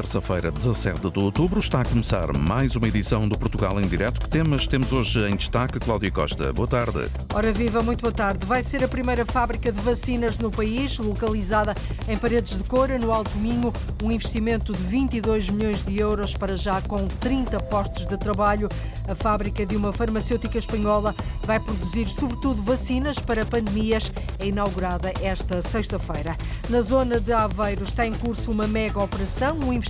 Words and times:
terça-feira, 0.00 0.50
17 0.50 1.10
de 1.10 1.18
outubro, 1.18 1.60
está 1.60 1.82
a 1.82 1.84
começar 1.84 2.34
mais 2.34 2.74
uma 2.74 2.88
edição 2.88 3.28
do 3.28 3.38
Portugal 3.38 3.78
em 3.78 3.86
Direto. 3.86 4.18
Que 4.18 4.30
temas 4.30 4.66
temos 4.66 4.94
hoje 4.94 5.20
em 5.28 5.36
destaque? 5.36 5.78
Cláudia 5.78 6.10
Costa, 6.10 6.50
boa 6.54 6.66
tarde. 6.66 7.04
Ora 7.34 7.52
viva, 7.52 7.82
muito 7.82 8.00
boa 8.00 8.12
tarde. 8.12 8.46
Vai 8.46 8.62
ser 8.62 8.82
a 8.82 8.88
primeira 8.88 9.26
fábrica 9.26 9.70
de 9.70 9.78
vacinas 9.78 10.38
no 10.38 10.50
país, 10.50 10.98
localizada 10.98 11.74
em 12.08 12.16
Paredes 12.16 12.56
de 12.56 12.64
Cora, 12.64 12.98
no 12.98 13.12
Alto 13.12 13.36
Minho. 13.36 13.74
Um 14.02 14.10
investimento 14.10 14.72
de 14.72 14.82
22 14.84 15.50
milhões 15.50 15.84
de 15.84 15.98
euros 15.98 16.34
para 16.34 16.56
já 16.56 16.80
com 16.80 17.06
30 17.06 17.60
postos 17.64 18.06
de 18.06 18.16
trabalho. 18.16 18.70
A 19.06 19.14
fábrica 19.14 19.66
de 19.66 19.76
uma 19.76 19.92
farmacêutica 19.92 20.56
espanhola 20.56 21.14
vai 21.44 21.60
produzir 21.60 22.08
sobretudo 22.08 22.62
vacinas 22.62 23.18
para 23.18 23.44
pandemias. 23.44 24.10
É 24.38 24.46
inaugurada 24.46 25.12
esta 25.20 25.60
sexta-feira. 25.60 26.38
Na 26.70 26.80
zona 26.80 27.20
de 27.20 27.34
Aveiro 27.34 27.82
está 27.82 28.06
em 28.06 28.14
curso 28.14 28.50
uma 28.50 28.66
mega 28.66 29.02
operação, 29.02 29.58
um 29.58 29.72
investimento 29.72 29.89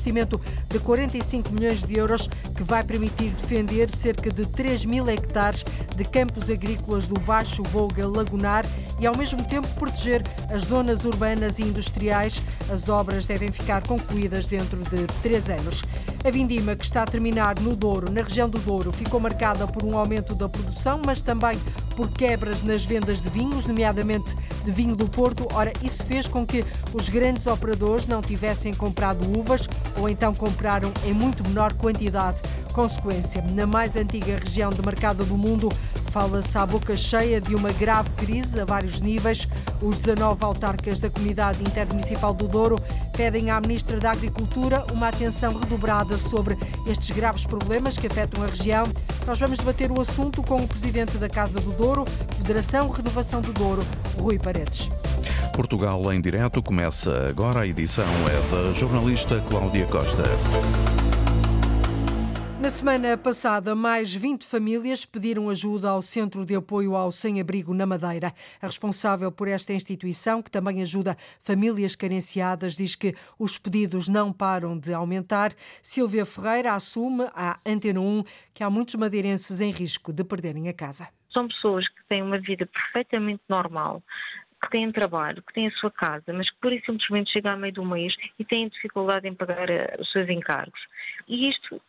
de 0.68 0.78
45 0.78 1.52
milhões 1.52 1.84
de 1.84 1.96
euros 1.96 2.28
que 2.56 2.62
vai 2.62 2.82
permitir 2.82 3.30
defender 3.30 3.90
cerca 3.90 4.30
de 4.30 4.46
3 4.46 4.84
mil 4.84 5.09
hectares 5.09 5.64
de 5.96 6.04
campos 6.04 6.48
agrícolas 6.48 7.06
do 7.06 7.18
Baixo 7.20 7.62
Volga 7.64 8.06
Lagunar 8.06 8.64
e, 8.98 9.06
ao 9.06 9.16
mesmo 9.16 9.45
tempo, 9.45 9.68
proteger 9.74 10.23
as 10.52 10.64
zonas 10.64 11.04
urbanas 11.04 11.59
e 11.59 11.62
industriais. 11.62 12.42
As 12.70 12.88
obras 12.88 13.26
devem 13.26 13.52
ficar 13.52 13.86
concluídas 13.86 14.48
dentro 14.48 14.78
de 14.78 15.06
três 15.23 15.48
anos. 15.48 15.82
A 16.24 16.30
vindima, 16.30 16.76
que 16.76 16.84
está 16.84 17.02
a 17.02 17.06
terminar 17.06 17.59
no 17.60 17.74
Douro, 17.74 18.10
na 18.10 18.23
região 18.23 18.48
do 18.48 18.59
Douro, 18.59 18.92
ficou 18.92 19.18
marcada 19.18 19.66
por 19.66 19.84
um 19.84 19.96
aumento 19.96 20.34
da 20.34 20.48
produção, 20.48 21.01
mas 21.04 21.23
também 21.23 21.59
por 21.96 22.10
quebras 22.10 22.62
nas 22.62 22.84
vendas 22.84 23.23
de 23.23 23.30
vinhos, 23.30 23.66
nomeadamente 23.66 24.37
de 24.65 24.71
vinho 24.71 24.95
do 24.95 25.09
Porto. 25.09 25.46
Ora, 25.52 25.73
isso 25.82 26.04
fez 26.04 26.28
com 26.28 26.46
que 26.46 26.65
os 26.93 27.09
grandes 27.09 27.46
operadores 27.46 28.06
não 28.06 28.21
tivessem 28.21 28.74
comprado 28.74 29.26
uvas 29.38 29.66
ou 29.96 30.09
então 30.09 30.35
compraram 30.35 30.93
em 31.05 31.13
muito 31.13 31.46
menor 31.46 31.73
quantidade. 31.74 32.43
Consequência, 32.73 33.43
na 33.52 33.66
mais 33.66 33.96
antiga 33.96 34.38
região 34.38 34.71
de 34.71 34.85
mercado 34.85 35.24
do 35.24 35.37
mundo, 35.37 35.68
fala-se 36.10 36.57
à 36.57 36.65
boca 36.65 36.95
cheia 36.96 37.40
de 37.40 37.54
uma 37.54 37.73
grave 37.73 38.10
crise 38.10 38.60
a 38.60 38.65
vários 38.65 39.01
níveis. 39.01 39.49
Os 39.82 40.01
19 40.01 40.45
autarcas 40.45 41.01
da 41.01 41.10
Comunidade 41.10 41.62
Intermunicipal 41.62 42.32
do 42.32 42.46
Douro 42.46 42.77
pedem 43.16 43.51
à 43.51 43.60
Ministra 43.60 43.99
da 43.99 44.12
Agricultura 44.12 44.85
uma 44.93 45.09
atenção 45.09 45.52
redobrada 45.52 46.16
sobre 46.16 46.57
estes 46.87 47.10
graves 47.10 47.45
problemas 47.45 47.99
que 47.99 48.07
afetam 48.07 48.43
a 48.43 48.46
região. 48.46 48.84
Nós 49.27 49.38
vamos 49.38 49.59
debater 49.59 49.90
o 49.90 50.01
assunto 50.01 50.43
com 50.43 50.57
o 50.57 50.68
Presidente 50.68 51.18
da 51.18 51.29
Casa 51.29 51.60
do 51.60 51.73
Douro, 51.73 52.05
Federação 52.38 52.88
Renovação 52.88 53.40
do 53.40 53.52
Douro, 53.52 53.84
Rui 54.18 54.38
Paredes. 54.38 54.90
Portugal 55.55 56.12
em 56.12 56.21
direto 56.21 56.62
começa 56.62 57.29
agora. 57.29 57.60
A 57.60 57.66
edição 57.66 58.05
é 58.05 58.55
da 58.55 58.73
jornalista 58.73 59.43
Cláudia 59.49 59.87
Costa. 59.87 60.23
Na 62.60 62.68
semana 62.68 63.16
passada, 63.16 63.74
mais 63.74 64.14
20 64.14 64.47
famílias 64.47 65.06
pediram 65.06 65.48
ajuda 65.48 65.88
ao 65.88 66.03
Centro 66.03 66.44
de 66.44 66.54
Apoio 66.54 66.94
ao 66.94 67.10
Sem-Abrigo 67.10 67.72
na 67.72 67.86
Madeira. 67.86 68.34
A 68.60 68.66
responsável 68.66 69.32
por 69.32 69.48
esta 69.48 69.72
instituição, 69.72 70.42
que 70.42 70.50
também 70.50 70.82
ajuda 70.82 71.16
famílias 71.41 71.97
carenciadas, 71.97 72.76
diz 72.76 72.94
que 72.94 73.14
os 73.38 73.56
pedidos 73.56 74.10
não 74.10 74.31
param 74.31 74.78
de 74.78 74.92
aumentar. 74.92 75.53
Silvia 75.81 76.26
Ferreira 76.26 76.75
assume 76.75 77.25
à 77.34 77.58
Antena 77.66 77.98
1 77.98 78.25
que 78.53 78.62
há 78.62 78.69
muitos 78.69 78.94
madeirenses 78.94 79.58
em 79.62 79.70
risco 79.70 80.12
de 80.12 80.22
perderem 80.22 80.69
a 80.69 80.75
casa. 80.75 81.08
São 81.32 81.48
pessoas 81.48 81.88
que 81.88 82.04
têm 82.10 82.22
uma 82.22 82.38
vida 82.38 82.66
perfeitamente 82.66 83.41
normal, 83.48 84.03
que 84.62 84.69
têm 84.69 84.92
trabalho, 84.92 85.42
que 85.42 85.54
têm 85.54 85.69
a 85.69 85.72
sua 85.72 85.91
casa, 85.91 86.31
mas 86.34 86.50
que 86.50 86.56
por 86.60 86.75
isso 86.75 86.84
simplesmente 86.84 87.32
chegam 87.32 87.53
a 87.53 87.56
meio 87.56 87.72
do 87.72 87.87
mês 87.87 88.15
e 88.38 88.44
têm 88.44 88.69
dificuldade 88.69 89.26
em 89.26 89.34
pagar 89.34 89.70
eh, 89.70 89.97
os 89.99 90.12
seus 90.12 90.28
encargos. 90.28 90.78
E 91.26 91.49
isto 91.49 91.81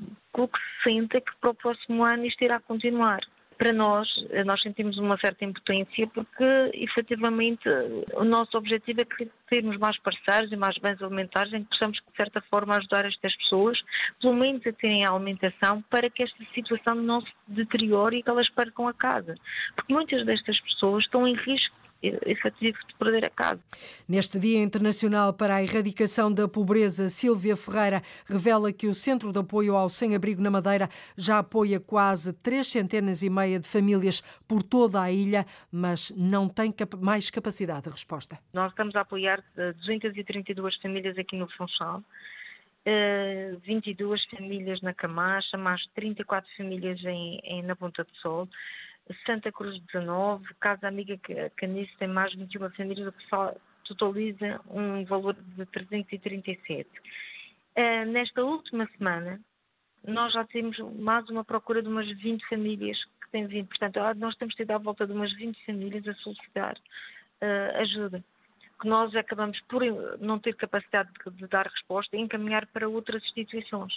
eh, 0.00 0.40
o 0.40 0.48
que 0.48 0.58
se 0.58 0.90
sente 0.90 1.16
é 1.16 1.20
que 1.20 1.32
para 1.40 1.50
o 1.50 1.54
próximo 1.54 2.04
ano 2.04 2.24
isto 2.24 2.42
irá 2.42 2.60
continuar. 2.60 3.20
Para 3.58 3.74
nós, 3.74 4.08
eh, 4.30 4.42
nós 4.42 4.62
sentimos 4.62 4.96
uma 4.96 5.18
certa 5.18 5.44
impotência 5.44 6.06
porque, 6.08 6.44
efetivamente, 6.74 7.68
o 8.14 8.24
nosso 8.24 8.56
objetivo 8.56 9.00
é 9.02 9.26
termos 9.50 9.76
mais 9.76 9.98
parceiros 9.98 10.50
e 10.50 10.56
mais 10.56 10.78
bens 10.78 11.02
alimentares 11.02 11.52
em 11.52 11.62
que 11.64 11.70
possamos, 11.70 11.98
de 11.98 12.16
certa 12.16 12.40
forma, 12.42 12.76
ajudar 12.76 13.04
estas 13.04 13.36
pessoas, 13.36 13.78
pelo 14.20 14.34
menos 14.34 14.66
a 14.66 14.72
terem 14.72 15.04
a 15.04 15.10
alimentação, 15.10 15.82
para 15.90 16.08
que 16.08 16.22
esta 16.22 16.42
situação 16.54 16.94
não 16.94 17.20
se 17.20 17.32
deteriore 17.48 18.18
e 18.18 18.22
que 18.22 18.30
elas 18.30 18.48
percam 18.48 18.88
a 18.88 18.94
casa. 18.94 19.34
Porque 19.76 19.92
muitas 19.92 20.24
destas 20.24 20.58
pessoas 20.60 21.04
estão 21.04 21.28
em 21.28 21.34
risco 21.34 21.79
efetivo 22.02 22.78
de 22.88 22.94
perder 22.94 23.24
a 23.26 23.30
casa. 23.30 23.60
Neste 24.08 24.38
Dia 24.38 24.62
Internacional 24.62 25.32
para 25.34 25.56
a 25.56 25.62
Erradicação 25.62 26.32
da 26.32 26.48
Pobreza, 26.48 27.08
Silvia 27.08 27.56
Ferreira 27.56 28.02
revela 28.26 28.72
que 28.72 28.86
o 28.86 28.94
Centro 28.94 29.32
de 29.32 29.38
Apoio 29.38 29.76
ao 29.76 29.88
Sem-Abrigo 29.88 30.42
na 30.42 30.50
Madeira 30.50 30.88
já 31.16 31.38
apoia 31.38 31.78
quase 31.78 32.32
três 32.32 32.66
centenas 32.68 33.22
e 33.22 33.30
meia 33.30 33.58
de 33.58 33.68
famílias 33.68 34.20
por 34.48 34.62
toda 34.62 35.00
a 35.00 35.10
ilha, 35.10 35.44
mas 35.70 36.10
não 36.16 36.48
tem 36.48 36.74
mais 37.00 37.30
capacidade 37.30 37.82
de 37.82 37.90
resposta. 37.90 38.38
Nós 38.52 38.70
estamos 38.70 38.94
a 38.96 39.00
apoiar 39.00 39.42
232 39.56 40.74
eh, 40.74 40.78
famílias 40.82 41.18
aqui 41.18 41.36
no 41.36 41.48
Funchal, 41.50 42.02
22 43.66 44.20
eh, 44.20 44.36
famílias 44.36 44.80
na 44.80 44.94
Camacha, 44.94 45.56
mais 45.56 45.84
34 45.94 46.50
famílias 46.56 47.02
em, 47.04 47.40
em, 47.44 47.62
na 47.62 47.76
Ponta 47.76 48.04
do 48.04 48.14
Sol, 48.16 48.48
Santa 49.26 49.50
Cruz 49.50 49.80
19, 49.92 50.44
Casa 50.60 50.88
Amiga 50.88 51.18
Canice 51.56 51.96
tem 51.98 52.08
mais 52.08 52.30
de 52.32 52.38
21 52.38 52.70
famílias, 52.70 53.08
o 53.08 53.12
que 53.12 53.26
totaliza 53.84 54.60
um 54.70 55.04
valor 55.04 55.34
de 55.34 55.66
337. 55.66 56.88
Uh, 56.88 56.92
eh, 57.74 58.04
nesta 58.04 58.44
última 58.44 58.88
semana, 58.96 59.40
nós 60.06 60.32
já 60.32 60.44
temos 60.44 60.78
mais 60.98 61.28
uma 61.28 61.44
procura 61.44 61.82
de 61.82 61.88
umas 61.88 62.08
20 62.18 62.46
famílias 62.48 62.96
que 63.20 63.30
têm 63.30 63.46
vindo. 63.46 63.68
Portanto, 63.68 63.98
ah, 63.98 64.14
nós 64.14 64.36
temos 64.36 64.54
tido 64.54 64.70
à 64.70 64.78
volta 64.78 65.06
de 65.06 65.12
umas 65.12 65.32
20 65.34 65.64
famílias 65.66 66.06
a 66.06 66.14
solicitar 66.14 66.76
uh, 66.76 67.80
ajuda. 67.80 68.24
Que 68.80 68.88
nós 68.88 69.14
acabamos 69.14 69.60
por 69.68 69.82
não 70.20 70.38
ter 70.38 70.54
capacidade 70.56 71.10
de, 71.12 71.30
de 71.32 71.46
dar 71.48 71.66
resposta 71.66 72.16
e 72.16 72.20
encaminhar 72.20 72.66
para 72.68 72.88
outras 72.88 73.22
instituições. 73.24 73.92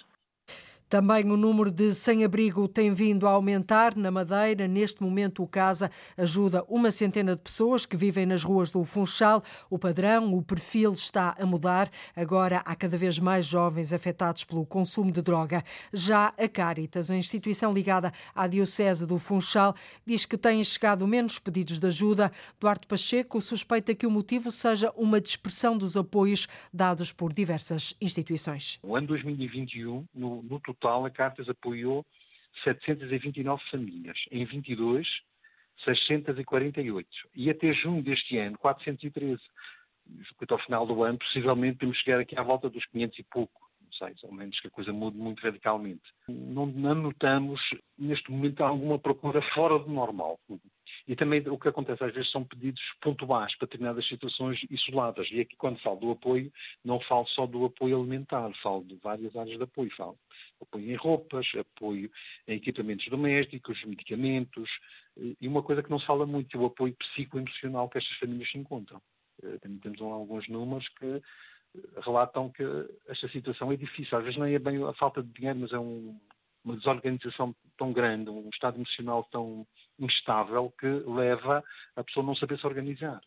Também 0.93 1.25
o 1.31 1.35
número 1.35 1.71
de 1.71 1.91
sem-abrigo 1.91 2.67
tem 2.67 2.93
vindo 2.93 3.27
a 3.27 3.31
aumentar 3.31 3.97
na 3.97 4.11
Madeira. 4.11 4.67
Neste 4.67 5.01
momento, 5.01 5.41
o 5.41 5.47
CASA 5.47 5.89
ajuda 6.15 6.63
uma 6.69 6.91
centena 6.91 7.33
de 7.33 7.41
pessoas 7.41 7.83
que 7.83 7.97
vivem 7.97 8.27
nas 8.27 8.43
ruas 8.43 8.69
do 8.69 8.83
Funchal. 8.83 9.41
O 9.71 9.79
padrão, 9.79 10.35
o 10.35 10.43
perfil 10.43 10.93
está 10.93 11.35
a 11.39 11.47
mudar. 11.47 11.89
Agora 12.15 12.57
há 12.63 12.75
cada 12.75 12.95
vez 12.95 13.17
mais 13.17 13.43
jovens 13.43 13.91
afetados 13.91 14.43
pelo 14.43 14.67
consumo 14.67 15.11
de 15.11 15.23
droga. 15.23 15.63
Já 15.91 16.31
a 16.37 16.47
Caritas, 16.47 17.09
a 17.09 17.17
instituição 17.17 17.73
ligada 17.73 18.13
à 18.35 18.45
Diocese 18.45 19.07
do 19.07 19.17
Funchal, 19.17 19.73
diz 20.05 20.27
que 20.27 20.37
têm 20.37 20.63
chegado 20.63 21.07
menos 21.07 21.39
pedidos 21.39 21.79
de 21.79 21.87
ajuda. 21.87 22.31
Duarte 22.59 22.85
Pacheco 22.85 23.41
suspeita 23.41 23.95
que 23.95 24.05
o 24.05 24.11
motivo 24.11 24.51
seja 24.51 24.93
uma 24.95 25.19
dispersão 25.19 25.75
dos 25.75 25.97
apoios 25.97 26.47
dados 26.71 27.11
por 27.11 27.33
diversas 27.33 27.95
instituições. 27.99 28.77
O 28.83 28.95
ano 28.95 29.07
2021, 29.07 30.05
no, 30.13 30.43
no 30.43 30.59
total, 30.59 30.82
total, 30.83 31.05
a 31.05 31.09
Cartas 31.09 31.47
apoiou 31.47 32.05
729 32.63 33.63
famílias. 33.71 34.17
Em 34.29 34.45
22, 34.45 35.07
648. 35.85 37.09
E 37.33 37.49
até 37.49 37.73
junho 37.73 38.03
deste 38.03 38.37
ano, 38.37 38.57
413. 38.57 39.41
Até 40.41 40.53
ao 40.53 40.59
final 40.59 40.85
do 40.85 41.01
ano, 41.03 41.17
possivelmente, 41.17 41.79
temos 41.79 41.97
chegar 41.99 42.19
aqui 42.19 42.37
à 42.37 42.43
volta 42.43 42.69
dos 42.69 42.85
500 42.87 43.19
e 43.19 43.23
pouco. 43.23 43.61
Não 43.81 43.93
sei, 43.93 44.13
ao 44.23 44.33
menos 44.33 44.59
que 44.59 44.67
a 44.67 44.71
coisa 44.71 44.91
mude 44.91 45.17
muito 45.17 45.41
radicalmente. 45.41 46.03
Não, 46.27 46.65
não 46.65 46.95
notamos, 46.95 47.61
neste 47.97 48.29
momento, 48.29 48.61
alguma 48.61 48.99
procura 48.99 49.41
fora 49.53 49.79
do 49.79 49.89
normal. 49.89 50.37
E 51.07 51.15
também 51.15 51.41
o 51.47 51.57
que 51.57 51.67
acontece 51.67 52.03
às 52.03 52.13
vezes 52.13 52.31
são 52.31 52.43
pedidos 52.43 52.81
pontuais 53.01 53.55
para 53.57 53.67
determinadas 53.67 54.07
situações 54.07 54.59
isoladas. 54.69 55.27
E 55.31 55.41
aqui, 55.41 55.55
quando 55.55 55.79
falo 55.79 55.99
do 55.99 56.11
apoio, 56.11 56.51
não 56.83 56.99
falo 57.01 57.27
só 57.27 57.45
do 57.45 57.65
apoio 57.65 57.97
alimentar, 57.97 58.51
falo 58.61 58.83
de 58.85 58.95
várias 58.95 59.35
áreas 59.35 59.57
de 59.57 59.63
apoio. 59.63 59.91
Falo 59.95 60.17
apoio 60.61 60.91
em 60.91 60.95
roupas, 60.95 61.45
apoio 61.57 62.09
em 62.47 62.55
equipamentos 62.55 63.07
domésticos, 63.07 63.83
medicamentos. 63.85 64.69
E 65.39 65.47
uma 65.47 65.61
coisa 65.61 65.83
que 65.83 65.89
não 65.89 65.99
se 65.99 66.05
fala 66.05 66.25
muito 66.25 66.55
é 66.55 66.59
o 66.59 66.65
apoio 66.65 66.95
psicoemocional 66.95 67.89
que 67.89 67.97
estas 67.97 68.17
famílias 68.17 68.49
se 68.49 68.57
encontram. 68.57 69.01
Eh, 69.43 69.57
também 69.59 69.79
temos 69.79 70.01
alguns 70.01 70.47
números 70.47 70.87
que 70.99 71.05
eh, 71.05 71.21
relatam 72.01 72.49
que 72.49 72.63
esta 73.07 73.27
situação 73.29 73.71
é 73.71 73.75
difícil. 73.75 74.17
Às 74.17 74.23
vezes 74.23 74.39
não 74.39 74.45
é 74.45 74.59
bem 74.59 74.83
a 74.83 74.93
falta 74.93 75.21
de 75.21 75.31
dinheiro, 75.33 75.59
mas 75.59 75.71
é 75.71 75.79
um, 75.79 76.19
uma 76.63 76.77
desorganização 76.77 77.55
tão 77.77 77.91
grande, 77.91 78.29
um 78.29 78.49
estado 78.49 78.77
emocional 78.77 79.23
tão 79.31 79.67
instável 79.99 80.73
que 80.79 80.87
leva 80.87 81.63
a 81.95 82.03
pessoa 82.03 82.23
a 82.23 82.27
não 82.27 82.35
saber 82.35 82.59
se 82.59 82.65
organizar. 82.67 83.21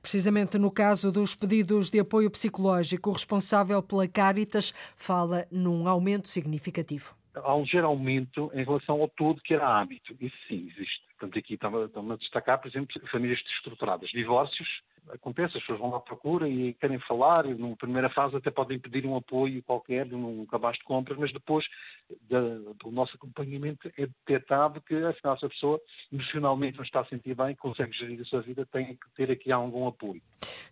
Precisamente 0.00 0.58
no 0.58 0.70
caso 0.70 1.12
dos 1.12 1.34
pedidos 1.34 1.90
de 1.90 2.00
apoio 2.00 2.30
psicológico, 2.30 3.10
o 3.10 3.12
responsável 3.12 3.82
pela 3.82 4.08
Caritas 4.08 4.72
fala 4.96 5.46
num 5.50 5.86
aumento 5.86 6.28
significativo. 6.28 7.14
Há 7.34 7.54
um 7.54 7.62
ligeiro 7.62 7.86
aumento 7.86 8.50
em 8.52 8.64
relação 8.64 9.00
ao 9.00 9.08
todo 9.08 9.40
que 9.42 9.54
era 9.54 9.80
hábito. 9.80 10.16
Isso 10.20 10.36
sim 10.48 10.68
existe. 10.68 11.02
Portanto, 11.18 11.38
aqui 11.38 11.54
estamos 11.54 12.10
a 12.12 12.16
destacar, 12.16 12.60
por 12.60 12.68
exemplo, 12.68 13.00
famílias 13.10 13.40
desestruturadas, 13.42 14.10
divórcios, 14.10 14.68
acontece, 15.12 15.56
as 15.56 15.62
pessoas 15.62 15.78
vão 15.78 15.94
à 15.94 16.00
procura 16.00 16.48
e 16.48 16.74
querem 16.74 16.98
falar, 17.00 17.46
e 17.46 17.54
numa 17.54 17.76
primeira 17.76 18.10
fase 18.10 18.36
até 18.36 18.50
podem 18.50 18.78
pedir 18.78 19.06
um 19.06 19.16
apoio 19.16 19.62
qualquer 19.62 20.06
num 20.06 20.46
cabaz 20.46 20.76
de 20.76 20.84
compras, 20.84 21.18
mas 21.18 21.32
depois 21.32 21.64
do 22.28 22.90
nosso 22.90 23.16
acompanhamento 23.16 23.88
é 23.96 24.06
detectado 24.06 24.80
que 24.80 24.94
afinal 24.94 25.34
essa 25.34 25.48
pessoa 25.48 25.80
emocionalmente 26.12 26.76
não 26.76 26.84
está 26.84 27.00
a 27.00 27.06
sentir 27.06 27.34
bem, 27.34 27.54
consegue 27.56 27.92
gerir 27.96 28.20
a 28.20 28.24
sua 28.24 28.40
vida, 28.40 28.66
tem 28.66 28.96
que 28.96 29.10
ter 29.16 29.30
aqui 29.30 29.52
algum 29.52 29.86
apoio. 29.86 30.22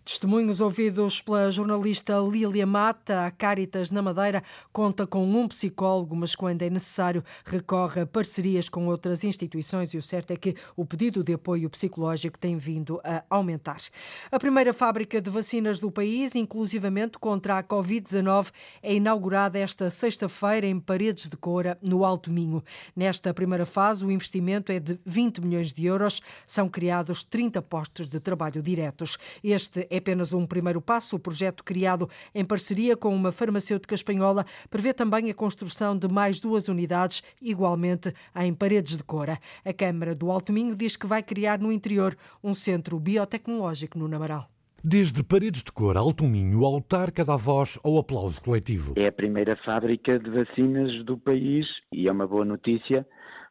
Testemunhos 0.05 0.61
ouvidos 0.61 1.21
pela 1.21 1.51
jornalista 1.51 2.15
Lília 2.19 2.65
Mata, 2.65 3.27
a 3.27 3.31
Caritas 3.31 3.91
na 3.91 4.01
Madeira 4.01 4.43
conta 4.73 5.05
com 5.05 5.25
um 5.25 5.49
psicólogo, 5.49 6.15
mas 6.15 6.37
quando 6.37 6.63
é 6.63 6.71
necessário 6.71 7.25
recorre 7.45 8.03
a 8.03 8.07
parcerias 8.07 8.69
com 8.69 8.87
outras 8.87 9.25
instituições 9.25 9.93
e 9.93 9.99
o 9.99 10.03
certo 10.03 10.31
é 10.31 10.37
que 10.37 10.55
o 10.77 10.87
pedido 10.87 11.25
de 11.25 11.35
apoio 11.35 11.69
psicológico 11.69 12.39
tem 12.39 12.57
vindo 12.57 13.01
a 13.03 13.25
aumentar. 13.29 13.81
A 14.29 14.41
primeira 14.41 14.73
fábrica 14.73 15.21
de 15.21 15.31
vacinas 15.31 15.79
do 15.79 15.89
país, 15.89 16.35
inclusivamente 16.35 17.17
contra 17.17 17.59
a 17.59 17.63
Covid-19, 17.63 18.51
é 18.83 18.93
inaugurada 18.93 19.57
esta 19.57 19.89
sexta-feira 19.89 20.67
em 20.67 20.81
Paredes 20.81 21.29
de 21.29 21.37
Coura, 21.37 21.79
no 21.81 22.05
Alto 22.05 22.33
Minho. 22.33 22.61
Nesta 22.97 23.33
primeira 23.33 23.65
fase, 23.65 24.05
o 24.05 24.11
investimento 24.11 24.73
é 24.73 24.81
de 24.81 24.99
20 25.07 25.41
milhões 25.43 25.73
de 25.73 25.87
euros. 25.87 26.21
São 26.45 26.69
criados 26.69 27.23
30 27.23 27.63
postos 27.63 28.09
de 28.09 28.19
trabalho 28.19 28.61
diretos. 28.61 29.17
Este 29.45 29.87
é 29.89 29.99
apenas 29.99 30.33
um 30.33 30.45
primeiro 30.45 30.81
passo. 30.81 31.15
O 31.15 31.21
projeto, 31.21 31.63
criado 31.63 32.11
em 32.35 32.45
parceria 32.45 32.97
com 32.97 33.15
uma 33.15 33.31
farmacêutica 33.31 33.95
espanhola, 33.95 34.45
prevê 34.69 34.93
também 34.93 35.31
a 35.31 35.35
construção 35.35 35.97
de 35.97 36.09
mais 36.09 36.41
duas 36.41 36.67
unidades, 36.67 37.23
igualmente 37.41 38.13
em 38.35 38.53
Paredes 38.53 38.97
de 38.97 39.05
Coura. 39.05 39.39
A 39.65 39.73
Câmara 39.73 40.17
do 40.17 40.33
Alto 40.33 40.53
Minho 40.53 40.75
diz 40.75 40.97
que 40.97 41.07
vai 41.07 41.23
criar 41.23 41.61
no 41.61 41.71
interior 41.71 42.19
um 42.43 42.53
centro 42.53 42.99
biotecnológico 42.99 43.97
no 43.97 44.16
Namaral. 44.17 44.49
Desde 44.83 45.23
paredes 45.23 45.63
de 45.63 45.71
cor, 45.71 45.97
alto 45.97 46.25
minho, 46.25 46.65
autarca 46.65 47.25
dá 47.25 47.37
voz 47.37 47.79
ao 47.85 47.99
aplauso 47.99 48.41
coletivo. 48.41 48.95
É 48.97 49.09
a 49.09 49.13
primeira 49.13 49.57
fábrica 49.57 50.19
de 50.19 50.31
vacinas 50.31 51.05
do 51.05 51.19
país 51.19 51.67
e 51.93 52.09
é 52.09 52.13
uma 52.13 52.27
boa 52.27 52.45
notícia 52.45 53.07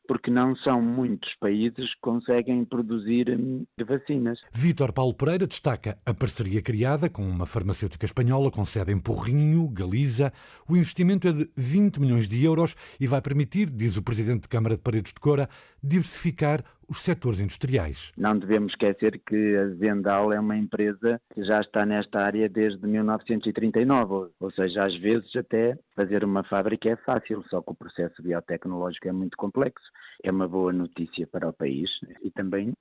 porque 0.08 0.32
não 0.32 0.56
são 0.56 0.82
muitos 0.82 1.34
países 1.40 1.94
que 1.94 2.02
conseguem 2.02 2.64
produzir 2.64 3.30
hum, 3.30 3.66
vacinas. 3.86 4.40
Vítor 4.52 4.94
Paulo 4.94 5.14
Pereira 5.14 5.48
destaca 5.48 5.98
a 6.06 6.14
parceria 6.14 6.62
criada 6.62 7.10
com 7.10 7.24
uma 7.24 7.46
farmacêutica 7.46 8.06
espanhola 8.06 8.52
com 8.52 8.64
sede 8.64 8.92
em 8.92 9.00
Porrinho, 9.00 9.68
Galiza. 9.70 10.32
O 10.68 10.76
investimento 10.76 11.28
é 11.28 11.32
de 11.32 11.50
20 11.56 12.00
milhões 12.00 12.28
de 12.28 12.44
euros 12.44 12.76
e 13.00 13.08
vai 13.08 13.22
permitir, 13.22 13.70
diz 13.70 13.98
o 13.98 14.04
presidente 14.04 14.44
de 14.44 14.50
Câmara 14.50 14.76
de 14.76 14.82
Paredes 14.82 15.14
de 15.14 15.20
Cora, 15.20 15.50
diversificar 15.84 16.64
os 16.88 17.00
setores 17.00 17.40
industriais. 17.40 18.12
Não 18.18 18.38
devemos 18.38 18.74
esquecer 18.74 19.22
que 19.26 19.56
a 19.56 19.70
Zendal 19.76 20.32
é 20.34 20.40
uma 20.40 20.58
empresa 20.58 21.20
que 21.34 21.44
já 21.44 21.62
está 21.62 21.86
nesta 21.86 22.22
área 22.22 22.48
desde 22.50 22.86
1939, 22.86 24.32
ou 24.40 24.52
seja, 24.52 24.86
às 24.86 24.96
vezes 24.96 25.36
até 25.36 25.78
fazer 25.96 26.24
uma 26.24 26.44
fábrica 26.44 26.90
é 26.90 26.96
fácil, 26.96 27.44
só 27.50 27.62
que 27.62 27.72
o 27.72 27.76
processo 27.76 28.22
biotecnológico 28.22 29.08
é 29.08 29.12
muito 29.12 29.38
complexo. 29.38 29.86
É 30.24 30.32
uma 30.32 30.48
boa 30.48 30.72
notícia 30.72 31.28
para 31.28 31.50
o 31.50 31.54
país 31.54 31.90
e 32.24 32.32
também 32.32 32.74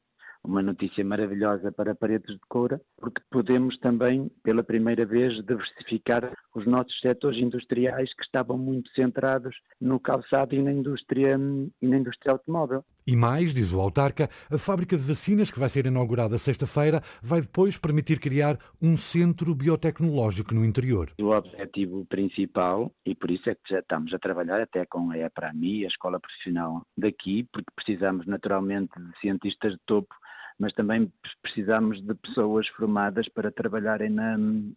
uma 0.45 0.63
notícia 0.63 1.03
maravilhosa 1.03 1.73
para 1.73 1.95
Paredes 1.95 2.35
de 2.35 2.41
Coura, 2.49 2.81
porque 2.99 3.23
podemos 3.31 3.79
também, 3.79 4.31
pela 4.43 4.63
primeira 4.63 5.07
vez, 5.07 5.43
diversificar 5.43 6.31
os 6.55 6.67
nossos 6.67 6.99
setores 7.01 7.39
industriais 7.41 8.15
que 8.15 8.23
estavam 8.23 8.57
muito 8.57 8.91
centrados 8.91 9.57
no 9.81 9.99
calçado 9.99 10.55
e 10.55 10.63
na 10.63 10.73
indústria, 10.73 11.39
e 11.83 11.87
na 11.87 11.97
indústria 11.97 12.33
automóvel. 12.33 12.85
E 13.07 13.15
mais, 13.15 13.53
diz 13.53 13.73
o 13.73 13.81
autarca, 13.81 14.31
a 14.51 14.57
fábrica 14.57 14.97
de 14.97 15.03
vacinas 15.03 15.51
que 15.51 15.59
vai 15.59 15.69
ser 15.69 15.85
inaugurada 15.85 16.39
sexta-feira 16.39 17.03
vai 17.23 17.43
depois 17.43 17.77
permitir 17.77 18.19
criar 18.19 18.59
um 18.81 18.97
centro 18.97 19.55
biotecnológico 19.55 20.55
no 20.55 20.65
interior. 20.65 21.13
O 21.21 21.29
objetivo 21.29 22.07
principal, 22.07 22.91
e 23.05 23.15
por 23.15 23.31
isso 23.31 23.51
é 23.51 23.55
que 23.55 23.61
já 23.69 23.81
estamos 23.81 24.15
a 24.15 24.19
trabalhar 24.19 24.61
até 24.61 24.87
com 24.87 25.11
a 25.11 25.19
EPRAMI, 25.19 25.85
a 25.85 25.89
escola 25.89 26.19
profissional 26.19 26.87
daqui, 26.97 27.47
porque 27.53 27.71
precisamos 27.77 28.27
naturalmente 28.27 28.93
de 28.99 29.21
cientistas 29.21 29.73
de 29.73 29.81
topo 29.85 30.15
mas 30.59 30.73
também 30.73 31.13
precisamos 31.43 32.01
de 32.03 32.15
pessoas 32.15 32.69
formadas 32.69 33.29
para 33.29 33.51
trabalharem 33.51 34.11
na, 34.11 34.37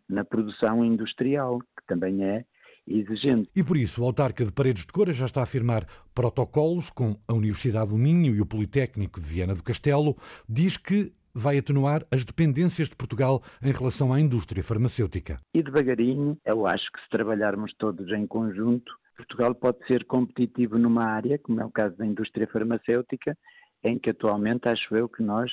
na 0.10 0.26
produção 0.26 0.84
industrial, 0.84 1.60
que 1.60 1.86
também 1.88 2.24
é 2.24 2.46
exigente. 2.88 3.50
E 3.56 3.64
por 3.64 3.78
isso 3.78 4.02
o 4.02 4.06
autarca 4.06 4.46
de 4.46 4.52
Paredes 4.52 4.86
de 4.86 4.92
Cora 4.92 5.12
já 5.12 5.26
está 5.26 5.44
a 5.44 5.46
firmar 5.46 5.86
protocolos 6.14 6.90
com 6.90 7.18
a 7.28 7.34
Universidade 7.34 7.92
do 7.92 7.98
Minho 7.98 8.34
e 8.34 8.42
o 8.42 8.46
Politécnico 8.46 9.20
de 9.20 9.28
Viana 9.28 9.54
do 9.54 9.64
Castelo, 9.64 10.16
diz 10.48 10.78
que 10.78 11.12
vai 11.34 11.60
atenuar 11.60 12.04
as 12.10 12.26
dependências 12.26 12.90
de 12.90 12.96
Portugal 12.96 13.44
em 13.62 13.72
relação 13.72 14.12
à 14.12 14.20
indústria 14.20 14.64
farmacêutica. 14.64 15.40
E 15.54 15.62
devagarinho, 15.62 16.38
eu 16.44 16.66
acho 16.66 16.92
que 16.92 17.00
se 17.00 17.10
trabalharmos 17.10 17.74
todos 17.78 18.12
em 18.12 18.26
conjunto, 18.26 18.92
Portugal 19.16 19.54
pode 19.54 19.86
ser 19.86 20.06
competitivo 20.06 20.78
numa 20.78 21.04
área, 21.06 21.38
como 21.38 21.62
é 21.62 21.66
o 21.66 21.72
caso 21.72 21.96
da 21.98 22.06
indústria 22.06 22.48
farmacêutica, 22.48 23.38
em 23.84 24.00
que 24.00 24.12
atualmente 24.12 24.68
acho 24.68 24.96
eu 24.96 25.08
que 25.08 25.22
nós 25.22 25.52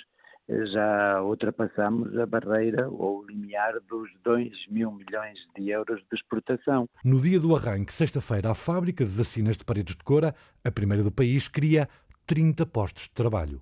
já 0.48 1.22
ultrapassamos 1.22 2.16
a 2.18 2.26
barreira 2.26 2.88
ou 2.88 3.20
o 3.20 3.26
limiar 3.26 3.74
dos 3.88 4.10
2 4.22 4.68
mil 4.68 4.92
milhões 4.92 5.38
de 5.56 5.70
euros 5.70 6.00
de 6.10 6.16
exportação. 6.16 6.88
No 7.04 7.20
dia 7.20 7.40
do 7.40 7.56
arranque, 7.56 7.92
sexta-feira, 7.92 8.50
a 8.50 8.54
fábrica 8.54 9.04
de 9.04 9.10
vacinas 9.10 9.56
de 9.56 9.64
paredes 9.64 9.96
de 9.96 10.04
Cora, 10.04 10.34
a 10.64 10.70
primeira 10.70 11.02
do 11.02 11.12
país, 11.12 11.48
cria 11.48 11.88
30 12.26 12.66
postos 12.66 13.04
de 13.04 13.10
trabalho. 13.10 13.60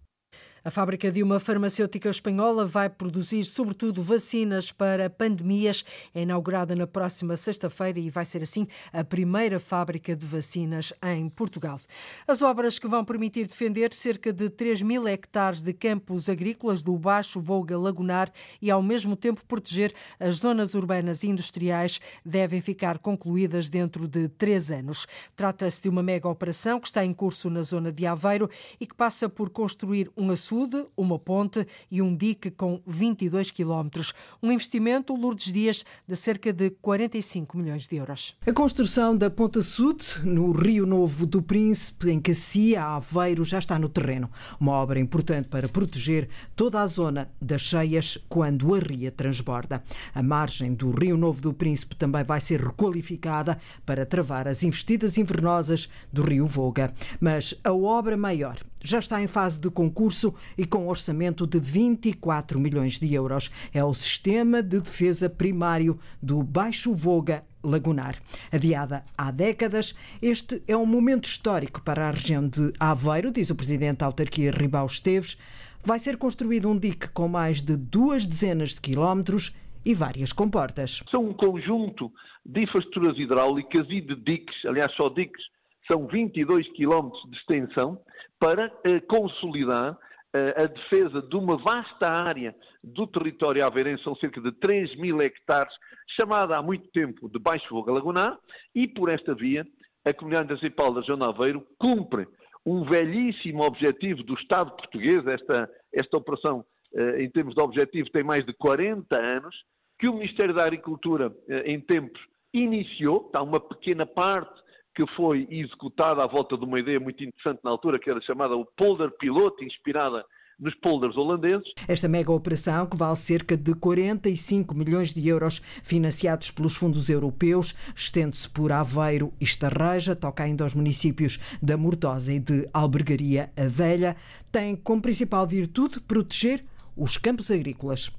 A 0.64 0.70
fábrica 0.70 1.10
de 1.10 1.24
uma 1.24 1.40
farmacêutica 1.40 2.08
espanhola 2.08 2.64
vai 2.64 2.88
produzir, 2.88 3.42
sobretudo, 3.42 4.00
vacinas 4.00 4.70
para 4.70 5.10
pandemias. 5.10 5.84
É 6.14 6.22
inaugurada 6.22 6.76
na 6.76 6.86
próxima 6.86 7.36
sexta-feira 7.36 7.98
e 7.98 8.08
vai 8.08 8.24
ser, 8.24 8.44
assim, 8.44 8.68
a 8.92 9.02
primeira 9.02 9.58
fábrica 9.58 10.14
de 10.14 10.24
vacinas 10.24 10.92
em 11.02 11.28
Portugal. 11.28 11.80
As 12.28 12.42
obras 12.42 12.78
que 12.78 12.86
vão 12.86 13.04
permitir 13.04 13.44
defender 13.44 13.92
cerca 13.92 14.32
de 14.32 14.48
3 14.48 14.82
mil 14.82 15.08
hectares 15.08 15.60
de 15.60 15.72
campos 15.72 16.28
agrícolas 16.28 16.80
do 16.80 16.96
Baixo 16.96 17.40
Volga 17.40 17.76
Lagunar 17.76 18.30
e, 18.60 18.70
ao 18.70 18.80
mesmo 18.80 19.16
tempo, 19.16 19.44
proteger 19.44 19.92
as 20.20 20.36
zonas 20.36 20.74
urbanas 20.74 21.24
e 21.24 21.28
industriais 21.28 22.00
devem 22.24 22.60
ficar 22.60 23.00
concluídas 23.00 23.68
dentro 23.68 24.06
de 24.06 24.28
três 24.28 24.70
anos. 24.70 25.08
Trata-se 25.34 25.82
de 25.82 25.88
uma 25.88 26.04
mega 26.04 26.28
operação 26.28 26.78
que 26.78 26.86
está 26.86 27.04
em 27.04 27.12
curso 27.12 27.50
na 27.50 27.62
zona 27.62 27.90
de 27.90 28.06
Aveiro 28.06 28.48
e 28.78 28.86
que 28.86 28.94
passa 28.94 29.28
por 29.28 29.50
construir 29.50 30.08
um 30.16 30.30
açude 30.30 30.51
Uma 30.94 31.18
ponte 31.18 31.66
e 31.90 32.02
um 32.02 32.14
dique 32.14 32.50
com 32.50 32.82
22 32.86 33.50
quilómetros. 33.50 34.12
Um 34.42 34.52
investimento, 34.52 35.16
Lourdes 35.16 35.50
Dias, 35.50 35.82
de 36.06 36.14
cerca 36.14 36.52
de 36.52 36.68
45 36.68 37.56
milhões 37.56 37.88
de 37.88 37.96
euros. 37.96 38.36
A 38.46 38.52
construção 38.52 39.16
da 39.16 39.30
Ponta 39.30 39.62
Sud, 39.62 40.04
no 40.22 40.52
Rio 40.52 40.84
Novo 40.84 41.24
do 41.24 41.40
Príncipe, 41.40 42.10
em 42.10 42.20
Cacia, 42.20 42.84
Aveiro, 42.84 43.44
já 43.44 43.58
está 43.58 43.78
no 43.78 43.88
terreno. 43.88 44.30
Uma 44.60 44.72
obra 44.72 45.00
importante 45.00 45.48
para 45.48 45.70
proteger 45.70 46.28
toda 46.54 46.82
a 46.82 46.86
zona 46.86 47.30
das 47.40 47.62
cheias 47.62 48.18
quando 48.28 48.74
a 48.74 48.78
ria 48.78 49.10
transborda. 49.10 49.82
A 50.14 50.22
margem 50.22 50.74
do 50.74 50.90
Rio 50.90 51.16
Novo 51.16 51.40
do 51.40 51.54
Príncipe 51.54 51.96
também 51.96 52.24
vai 52.24 52.42
ser 52.42 52.60
requalificada 52.60 53.58
para 53.86 54.04
travar 54.04 54.46
as 54.46 54.62
investidas 54.62 55.16
invernosas 55.16 55.88
do 56.12 56.22
Rio 56.22 56.46
Voga. 56.46 56.92
Mas 57.18 57.54
a 57.64 57.72
obra 57.72 58.18
maior 58.18 58.58
já 58.84 58.98
está 58.98 59.22
em 59.22 59.26
fase 59.26 59.60
de 59.60 59.70
concurso 59.70 60.34
e 60.56 60.66
com 60.66 60.88
orçamento 60.88 61.46
de 61.46 61.58
24 61.58 62.58
milhões 62.58 62.98
de 62.98 63.12
euros. 63.14 63.50
É 63.72 63.82
o 63.84 63.94
sistema 63.94 64.62
de 64.62 64.80
defesa 64.80 65.28
primário 65.30 65.98
do 66.20 66.42
Baixo 66.42 66.94
Voga 66.94 67.42
Lagunar. 67.62 68.16
Adiada 68.50 69.04
há 69.16 69.30
décadas, 69.30 69.94
este 70.20 70.62
é 70.66 70.76
um 70.76 70.86
momento 70.86 71.24
histórico 71.24 71.80
para 71.82 72.08
a 72.08 72.10
região 72.10 72.46
de 72.46 72.72
Aveiro, 72.78 73.30
diz 73.30 73.50
o 73.50 73.54
presidente 73.54 73.98
da 73.98 74.06
autarquia 74.06 74.50
Ribau 74.50 74.86
Esteves. 74.86 75.38
Vai 75.84 75.98
ser 75.98 76.16
construído 76.16 76.68
um 76.68 76.78
dique 76.78 77.08
com 77.10 77.28
mais 77.28 77.60
de 77.60 77.76
duas 77.76 78.26
dezenas 78.26 78.70
de 78.70 78.80
quilómetros 78.80 79.54
e 79.84 79.94
várias 79.94 80.32
comportas. 80.32 81.02
São 81.10 81.24
um 81.24 81.32
conjunto 81.32 82.12
de 82.44 82.62
infraestruturas 82.62 83.18
hidráulicas 83.18 83.86
e 83.88 84.00
de 84.00 84.16
diques, 84.16 84.64
aliás, 84.64 84.92
só 84.94 85.08
diques, 85.08 85.42
são 85.90 86.06
22 86.06 86.70
quilómetros 86.72 87.22
de 87.30 87.36
extensão, 87.36 87.98
para 88.42 88.72
eh, 88.82 88.98
consolidar 89.02 89.96
eh, 90.34 90.54
a 90.56 90.66
defesa 90.66 91.22
de 91.22 91.36
uma 91.36 91.56
vasta 91.56 92.08
área 92.08 92.52
do 92.82 93.06
território 93.06 93.64
aveirense, 93.64 94.02
são 94.02 94.16
cerca 94.16 94.40
de 94.40 94.50
3 94.50 94.96
mil 94.96 95.22
hectares, 95.22 95.72
chamada 96.18 96.58
há 96.58 96.60
muito 96.60 96.88
tempo 96.88 97.28
de 97.28 97.38
Baixo 97.38 97.68
Fogo 97.68 97.92
Lagunar, 97.92 98.36
e 98.74 98.88
por 98.88 99.10
esta 99.10 99.32
via 99.32 99.64
a 100.04 100.12
Comunidade 100.12 100.48
Municipal 100.48 100.92
da 100.92 101.02
Zona 101.02 101.28
Aveiro 101.28 101.64
cumpre 101.78 102.26
um 102.66 102.82
velhíssimo 102.82 103.62
objetivo 103.62 104.24
do 104.24 104.34
Estado 104.34 104.72
português, 104.72 105.24
esta, 105.24 105.70
esta 105.92 106.16
operação 106.16 106.64
eh, 106.96 107.22
em 107.22 107.30
termos 107.30 107.54
de 107.54 107.62
objetivo 107.62 108.10
tem 108.10 108.24
mais 108.24 108.44
de 108.44 108.52
40 108.54 109.20
anos, 109.20 109.54
que 110.00 110.08
o 110.08 110.14
Ministério 110.14 110.52
da 110.52 110.64
Agricultura 110.64 111.32
em 111.64 111.80
tempos 111.80 112.20
iniciou, 112.52 113.24
está 113.26 113.40
uma 113.40 113.60
pequena 113.60 114.04
parte 114.04 114.60
que 114.94 115.06
foi 115.16 115.46
executada 115.50 116.22
à 116.22 116.26
volta 116.26 116.56
de 116.56 116.64
uma 116.64 116.78
ideia 116.78 117.00
muito 117.00 117.22
interessante 117.22 117.60
na 117.64 117.70
altura, 117.70 117.98
que 117.98 118.10
era 118.10 118.20
chamada 118.20 118.56
o 118.56 118.64
Polder 118.64 119.10
Piloto, 119.18 119.64
inspirada 119.64 120.24
nos 120.58 120.74
polders 120.76 121.16
holandeses. 121.16 121.72
Esta 121.88 122.08
mega 122.08 122.30
operação, 122.30 122.86
que 122.86 122.96
vale 122.96 123.16
cerca 123.16 123.56
de 123.56 123.74
45 123.74 124.74
milhões 124.74 125.12
de 125.12 125.26
euros, 125.26 125.60
financiados 125.82 126.50
pelos 126.50 126.76
fundos 126.76 127.10
europeus, 127.10 127.74
estende-se 127.96 128.48
por 128.48 128.70
Aveiro 128.70 129.32
e 129.40 129.44
Estarreja, 129.44 130.14
toca 130.14 130.44
ainda 130.44 130.62
aos 130.62 130.74
municípios 130.74 131.38
da 131.60 131.76
Mortosa 131.76 132.32
e 132.32 132.38
de 132.38 132.68
Albergaria 132.72 133.50
a 133.56 133.66
Velha, 133.66 134.16
tem 134.52 134.76
como 134.76 135.02
principal 135.02 135.46
virtude 135.46 136.00
proteger 136.00 136.60
os 136.96 137.16
campos 137.16 137.50
agrícolas 137.50 138.12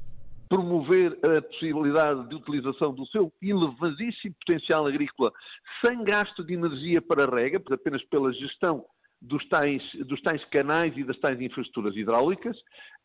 promover 0.54 1.18
a 1.26 1.42
possibilidade 1.42 2.30
de 2.30 2.36
utilização 2.36 2.94
do 2.94 3.08
seu 3.08 3.34
elevadíssimo 3.42 4.36
potencial 4.46 4.86
agrícola 4.86 5.34
sem 5.84 6.04
gasto 6.04 6.44
de 6.44 6.54
energia 6.54 7.02
para 7.02 7.26
rega, 7.26 7.60
apenas 7.72 8.04
pela 8.06 8.32
gestão 8.32 8.86
dos 9.20 9.44
tais, 9.50 9.82
dos 10.06 10.22
tais 10.22 10.46
canais 10.46 10.96
e 10.96 11.04
das 11.04 11.18
tais 11.18 11.42
infraestruturas 11.42 11.96
hidráulicas, 11.96 12.56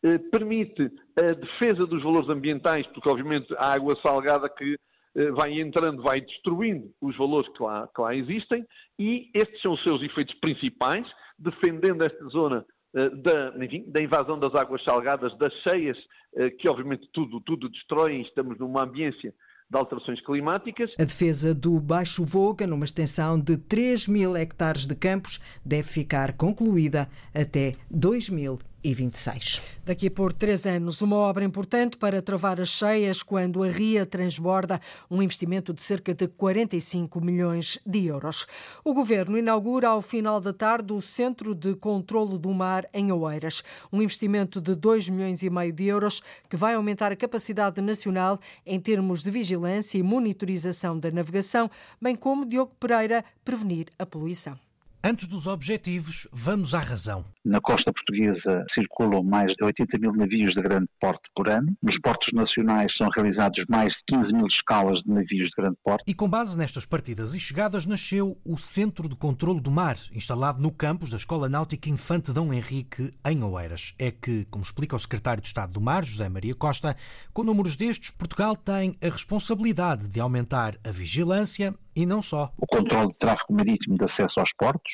eh, 0.03 0.19
permite 0.19 0.91
a 1.17 1.33
defesa 1.33 1.87
dos 1.87 2.03
valores 2.03 2.29
ambientais, 2.29 2.85
porque 2.87 3.09
obviamente 3.09 3.51
a 3.57 3.73
água 3.73 3.97
salgada 4.03 4.47
que 4.47 4.77
eh, 5.15 5.31
vai 5.31 5.59
entrando, 5.59 6.03
vai 6.03 6.21
destruindo 6.21 6.93
os 7.01 7.17
valores 7.17 7.49
que 7.53 7.63
lá, 7.63 7.87
que 7.87 7.99
lá 7.99 8.13
existem, 8.13 8.63
e 8.99 9.31
estes 9.33 9.59
são 9.61 9.73
os 9.73 9.81
seus 9.81 10.03
efeitos 10.03 10.35
principais, 10.35 11.07
defendendo 11.39 12.03
esta 12.03 12.27
zona 12.27 12.63
da, 12.93 13.53
enfim, 13.63 13.85
da, 13.87 14.01
invasão 14.01 14.39
das 14.39 14.53
águas 14.55 14.83
salgadas, 14.83 15.37
das 15.37 15.53
cheias, 15.61 15.97
eh, 16.35 16.49
que 16.49 16.67
obviamente 16.67 17.07
tudo, 17.13 17.39
tudo 17.41 17.69
destroem, 17.69 18.21
estamos 18.21 18.57
numa 18.57 18.83
ambiência 18.83 19.33
de 19.69 19.77
alterações 19.77 20.19
climáticas. 20.21 20.91
A 20.97 21.03
defesa 21.03 21.53
do 21.53 21.79
Baixo 21.79 22.25
Voga, 22.25 22.65
numa 22.65 22.85
extensão 22.85 23.39
de 23.39 23.55
3 23.57 24.07
mil 24.07 24.35
hectares 24.35 24.87
de 24.87 24.95
campos, 24.95 25.39
deve 25.63 25.87
ficar 25.87 26.33
concluída 26.33 27.07
até 27.33 27.75
2000 27.91 28.57
e 28.83 28.93
26. 28.93 29.61
Daqui 29.85 30.09
por 30.09 30.31
três 30.33 30.65
anos, 30.65 31.01
uma 31.01 31.15
obra 31.15 31.43
importante 31.43 31.97
para 31.97 32.21
travar 32.21 32.61
as 32.61 32.69
cheias 32.69 33.23
quando 33.23 33.63
a 33.63 33.67
ria 33.67 34.05
transborda, 34.05 34.79
um 35.09 35.21
investimento 35.21 35.73
de 35.73 35.81
cerca 35.81 36.13
de 36.13 36.27
45 36.27 37.19
milhões 37.19 37.79
de 37.85 38.05
euros. 38.05 38.45
O 38.83 38.93
Governo 38.93 39.37
inaugura 39.37 39.89
ao 39.89 40.01
final 40.01 40.39
da 40.39 40.53
tarde 40.53 40.93
o 40.93 41.01
Centro 41.01 41.53
de 41.53 41.75
Controlo 41.75 42.37
do 42.37 42.53
Mar 42.53 42.87
em 42.93 43.11
Oeiras, 43.11 43.63
um 43.91 44.01
investimento 44.01 44.61
de 44.61 44.75
2 44.75 45.09
milhões 45.09 45.43
e 45.43 45.49
meio 45.49 45.73
de 45.73 45.85
euros 45.85 46.21
que 46.49 46.57
vai 46.57 46.75
aumentar 46.75 47.11
a 47.11 47.15
capacidade 47.15 47.81
nacional 47.81 48.39
em 48.65 48.79
termos 48.79 49.23
de 49.23 49.31
vigilância 49.31 49.97
e 49.97 50.03
monitorização 50.03 50.99
da 50.99 51.11
navegação, 51.11 51.69
bem 52.01 52.15
como, 52.15 52.45
Diogo 52.45 52.73
Pereira, 52.79 53.25
prevenir 53.43 53.87
a 53.97 54.05
poluição. 54.05 54.57
Antes 55.01 55.29
dos 55.29 55.47
objetivos, 55.47 56.27
vamos 56.29 56.73
à 56.73 56.79
razão. 56.79 57.23
Na 57.45 57.61
costa 57.61 57.93
portuguesa 57.93 58.65
circulam 58.73 59.23
mais 59.23 59.53
de 59.53 59.63
80 59.63 59.97
mil 59.97 60.13
navios 60.13 60.53
de 60.53 60.61
grande 60.61 60.89
porte 60.99 61.23
por 61.33 61.49
ano. 61.49 61.73
Nos 61.81 61.97
portos 61.99 62.27
nacionais 62.33 62.91
são 62.97 63.07
realizados 63.15 63.63
mais 63.69 63.93
de 63.93 64.17
15 64.17 64.33
mil 64.33 64.47
escalas 64.47 64.99
de 64.99 65.09
navios 65.09 65.49
de 65.49 65.55
grande 65.57 65.77
porte. 65.83 66.03
E 66.05 66.13
com 66.13 66.29
base 66.29 66.57
nestas 66.57 66.85
partidas 66.85 67.33
e 67.33 67.39
chegadas 67.39 67.85
nasceu 67.85 68.37
o 68.45 68.57
Centro 68.57 69.07
de 69.07 69.15
Controlo 69.15 69.61
do 69.61 69.71
Mar, 69.71 69.95
instalado 70.13 70.61
no 70.61 70.71
campus 70.71 71.11
da 71.11 71.17
Escola 71.17 71.47
Náutica 71.47 71.89
Infante 71.89 72.33
Dom 72.33 72.53
Henrique, 72.53 73.11
em 73.25 73.41
Oeiras. 73.41 73.93
É 73.97 74.11
que, 74.11 74.45
como 74.45 74.63
explica 74.63 74.95
o 74.95 74.99
secretário 74.99 75.41
de 75.41 75.47
Estado 75.47 75.71
do 75.71 75.81
Mar, 75.81 76.03
José 76.03 76.27
Maria 76.27 76.53
Costa, 76.53 76.95
com 77.33 77.43
números 77.43 77.75
destes, 77.75 78.11
Portugal 78.11 78.55
tem 78.55 78.97
a 79.01 79.05
responsabilidade 79.05 80.09
de 80.09 80.19
aumentar 80.19 80.75
a 80.85 80.91
vigilância 80.91 81.73
e 81.95 82.05
não 82.05 82.21
só. 82.21 82.51
O 82.57 82.67
controle 82.67 83.07
de 83.07 83.17
tráfego 83.19 83.53
marítimo 83.53 83.97
de 83.97 84.03
acesso 84.05 84.39
aos 84.39 84.49
portos, 84.57 84.91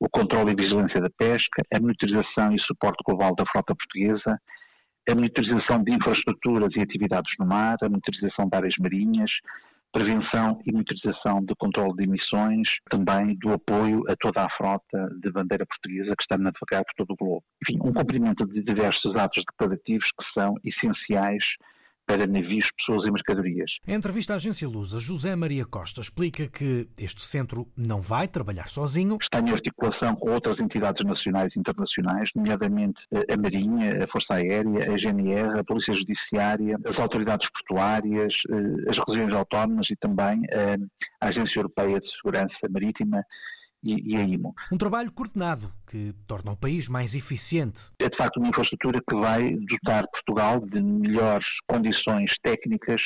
o 0.00 0.08
controle 0.08 0.52
e 0.52 0.56
vigilância 0.56 1.00
da 1.00 1.10
pesca, 1.10 1.62
a 1.72 1.78
monitorização 1.78 2.54
e 2.54 2.60
suporte 2.60 3.04
global 3.06 3.34
da 3.34 3.44
frota 3.44 3.74
portuguesa, 3.74 4.40
a 5.08 5.14
monitorização 5.14 5.82
de 5.82 5.94
infraestruturas 5.94 6.70
e 6.74 6.80
atividades 6.80 7.32
no 7.38 7.46
mar, 7.46 7.76
a 7.82 7.88
monitorização 7.88 8.48
de 8.48 8.56
áreas 8.56 8.74
marinhas, 8.80 9.30
prevenção 9.92 10.60
e 10.64 10.72
monitorização 10.72 11.44
do 11.44 11.54
controle 11.56 11.96
de 11.96 12.04
emissões, 12.04 12.68
também 12.88 13.36
do 13.36 13.52
apoio 13.52 14.02
a 14.08 14.14
toda 14.16 14.44
a 14.44 14.50
frota 14.56 15.08
de 15.20 15.30
bandeira 15.30 15.66
portuguesa 15.66 16.14
que 16.16 16.22
está 16.22 16.36
a 16.36 16.38
navegar 16.38 16.84
por 16.84 16.94
todo 16.96 17.12
o 17.12 17.16
globo. 17.16 17.44
Enfim, 17.62 17.78
um 17.82 17.92
cumprimento 17.92 18.46
de 18.46 18.62
diversos 18.62 19.14
atos 19.16 19.42
declarativos 19.50 20.08
que 20.18 20.40
são 20.40 20.54
essenciais 20.64 21.44
para 22.10 22.26
navios, 22.26 22.68
pessoas 22.76 23.06
e 23.06 23.12
mercadorias. 23.12 23.70
Em 23.86 23.94
entrevista 23.94 24.32
à 24.32 24.36
agência 24.36 24.68
Lusa, 24.68 24.98
José 24.98 25.36
Maria 25.36 25.64
Costa 25.64 26.00
explica 26.00 26.48
que 26.48 26.88
este 26.98 27.22
centro 27.22 27.68
não 27.76 28.00
vai 28.00 28.26
trabalhar 28.26 28.66
sozinho. 28.66 29.16
Está 29.22 29.38
em 29.38 29.52
articulação 29.52 30.16
com 30.16 30.32
outras 30.32 30.58
entidades 30.58 31.06
nacionais 31.06 31.52
e 31.54 31.60
internacionais, 31.60 32.28
nomeadamente 32.34 33.00
a 33.12 33.36
Marinha, 33.40 34.02
a 34.02 34.08
Força 34.08 34.34
Aérea, 34.34 34.92
a 34.92 34.98
GNR, 34.98 35.60
a 35.60 35.64
Polícia 35.64 35.92
Judiciária, 35.92 36.76
as 36.84 36.98
autoridades 36.98 37.48
portuárias, 37.48 38.34
eh, 38.50 38.90
as 38.90 38.98
regiões 39.06 39.32
autónomas 39.32 39.88
e 39.88 39.94
também 39.94 40.42
a 41.20 41.28
Agência 41.28 41.60
Europeia 41.60 42.00
de 42.00 42.10
Segurança 42.16 42.68
Marítima 42.68 43.24
e, 43.82 44.12
e 44.12 44.16
a 44.16 44.22
IMO. 44.22 44.54
Um 44.70 44.78
trabalho 44.78 45.12
coordenado 45.12 45.72
que 45.86 46.14
torna 46.26 46.52
o 46.52 46.56
país 46.56 46.88
mais 46.88 47.14
eficiente. 47.14 47.90
É 47.98 48.08
de 48.08 48.16
facto 48.16 48.38
uma 48.38 48.48
infraestrutura 48.48 49.00
que 49.08 49.16
vai 49.16 49.54
dotar 49.54 50.06
Portugal 50.08 50.60
de 50.60 50.80
melhores 50.80 51.46
condições 51.66 52.32
técnicas 52.42 53.02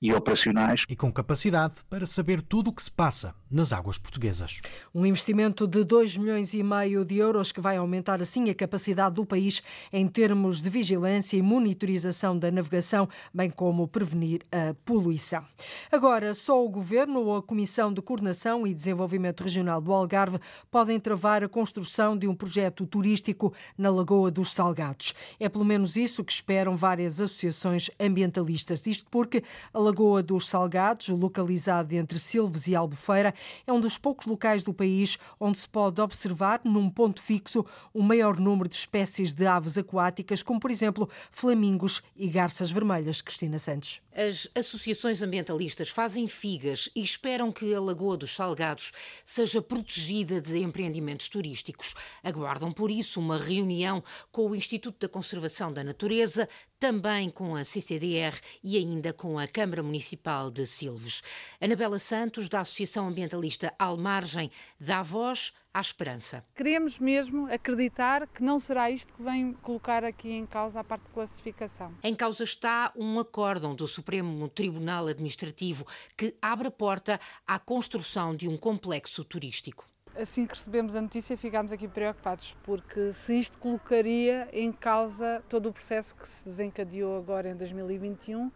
e 0.00 0.12
operacionais. 0.12 0.82
E 0.88 0.94
com 0.94 1.10
capacidade 1.10 1.74
para 1.88 2.04
saber 2.04 2.42
tudo 2.42 2.68
o 2.68 2.72
que 2.72 2.82
se 2.82 2.90
passa 2.90 3.34
nas 3.50 3.72
águas 3.72 3.96
portuguesas. 3.96 4.60
Um 4.94 5.06
investimento 5.06 5.66
de 5.66 5.84
2 5.84 6.18
milhões 6.18 6.52
e 6.52 6.62
meio 6.62 7.04
de 7.04 7.16
euros 7.16 7.52
que 7.52 7.60
vai 7.60 7.76
aumentar 7.76 8.20
assim 8.20 8.50
a 8.50 8.54
capacidade 8.54 9.14
do 9.14 9.24
país 9.24 9.62
em 9.92 10.06
termos 10.06 10.60
de 10.60 10.68
vigilância 10.68 11.36
e 11.36 11.42
monitorização 11.42 12.38
da 12.38 12.50
navegação, 12.50 13.08
bem 13.32 13.48
como 13.48 13.88
prevenir 13.88 14.42
a 14.52 14.74
poluição. 14.84 15.44
Agora, 15.90 16.34
só 16.34 16.62
o 16.62 16.68
Governo 16.68 17.20
ou 17.20 17.36
a 17.36 17.42
Comissão 17.42 17.92
de 17.92 18.02
Coordenação 18.02 18.66
e 18.66 18.74
Desenvolvimento 18.74 19.42
Regional 19.42 19.80
do 19.80 19.92
Algarve 19.92 20.38
podem 20.70 21.00
travar 21.00 21.42
a 21.42 21.48
construção 21.48 22.16
de 22.16 22.26
um 22.26 22.34
projeto 22.34 22.86
turístico 22.86 23.54
na 23.78 23.90
Lagoa 23.90 24.30
dos 24.30 24.52
Salgados. 24.52 25.14
É 25.38 25.48
pelo 25.48 25.64
menos 25.64 25.96
isso 25.96 26.24
que 26.24 26.32
esperam 26.32 26.76
várias 26.76 27.20
associações 27.20 27.90
ambientalistas. 27.98 28.86
Isto 28.86 29.08
porque 29.10 29.42
a 29.72 29.85
Lagoa 29.86 30.20
dos 30.20 30.48
Salgados, 30.48 31.10
localizada 31.10 31.94
entre 31.94 32.18
Silves 32.18 32.66
e 32.66 32.74
Albufeira, 32.74 33.32
é 33.64 33.72
um 33.72 33.80
dos 33.80 33.96
poucos 33.96 34.26
locais 34.26 34.64
do 34.64 34.74
país 34.74 35.16
onde 35.38 35.58
se 35.58 35.68
pode 35.68 36.00
observar, 36.00 36.60
num 36.64 36.90
ponto 36.90 37.22
fixo, 37.22 37.64
o 37.94 38.02
maior 38.02 38.40
número 38.40 38.68
de 38.68 38.74
espécies 38.74 39.32
de 39.32 39.46
aves 39.46 39.78
aquáticas, 39.78 40.42
como 40.42 40.58
por 40.58 40.72
exemplo 40.72 41.08
flamingos 41.30 42.02
e 42.16 42.26
garças 42.26 42.68
vermelhas. 42.68 43.22
Cristina 43.22 43.60
Santos. 43.60 44.02
As 44.12 44.48
associações 44.56 45.22
ambientalistas 45.22 45.88
fazem 45.90 46.26
figas 46.26 46.88
e 46.96 47.02
esperam 47.02 47.52
que 47.52 47.72
a 47.72 47.80
Lagoa 47.80 48.16
dos 48.16 48.34
Salgados 48.34 48.90
seja 49.24 49.62
protegida 49.62 50.40
de 50.40 50.58
empreendimentos 50.58 51.28
turísticos. 51.28 51.94
Aguardam, 52.24 52.72
por 52.72 52.90
isso, 52.90 53.20
uma 53.20 53.38
reunião 53.38 54.02
com 54.32 54.50
o 54.50 54.56
Instituto 54.56 54.98
da 54.98 55.08
Conservação 55.08 55.72
da 55.72 55.84
Natureza, 55.84 56.48
também 56.78 57.30
com 57.30 57.56
a 57.56 57.64
CCDR 57.64 58.38
e 58.62 58.76
ainda 58.76 59.12
com 59.12 59.38
a 59.38 59.46
Câmara 59.46 59.82
Municipal 59.82 60.50
de 60.50 60.66
Silves. 60.66 61.22
Anabela 61.60 61.98
Santos, 61.98 62.48
da 62.48 62.60
Associação 62.60 63.08
Ambientalista 63.08 63.72
Almargem, 63.78 64.50
dá 64.78 65.02
voz 65.02 65.52
à 65.72 65.80
esperança. 65.80 66.44
Queremos 66.54 66.98
mesmo 66.98 67.46
acreditar 67.52 68.26
que 68.26 68.42
não 68.42 68.58
será 68.58 68.90
isto 68.90 69.12
que 69.12 69.22
vem 69.22 69.52
colocar 69.54 70.04
aqui 70.04 70.30
em 70.30 70.46
causa 70.46 70.80
a 70.80 70.84
parte 70.84 71.04
de 71.04 71.12
classificação. 71.12 71.94
Em 72.02 72.14
causa 72.14 72.44
está 72.44 72.92
um 72.96 73.18
acórdão 73.18 73.74
do 73.74 73.86
Supremo 73.86 74.48
Tribunal 74.48 75.06
Administrativo 75.06 75.86
que 76.16 76.34
abre 76.40 76.68
a 76.68 76.70
porta 76.70 77.20
à 77.46 77.58
construção 77.58 78.34
de 78.34 78.48
um 78.48 78.56
complexo 78.56 79.24
turístico 79.24 79.86
assim 80.18 80.46
que 80.46 80.54
recebemos 80.54 80.96
a 80.96 81.00
notícia, 81.00 81.36
ficámos 81.36 81.72
aqui 81.72 81.86
preocupados, 81.86 82.56
porque 82.62 83.12
se 83.12 83.38
isto 83.38 83.58
colocaria 83.58 84.48
em 84.52 84.72
causa 84.72 85.42
todo 85.48 85.68
o 85.68 85.72
processo 85.72 86.14
que 86.14 86.28
se 86.28 86.44
desencadeou 86.44 87.16
agora 87.16 87.48
em 87.50 87.56
2021 87.56 88.50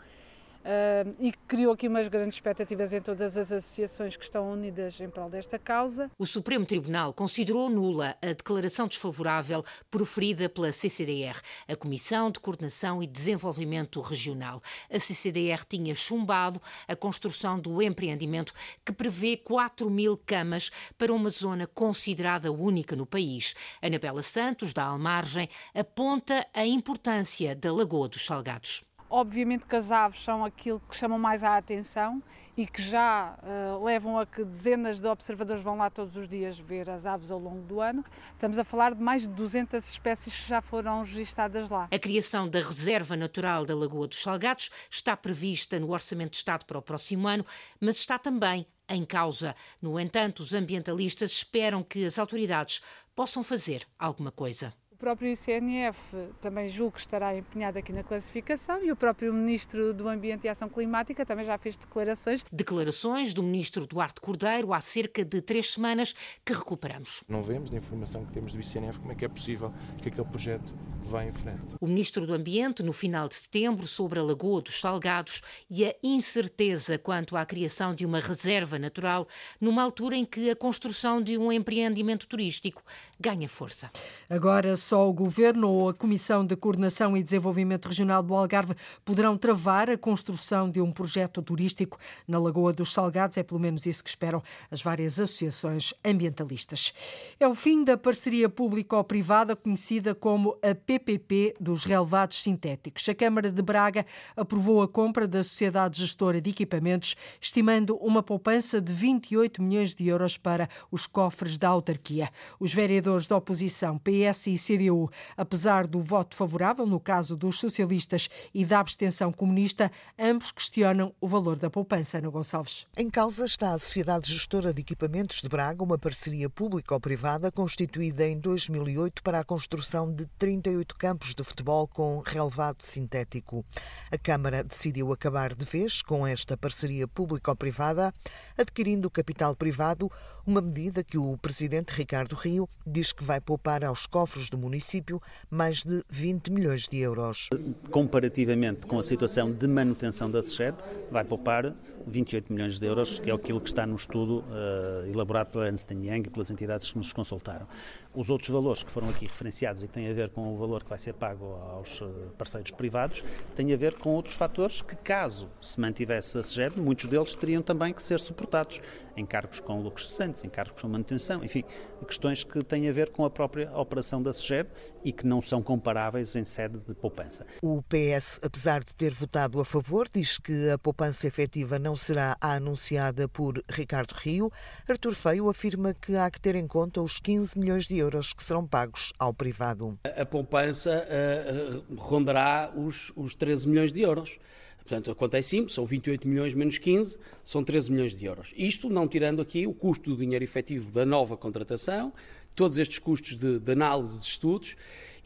Uh, 0.60 1.16
e 1.18 1.32
criou 1.48 1.72
aqui 1.72 1.88
umas 1.88 2.06
grandes 2.08 2.34
expectativas 2.34 2.92
em 2.92 3.00
todas 3.00 3.38
as 3.38 3.50
associações 3.50 4.14
que 4.14 4.24
estão 4.24 4.52
unidas 4.52 5.00
em 5.00 5.08
prol 5.08 5.30
desta 5.30 5.58
causa. 5.58 6.10
O 6.18 6.26
Supremo 6.26 6.66
Tribunal 6.66 7.14
considerou 7.14 7.70
nula 7.70 8.14
a 8.20 8.26
declaração 8.26 8.86
desfavorável 8.86 9.64
proferida 9.90 10.50
pela 10.50 10.70
CCDR, 10.70 11.40
a 11.66 11.74
Comissão 11.74 12.30
de 12.30 12.40
Coordenação 12.40 13.02
e 13.02 13.06
Desenvolvimento 13.06 14.00
Regional. 14.02 14.60
A 14.92 14.98
CCDR 14.98 15.64
tinha 15.66 15.94
chumbado 15.94 16.60
a 16.86 16.94
construção 16.94 17.58
do 17.58 17.80
empreendimento 17.80 18.52
que 18.84 18.92
prevê 18.92 19.38
4 19.38 19.88
mil 19.88 20.18
camas 20.18 20.70
para 20.98 21.12
uma 21.12 21.30
zona 21.30 21.66
considerada 21.66 22.52
única 22.52 22.94
no 22.94 23.06
país. 23.06 23.54
Anabela 23.80 24.22
Santos, 24.22 24.74
da 24.74 24.84
Almargem, 24.84 25.48
aponta 25.74 26.46
a 26.52 26.66
importância 26.66 27.56
da 27.56 27.72
Lagoa 27.72 28.10
dos 28.10 28.26
Salgados. 28.26 28.89
Obviamente 29.10 29.64
que 29.66 29.74
as 29.74 29.90
aves 29.90 30.22
são 30.22 30.44
aquilo 30.44 30.80
que 30.88 30.94
chamam 30.94 31.18
mais 31.18 31.42
a 31.42 31.56
atenção 31.56 32.22
e 32.56 32.64
que 32.64 32.80
já 32.80 33.36
uh, 33.42 33.84
levam 33.84 34.18
a 34.18 34.24
que 34.24 34.44
dezenas 34.44 35.00
de 35.00 35.08
observadores 35.08 35.62
vão 35.62 35.76
lá 35.78 35.90
todos 35.90 36.14
os 36.14 36.28
dias 36.28 36.58
ver 36.58 36.88
as 36.88 37.04
aves 37.04 37.30
ao 37.30 37.38
longo 37.38 37.62
do 37.62 37.80
ano. 37.80 38.04
Estamos 38.32 38.56
a 38.56 38.62
falar 38.62 38.94
de 38.94 39.02
mais 39.02 39.22
de 39.22 39.28
200 39.28 39.84
espécies 39.88 40.32
que 40.32 40.48
já 40.48 40.60
foram 40.60 41.00
registadas 41.00 41.68
lá. 41.68 41.88
A 41.90 41.98
criação 41.98 42.48
da 42.48 42.60
Reserva 42.60 43.16
Natural 43.16 43.66
da 43.66 43.74
Lagoa 43.74 44.06
dos 44.06 44.22
Salgados 44.22 44.70
está 44.88 45.16
prevista 45.16 45.80
no 45.80 45.90
Orçamento 45.90 46.30
de 46.30 46.36
Estado 46.36 46.64
para 46.64 46.78
o 46.78 46.82
próximo 46.82 47.26
ano, 47.26 47.44
mas 47.80 47.96
está 47.96 48.16
também 48.16 48.64
em 48.88 49.04
causa. 49.04 49.56
No 49.82 49.98
entanto, 49.98 50.40
os 50.40 50.54
ambientalistas 50.54 51.32
esperam 51.32 51.82
que 51.82 52.04
as 52.04 52.16
autoridades 52.16 52.80
possam 53.14 53.42
fazer 53.42 53.86
alguma 53.98 54.30
coisa 54.30 54.72
próprio 55.00 55.32
ICNF 55.32 55.98
também 56.42 56.68
julgo 56.68 56.92
que 56.92 57.00
estará 57.00 57.34
empenhado 57.34 57.78
aqui 57.78 57.90
na 57.90 58.04
classificação 58.04 58.84
e 58.84 58.92
o 58.92 58.96
próprio 58.96 59.32
Ministro 59.32 59.94
do 59.94 60.06
Ambiente 60.06 60.44
e 60.44 60.48
Ação 60.48 60.68
Climática 60.68 61.24
também 61.24 61.46
já 61.46 61.56
fez 61.56 61.76
declarações. 61.76 62.44
Declarações 62.52 63.32
do 63.32 63.42
Ministro 63.42 63.86
Duarte 63.86 64.20
Cordeiro 64.20 64.74
há 64.74 64.80
cerca 64.80 65.24
de 65.24 65.40
três 65.40 65.72
semanas 65.72 66.14
que 66.44 66.52
recuperamos. 66.52 67.24
Não 67.26 67.40
vemos 67.40 67.70
da 67.70 67.78
informação 67.78 68.26
que 68.26 68.32
temos 68.32 68.52
do 68.52 68.60
ICNF 68.60 69.00
como 69.00 69.12
é 69.12 69.14
que 69.14 69.24
é 69.24 69.28
possível 69.28 69.72
que 70.02 70.08
aquele 70.10 70.28
projeto 70.28 70.70
vá 71.02 71.24
em 71.24 71.32
frente. 71.32 71.74
O 71.80 71.86
Ministro 71.86 72.26
do 72.26 72.34
Ambiente, 72.34 72.82
no 72.82 72.92
final 72.92 73.26
de 73.26 73.36
setembro, 73.36 73.86
sobre 73.86 74.20
a 74.20 74.22
Lagoa 74.22 74.60
dos 74.60 74.80
Salgados 74.80 75.40
e 75.70 75.86
a 75.86 75.94
incerteza 76.02 76.98
quanto 76.98 77.36
à 77.36 77.46
criação 77.46 77.94
de 77.94 78.04
uma 78.04 78.20
reserva 78.20 78.78
natural, 78.78 79.26
numa 79.58 79.82
altura 79.82 80.16
em 80.16 80.26
que 80.26 80.50
a 80.50 80.56
construção 80.56 81.22
de 81.22 81.38
um 81.38 81.50
empreendimento 81.50 82.28
turístico 82.28 82.82
ganha 83.18 83.48
força. 83.48 83.90
Agora, 84.28 84.76
só 84.90 85.08
o 85.08 85.12
Governo 85.12 85.68
ou 85.68 85.88
a 85.88 85.94
Comissão 85.94 86.44
de 86.44 86.56
Coordenação 86.56 87.16
e 87.16 87.22
Desenvolvimento 87.22 87.86
Regional 87.86 88.24
do 88.24 88.34
Algarve 88.34 88.74
poderão 89.04 89.38
travar 89.38 89.88
a 89.88 89.96
construção 89.96 90.68
de 90.68 90.80
um 90.80 90.90
projeto 90.90 91.40
turístico 91.40 91.96
na 92.26 92.40
Lagoa 92.40 92.72
dos 92.72 92.92
Salgados. 92.92 93.36
É 93.36 93.44
pelo 93.44 93.60
menos 93.60 93.86
isso 93.86 94.02
que 94.02 94.10
esperam 94.10 94.42
as 94.68 94.82
várias 94.82 95.20
associações 95.20 95.94
ambientalistas. 96.04 96.92
É 97.38 97.46
o 97.46 97.54
fim 97.54 97.84
da 97.84 97.96
parceria 97.96 98.48
público-privada 98.48 99.54
conhecida 99.54 100.12
como 100.12 100.58
a 100.60 100.74
PPP 100.74 101.54
dos 101.60 101.84
relevados 101.84 102.38
sintéticos. 102.38 103.08
A 103.08 103.14
Câmara 103.14 103.48
de 103.48 103.62
Braga 103.62 104.04
aprovou 104.36 104.82
a 104.82 104.88
compra 104.88 105.28
da 105.28 105.44
Sociedade 105.44 106.00
Gestora 106.00 106.40
de 106.40 106.50
Equipamentos, 106.50 107.14
estimando 107.40 107.94
uma 107.98 108.24
poupança 108.24 108.80
de 108.80 108.92
28 108.92 109.62
milhões 109.62 109.94
de 109.94 110.08
euros 110.08 110.36
para 110.36 110.68
os 110.90 111.06
cofres 111.06 111.56
da 111.56 111.68
autarquia. 111.68 112.28
Os 112.58 112.74
vereadores 112.74 113.28
da 113.28 113.36
oposição, 113.36 113.96
PS 113.96 114.48
e 114.48 114.58
CDU, 114.58 114.79
CDU. 114.80 115.10
Apesar 115.36 115.86
do 115.86 116.00
voto 116.00 116.34
favorável 116.34 116.86
no 116.86 116.98
caso 116.98 117.36
dos 117.36 117.58
socialistas 117.58 118.28
e 118.54 118.64
da 118.64 118.80
abstenção 118.80 119.32
comunista, 119.32 119.92
ambos 120.18 120.50
questionam 120.50 121.14
o 121.20 121.28
valor 121.28 121.58
da 121.58 121.68
poupança. 121.68 122.18
Ana 122.18 122.30
Gonçalves. 122.30 122.86
Em 122.96 123.10
causa 123.10 123.44
está 123.44 123.72
a 123.72 123.78
Sociedade 123.78 124.32
Gestora 124.32 124.72
de 124.72 124.80
Equipamentos 124.80 125.42
de 125.42 125.48
Braga, 125.48 125.84
uma 125.84 125.98
parceria 125.98 126.48
pública 126.48 126.94
ou 126.94 127.00
privada 127.00 127.52
constituída 127.52 128.26
em 128.26 128.38
2008 128.38 129.22
para 129.22 129.40
a 129.40 129.44
construção 129.44 130.12
de 130.12 130.26
38 130.38 130.96
campos 130.96 131.34
de 131.34 131.44
futebol 131.44 131.86
com 131.86 132.20
relevado 132.20 132.82
sintético. 132.82 133.64
A 134.10 134.18
Câmara 134.18 134.64
decidiu 134.64 135.12
acabar 135.12 135.54
de 135.54 135.64
vez 135.64 136.02
com 136.02 136.26
esta 136.26 136.56
parceria 136.56 137.06
pública 137.06 137.50
ou 137.50 137.56
privada, 137.56 138.12
adquirindo 138.56 139.10
capital 139.10 139.54
privado, 139.54 140.10
uma 140.50 140.60
medida 140.60 141.04
que 141.04 141.16
o 141.16 141.38
presidente 141.38 141.90
Ricardo 141.90 142.34
Rio 142.34 142.68
diz 142.84 143.12
que 143.12 143.22
vai 143.22 143.40
poupar 143.40 143.84
aos 143.84 144.04
cofres 144.04 144.50
do 144.50 144.58
município 144.58 145.22
mais 145.48 145.84
de 145.84 146.02
20 146.10 146.50
milhões 146.50 146.88
de 146.88 146.98
euros. 146.98 147.48
Comparativamente 147.88 148.84
com 148.84 148.98
a 148.98 149.02
situação 149.04 149.52
de 149.52 149.68
manutenção 149.68 150.28
da 150.28 150.42
SEGEB, 150.42 150.76
vai 151.08 151.22
poupar 151.22 151.72
28 152.06 152.52
milhões 152.52 152.78
de 152.78 152.86
euros, 152.86 153.18
que 153.18 153.30
é 153.30 153.34
aquilo 153.34 153.60
que 153.60 153.68
está 153.68 153.86
no 153.86 153.96
estudo 153.96 154.40
uh, 154.40 155.06
elaborado 155.12 155.50
pela 155.50 155.66
Ernst 155.66 155.90
Young 155.90 156.22
e 156.26 156.30
pelas 156.30 156.50
entidades 156.50 156.90
que 156.90 156.98
nos 156.98 157.12
consultaram. 157.12 157.66
Os 158.14 158.28
outros 158.28 158.50
valores 158.50 158.82
que 158.82 158.90
foram 158.90 159.08
aqui 159.08 159.26
referenciados 159.26 159.82
e 159.82 159.86
que 159.86 159.92
têm 159.92 160.08
a 160.08 160.12
ver 160.12 160.30
com 160.30 160.54
o 160.54 160.58
valor 160.58 160.82
que 160.82 160.90
vai 160.90 160.98
ser 160.98 161.14
pago 161.14 161.54
aos 161.70 162.02
eh, 162.02 162.06
parceiros 162.36 162.72
privados, 162.72 163.22
têm 163.54 163.72
a 163.72 163.76
ver 163.76 163.94
com 163.94 164.10
outros 164.10 164.34
fatores 164.34 164.82
que, 164.82 164.96
caso 164.96 165.48
se 165.60 165.80
mantivesse 165.80 166.36
a 166.36 166.42
SEGEB, 166.42 166.80
muitos 166.80 167.06
deles 167.08 167.34
teriam 167.34 167.62
também 167.62 167.94
que 167.94 168.02
ser 168.02 168.18
suportados, 168.18 168.80
encargos 169.16 169.60
com 169.60 169.80
lucros 169.80 170.10
cessantes, 170.10 170.42
encargos 170.42 170.80
com 170.82 170.88
manutenção, 170.88 171.44
enfim, 171.44 171.64
questões 172.06 172.42
que 172.42 172.64
têm 172.64 172.88
a 172.88 172.92
ver 172.92 173.10
com 173.10 173.24
a 173.24 173.30
própria 173.30 173.70
operação 173.76 174.20
da 174.20 174.32
SEGEB 174.32 174.68
e 175.04 175.12
que 175.12 175.26
não 175.26 175.40
são 175.40 175.62
comparáveis 175.62 176.34
em 176.34 176.44
sede 176.44 176.78
de 176.78 176.94
poupança. 176.94 177.46
O 177.62 177.82
PS, 177.82 178.40
apesar 178.42 178.82
de 178.82 178.94
ter 178.94 179.12
votado 179.12 179.60
a 179.60 179.64
favor, 179.64 180.08
diz 180.12 180.38
que 180.38 180.70
a 180.70 180.78
poupança 180.78 181.26
efetiva 181.26 181.78
não 181.78 181.89
será 181.96 182.36
a 182.40 182.54
anunciada 182.54 183.28
por 183.28 183.62
Ricardo 183.68 184.12
Rio. 184.12 184.50
Artur 184.88 185.14
Feio 185.14 185.48
afirma 185.48 185.94
que 185.94 186.16
há 186.16 186.30
que 186.30 186.40
ter 186.40 186.54
em 186.54 186.66
conta 186.66 187.00
os 187.00 187.18
15 187.18 187.58
milhões 187.58 187.86
de 187.86 187.98
euros 187.98 188.32
que 188.32 188.42
serão 188.42 188.66
pagos 188.66 189.12
ao 189.18 189.32
privado. 189.32 189.98
A 190.04 190.24
poupança 190.24 191.06
uh, 191.06 191.94
rondará 191.96 192.72
os, 192.74 193.12
os 193.14 193.34
13 193.34 193.68
milhões 193.68 193.92
de 193.92 194.00
euros. 194.00 194.38
Portanto, 194.78 195.10
a 195.10 195.14
conta 195.14 195.38
é 195.38 195.42
simples, 195.42 195.74
são 195.74 195.86
28 195.86 196.26
milhões 196.26 196.54
menos 196.54 196.78
15, 196.78 197.18
são 197.44 197.62
13 197.62 197.92
milhões 197.92 198.16
de 198.16 198.24
euros. 198.24 198.52
Isto 198.56 198.88
não 198.88 199.06
tirando 199.06 199.40
aqui 199.40 199.66
o 199.66 199.72
custo 199.72 200.10
do 200.10 200.16
dinheiro 200.16 200.42
efetivo 200.42 200.90
da 200.90 201.06
nova 201.06 201.36
contratação, 201.36 202.12
todos 202.56 202.78
estes 202.78 202.98
custos 202.98 203.36
de, 203.36 203.58
de 203.58 203.72
análise 203.72 204.18
de 204.18 204.26
estudos 204.26 204.76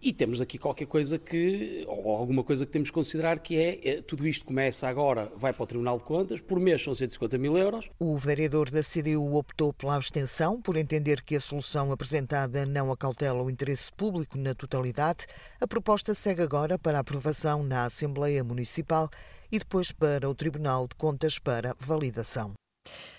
e 0.04 0.12
temos 0.12 0.38
aqui 0.38 0.58
qualquer 0.58 0.86
coisa 0.86 1.18
que, 1.18 1.82
ou 1.88 2.14
alguma 2.14 2.44
coisa 2.44 2.66
que 2.66 2.72
temos 2.72 2.90
que 2.90 2.94
considerar, 2.94 3.38
que 3.38 3.56
é, 3.56 3.88
é, 3.88 4.02
tudo 4.02 4.28
isto 4.28 4.44
começa 4.44 4.86
agora, 4.86 5.32
vai 5.34 5.50
para 5.50 5.62
o 5.62 5.66
Tribunal 5.66 5.96
de 5.96 6.04
Contas, 6.04 6.42
por 6.42 6.60
mês 6.60 6.84
são 6.84 6.94
150 6.94 7.38
mil 7.38 7.56
euros. 7.56 7.88
O 7.98 8.18
vereador 8.18 8.70
da 8.70 8.82
CDU 8.82 9.34
optou 9.34 9.72
pela 9.72 9.96
abstenção, 9.96 10.60
por 10.60 10.76
entender 10.76 11.22
que 11.22 11.34
a 11.34 11.40
solução 11.40 11.90
apresentada 11.90 12.66
não 12.66 12.92
acautela 12.92 13.42
o 13.42 13.50
interesse 13.50 13.90
público 13.90 14.36
na 14.36 14.54
totalidade. 14.54 15.26
A 15.58 15.66
proposta 15.66 16.12
segue 16.12 16.42
agora 16.42 16.78
para 16.78 16.98
aprovação 16.98 17.62
na 17.62 17.86
Assembleia 17.86 18.44
Municipal 18.44 19.08
e 19.50 19.58
depois 19.58 19.90
para 19.90 20.28
o 20.28 20.34
Tribunal 20.34 20.86
de 20.86 20.96
Contas 20.96 21.38
para 21.38 21.74
validação. 21.78 22.52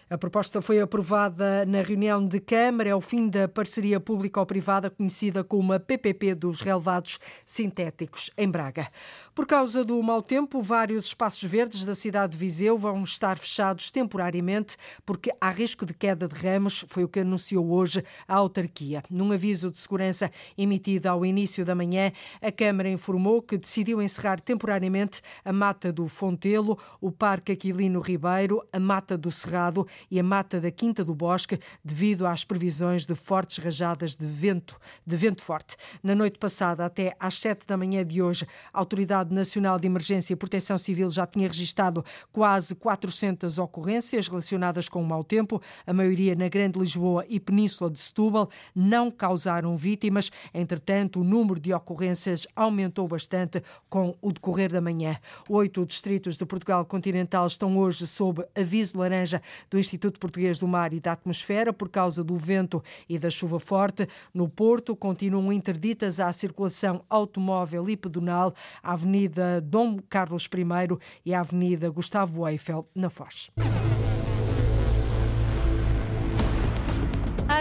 A 0.07 0.19
proposta 0.19 0.61
foi 0.61 0.79
aprovada 0.79 1.65
na 1.65 1.81
reunião 1.81 2.23
de 2.27 2.39
Câmara. 2.39 2.89
É 2.89 2.95
o 2.95 3.01
fim 3.01 3.27
da 3.27 3.47
parceria 3.47 3.99
público-privada 3.99 4.87
conhecida 4.87 5.43
como 5.43 5.73
a 5.73 5.79
PPP 5.79 6.35
dos 6.35 6.61
relevados 6.61 7.19
sintéticos 7.43 8.29
em 8.37 8.47
Braga. 8.47 8.87
Por 9.35 9.45
causa 9.45 9.83
do 9.83 10.01
mau 10.01 10.21
tempo, 10.21 10.61
vários 10.61 11.07
espaços 11.07 11.43
verdes 11.43 11.83
da 11.83 11.93
cidade 11.93 12.31
de 12.31 12.37
Viseu 12.37 12.77
vão 12.77 13.03
estar 13.03 13.37
fechados 13.37 13.91
temporariamente 13.91 14.77
porque 15.05 15.29
há 15.41 15.49
risco 15.49 15.85
de 15.85 15.93
queda 15.93 16.25
de 16.25 16.33
ramos, 16.33 16.85
foi 16.87 17.03
o 17.03 17.09
que 17.09 17.19
anunciou 17.19 17.69
hoje 17.69 18.01
a 18.29 18.35
autarquia. 18.35 19.03
Num 19.09 19.33
aviso 19.33 19.69
de 19.69 19.77
segurança 19.77 20.31
emitido 20.57 21.07
ao 21.07 21.25
início 21.25 21.65
da 21.65 21.75
manhã, 21.75 22.13
a 22.41 22.49
Câmara 22.49 22.87
informou 22.87 23.41
que 23.41 23.57
decidiu 23.57 24.01
encerrar 24.01 24.39
temporariamente 24.39 25.21
a 25.43 25.51
Mata 25.51 25.91
do 25.91 26.07
Fontelo, 26.07 26.79
o 27.01 27.11
Parque 27.11 27.51
Aquilino 27.51 27.99
Ribeiro, 27.99 28.63
a 28.71 28.79
Mata 28.79 29.17
do 29.17 29.29
Cerrado 29.29 29.85
e 30.09 30.17
a 30.17 30.23
mata 30.23 30.61
da 30.61 30.71
Quinta 30.71 31.03
do 31.03 31.13
Bosque, 31.13 31.59
devido 31.83 32.25
às 32.25 32.45
previsões 32.45 33.05
de 33.05 33.15
fortes 33.15 33.57
rajadas 33.57 34.15
de 34.15 34.25
vento, 34.25 34.79
de 35.05 35.17
vento 35.17 35.41
forte. 35.41 35.75
Na 36.01 36.15
noite 36.15 36.39
passada, 36.39 36.85
até 36.85 37.17
às 37.19 37.37
sete 37.37 37.67
da 37.67 37.75
manhã 37.75 38.05
de 38.05 38.21
hoje, 38.21 38.47
a 38.71 38.79
Autoridade 38.79 39.24
Nacional 39.33 39.79
de 39.79 39.87
Emergência 39.87 40.33
e 40.33 40.35
Proteção 40.35 40.77
Civil 40.77 41.09
já 41.09 41.25
tinha 41.25 41.47
registado 41.47 42.05
quase 42.31 42.75
400 42.75 43.57
ocorrências 43.57 44.27
relacionadas 44.27 44.87
com 44.87 45.01
o 45.01 45.05
mau 45.05 45.23
tempo, 45.23 45.61
a 45.87 45.91
maioria 45.91 46.35
na 46.35 46.47
Grande 46.47 46.77
Lisboa 46.77 47.25
e 47.27 47.39
Península 47.39 47.89
de 47.89 47.99
Setúbal, 47.99 48.49
não 48.75 49.09
causaram 49.09 49.75
vítimas. 49.75 50.31
Entretanto, 50.53 51.21
o 51.21 51.23
número 51.23 51.59
de 51.59 51.73
ocorrências 51.73 52.45
aumentou 52.55 53.07
bastante 53.07 53.63
com 53.89 54.15
o 54.21 54.31
decorrer 54.31 54.71
da 54.71 54.79
manhã. 54.79 55.17
Oito 55.49 55.85
distritos 55.85 56.37
de 56.37 56.45
Portugal 56.45 56.85
continental 56.85 57.47
estão 57.47 57.77
hoje 57.77 58.05
sob 58.05 58.45
aviso 58.55 58.97
laranja 58.99 59.41
do 59.69 59.79
Instituto 59.79 60.19
Português 60.19 60.59
do 60.59 60.67
Mar 60.67 60.93
e 60.93 60.99
da 60.99 61.13
Atmosfera 61.13 61.73
por 61.73 61.89
causa 61.89 62.23
do 62.23 62.35
vento 62.35 62.83
e 63.09 63.17
da 63.17 63.29
chuva 63.29 63.59
forte. 63.59 64.07
No 64.33 64.47
Porto, 64.47 64.95
continuam 64.95 65.51
interditas 65.51 66.19
a 66.19 66.31
circulação 66.31 67.03
automóvel 67.09 67.89
e 67.89 67.97
pedonal 67.97 68.53
a 68.83 68.93
Avenida 68.93 69.14
Dom 69.63 69.97
Carlos 70.09 70.45
I 70.53 70.97
e 71.25 71.33
a 71.33 71.39
Avenida 71.41 71.89
Gustavo 71.89 72.47
Eiffel, 72.47 72.89
na 72.95 73.09
Foz. 73.09 73.49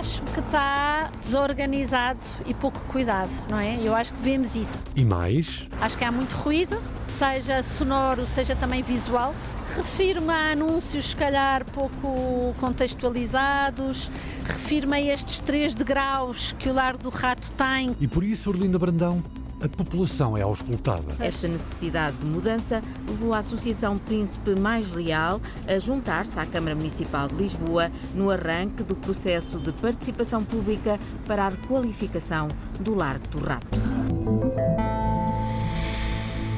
acho 0.04 0.20
que 0.22 0.40
está 0.40 1.10
desorganizado 1.20 2.22
e 2.44 2.52
pouco 2.52 2.78
cuidado, 2.84 3.30
não 3.48 3.58
é? 3.58 3.80
Eu 3.80 3.94
acho 3.94 4.12
que 4.12 4.20
vemos 4.20 4.54
isso. 4.54 4.84
E 4.94 5.02
mais? 5.02 5.66
Acho 5.80 5.96
que 5.96 6.04
há 6.04 6.12
muito 6.12 6.32
ruído, 6.32 6.76
seja 7.08 7.62
sonoro, 7.62 8.26
seja 8.26 8.54
também 8.54 8.82
visual. 8.82 9.34
Refiro-me 9.74 10.30
a 10.30 10.52
anúncios, 10.52 11.10
se 11.10 11.16
calhar, 11.16 11.64
pouco 11.64 12.54
contextualizados. 12.60 14.10
Refiro-me 14.44 14.96
a 14.96 15.00
estes 15.00 15.40
três 15.40 15.74
degraus 15.74 16.52
que 16.58 16.68
o 16.68 16.72
Lar 16.72 16.98
do 16.98 17.08
Rato 17.08 17.50
tem. 17.52 17.96
E 17.98 18.06
por 18.06 18.22
isso, 18.22 18.50
Orlinda 18.50 18.78
Brandão, 18.78 19.22
a 19.64 19.68
população 19.68 20.36
é 20.36 20.42
auscultada. 20.42 21.16
Esta 21.18 21.48
necessidade 21.48 22.18
de 22.18 22.26
mudança 22.26 22.82
levou 23.08 23.32
a 23.32 23.38
Associação 23.38 23.96
Príncipe 23.96 24.58
Mais 24.58 24.90
Real 24.90 25.40
a 25.66 25.78
juntar-se 25.78 26.38
à 26.38 26.44
Câmara 26.44 26.74
Municipal 26.74 27.28
de 27.28 27.34
Lisboa 27.34 27.90
no 28.14 28.30
arranque 28.30 28.82
do 28.82 28.94
processo 28.94 29.58
de 29.58 29.72
participação 29.72 30.44
pública 30.44 30.98
para 31.26 31.46
a 31.46 31.48
requalificação 31.48 32.48
do 32.78 32.94
Largo 32.94 33.26
do 33.28 33.38
Rato. 33.38 34.53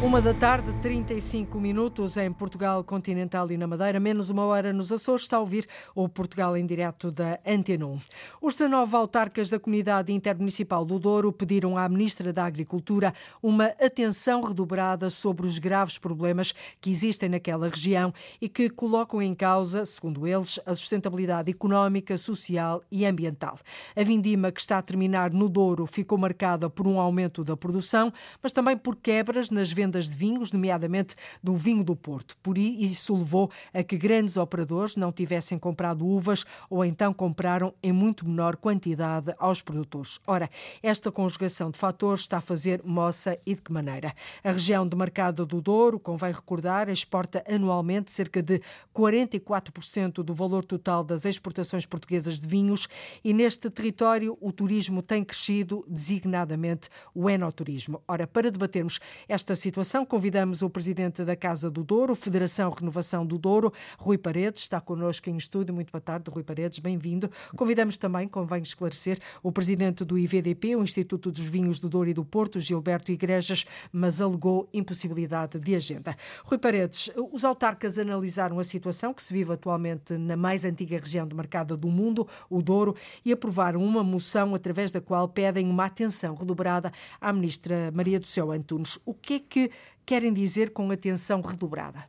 Uma 0.02 0.20
da 0.20 0.34
tarde, 0.34 0.74
35 0.82 1.58
minutos 1.58 2.18
em 2.18 2.30
Portugal 2.30 2.84
continental 2.84 3.50
e 3.50 3.56
na 3.56 3.66
Madeira, 3.66 3.98
menos 3.98 4.28
uma 4.28 4.44
hora 4.44 4.70
nos 4.70 4.92
Açores, 4.92 5.22
está 5.22 5.38
a 5.38 5.40
ouvir 5.40 5.66
o 5.94 6.06
Portugal 6.06 6.54
em 6.54 6.66
direto 6.66 7.10
da 7.10 7.40
Antena 7.46 7.86
1. 7.86 7.98
Os 8.42 8.56
19 8.56 8.94
autarcas 8.94 9.48
da 9.48 9.58
Comunidade 9.58 10.12
Intermunicipal 10.12 10.84
do 10.84 10.98
Douro 10.98 11.32
pediram 11.32 11.78
à 11.78 11.88
Ministra 11.88 12.30
da 12.30 12.44
Agricultura 12.44 13.14
uma 13.42 13.68
atenção 13.80 14.42
redobrada 14.42 15.08
sobre 15.08 15.46
os 15.46 15.58
graves 15.58 15.96
problemas 15.96 16.52
que 16.78 16.90
existem 16.90 17.30
naquela 17.30 17.66
região 17.66 18.12
e 18.38 18.50
que 18.50 18.68
colocam 18.68 19.22
em 19.22 19.34
causa, 19.34 19.86
segundo 19.86 20.26
eles, 20.26 20.60
a 20.66 20.74
sustentabilidade 20.74 21.50
económica, 21.50 22.18
social 22.18 22.82
e 22.92 23.06
ambiental. 23.06 23.58
A 23.96 24.04
vindima 24.04 24.52
que 24.52 24.60
está 24.60 24.76
a 24.76 24.82
terminar 24.82 25.32
no 25.32 25.48
Douro 25.48 25.86
ficou 25.86 26.18
marcada 26.18 26.68
por 26.68 26.86
um 26.86 27.00
aumento 27.00 27.42
da 27.42 27.56
produção, 27.56 28.12
mas 28.42 28.52
também 28.52 28.76
por 28.76 28.94
quebras 28.94 29.50
nas 29.50 29.72
vendas 29.72 29.85
vendas 29.86 30.08
de 30.08 30.16
vinhos, 30.16 30.52
nomeadamente 30.52 31.14
do 31.40 31.56
vinho 31.56 31.84
do 31.84 31.94
Porto. 31.94 32.36
Por 32.42 32.58
isso 32.58 33.16
levou 33.16 33.50
a 33.72 33.84
que 33.84 33.96
grandes 33.96 34.36
operadores 34.36 34.96
não 34.96 35.12
tivessem 35.12 35.58
comprado 35.58 36.04
uvas 36.04 36.44
ou 36.68 36.84
então 36.84 37.14
compraram 37.14 37.72
em 37.82 37.92
muito 37.92 38.26
menor 38.26 38.56
quantidade 38.56 39.32
aos 39.38 39.62
produtores. 39.62 40.18
Ora, 40.26 40.50
esta 40.82 41.12
conjugação 41.12 41.70
de 41.70 41.78
fatores 41.78 42.22
está 42.22 42.38
a 42.38 42.40
fazer 42.40 42.82
moça 42.84 43.38
e 43.46 43.54
de 43.54 43.62
que 43.62 43.72
maneira? 43.72 44.12
A 44.42 44.50
região 44.50 44.86
de 44.86 44.96
mercado 44.96 45.46
do 45.46 45.60
Douro, 45.60 46.00
convém 46.00 46.32
recordar, 46.32 46.88
exporta 46.88 47.44
anualmente 47.48 48.10
cerca 48.10 48.42
de 48.42 48.60
44% 48.94 50.24
do 50.24 50.34
valor 50.34 50.64
total 50.64 51.04
das 51.04 51.24
exportações 51.24 51.86
portuguesas 51.86 52.40
de 52.40 52.48
vinhos 52.48 52.88
e 53.22 53.32
neste 53.32 53.70
território 53.70 54.36
o 54.40 54.50
turismo 54.50 55.00
tem 55.00 55.22
crescido, 55.22 55.84
designadamente 55.88 56.88
o 57.14 57.30
enoturismo. 57.30 58.02
Ora, 58.08 58.26
para 58.26 58.50
debatermos 58.50 58.98
esta 59.28 59.54
situação, 59.54 59.75
situação. 59.76 60.06
Convidamos 60.06 60.62
o 60.62 60.70
presidente 60.70 61.22
da 61.22 61.36
Casa 61.36 61.70
do 61.70 61.84
Douro, 61.84 62.14
Federação 62.14 62.70
Renovação 62.70 63.26
do 63.26 63.36
Douro, 63.36 63.70
Rui 63.98 64.16
Paredes, 64.16 64.62
está 64.62 64.80
connosco 64.80 65.28
em 65.28 65.36
estúdio. 65.36 65.74
Muito 65.74 65.92
boa 65.92 66.00
tarde, 66.00 66.30
Rui 66.30 66.42
Paredes, 66.42 66.78
bem-vindo. 66.78 67.30
Convidamos 67.54 67.98
também, 67.98 68.26
convém 68.26 68.62
esclarecer, 68.62 69.18
o 69.42 69.52
presidente 69.52 70.02
do 70.02 70.16
IVDP, 70.16 70.76
o 70.76 70.82
Instituto 70.82 71.30
dos 71.30 71.46
Vinhos 71.46 71.78
do 71.78 71.90
Douro 71.90 72.08
e 72.08 72.14
do 72.14 72.24
Porto, 72.24 72.58
Gilberto 72.58 73.12
Igrejas, 73.12 73.66
mas 73.92 74.22
alegou 74.22 74.66
impossibilidade 74.72 75.58
de 75.58 75.74
agenda. 75.74 76.16
Rui 76.44 76.56
Paredes, 76.56 77.10
os 77.30 77.44
autarcas 77.44 77.98
analisaram 77.98 78.58
a 78.58 78.64
situação 78.64 79.12
que 79.12 79.22
se 79.22 79.34
vive 79.34 79.52
atualmente 79.52 80.16
na 80.16 80.38
mais 80.38 80.64
antiga 80.64 80.98
região 80.98 81.28
de 81.28 81.36
mercado 81.36 81.76
do 81.76 81.88
mundo, 81.88 82.26
o 82.48 82.62
Douro, 82.62 82.96
e 83.22 83.30
aprovaram 83.30 83.84
uma 83.84 84.02
moção 84.02 84.54
através 84.54 84.90
da 84.90 85.02
qual 85.02 85.28
pedem 85.28 85.68
uma 85.68 85.84
atenção 85.84 86.34
redobrada 86.34 86.90
à 87.20 87.30
ministra 87.30 87.92
Maria 87.92 88.18
do 88.18 88.26
Céu 88.26 88.50
Antunes. 88.50 88.98
O 89.04 89.12
que 89.12 89.34
é 89.34 89.38
que 89.38 89.65
querem 90.06 90.32
dizer 90.32 90.70
com 90.70 90.90
atenção 90.90 91.40
redobrada? 91.40 92.04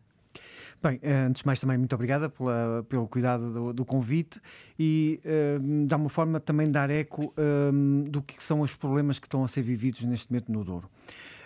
Bem, 0.82 1.00
eh, 1.02 1.26
antes 1.28 1.42
de 1.42 1.48
mais 1.48 1.60
também 1.60 1.76
muito 1.76 1.94
obrigada 1.96 2.30
pela, 2.30 2.86
pelo 2.88 3.08
cuidado 3.08 3.52
do, 3.52 3.74
do 3.74 3.84
convite 3.84 4.40
e 4.78 5.20
uh, 5.26 5.96
uma 5.96 6.08
forma 6.08 6.40
também 6.40 6.68
de 6.68 6.74
dar 6.74 6.92
eco 6.92 7.34
um, 7.36 8.04
do 8.04 8.22
que 8.22 8.42
são 8.44 8.62
os 8.62 8.76
problemas 8.76 9.18
que 9.18 9.26
estão 9.26 9.44
a 9.44 9.48
ser 9.48 9.64
vividos 9.64 10.04
neste 10.04 10.32
momento 10.32 10.52
no 10.52 10.64
Douro. 10.64 10.88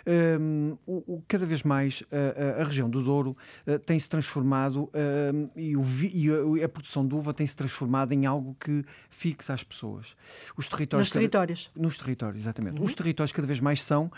Um, 0.06 0.76
o, 0.86 1.22
cada 1.28 1.46
vez 1.46 1.62
mais 1.62 2.02
a, 2.10 2.62
a, 2.62 2.64
região 2.64 2.90
do 2.90 3.02
Douro 3.02 3.36
uh, 3.66 3.78
tem-se 3.78 4.08
transformado 4.08 4.90
um, 5.34 5.48
e, 5.56 5.76
o, 5.76 6.56
e, 6.56 6.62
a, 6.62 6.68
produção 6.68 7.06
de 7.06 7.14
uva 7.14 7.32
tem-se 7.32 7.56
transformado 7.56 8.12
em 8.12 8.26
algo 8.26 8.56
que 8.58 8.84
fixa 9.08 9.54
as 9.54 9.62
pessoas. 9.62 10.16
Os 10.56 10.68
territórios. 10.68 11.08
Nos 11.08 11.12
territórios. 11.12 11.70
nos 11.76 11.98
territórios, 11.98 12.42
exatamente. 12.42 12.78
Uhum. 12.78 12.84
Os 12.84 12.94
territórios 12.94 13.32
cada 13.32 13.46
vez 13.46 13.60
mais 13.60 13.82
são 13.82 14.10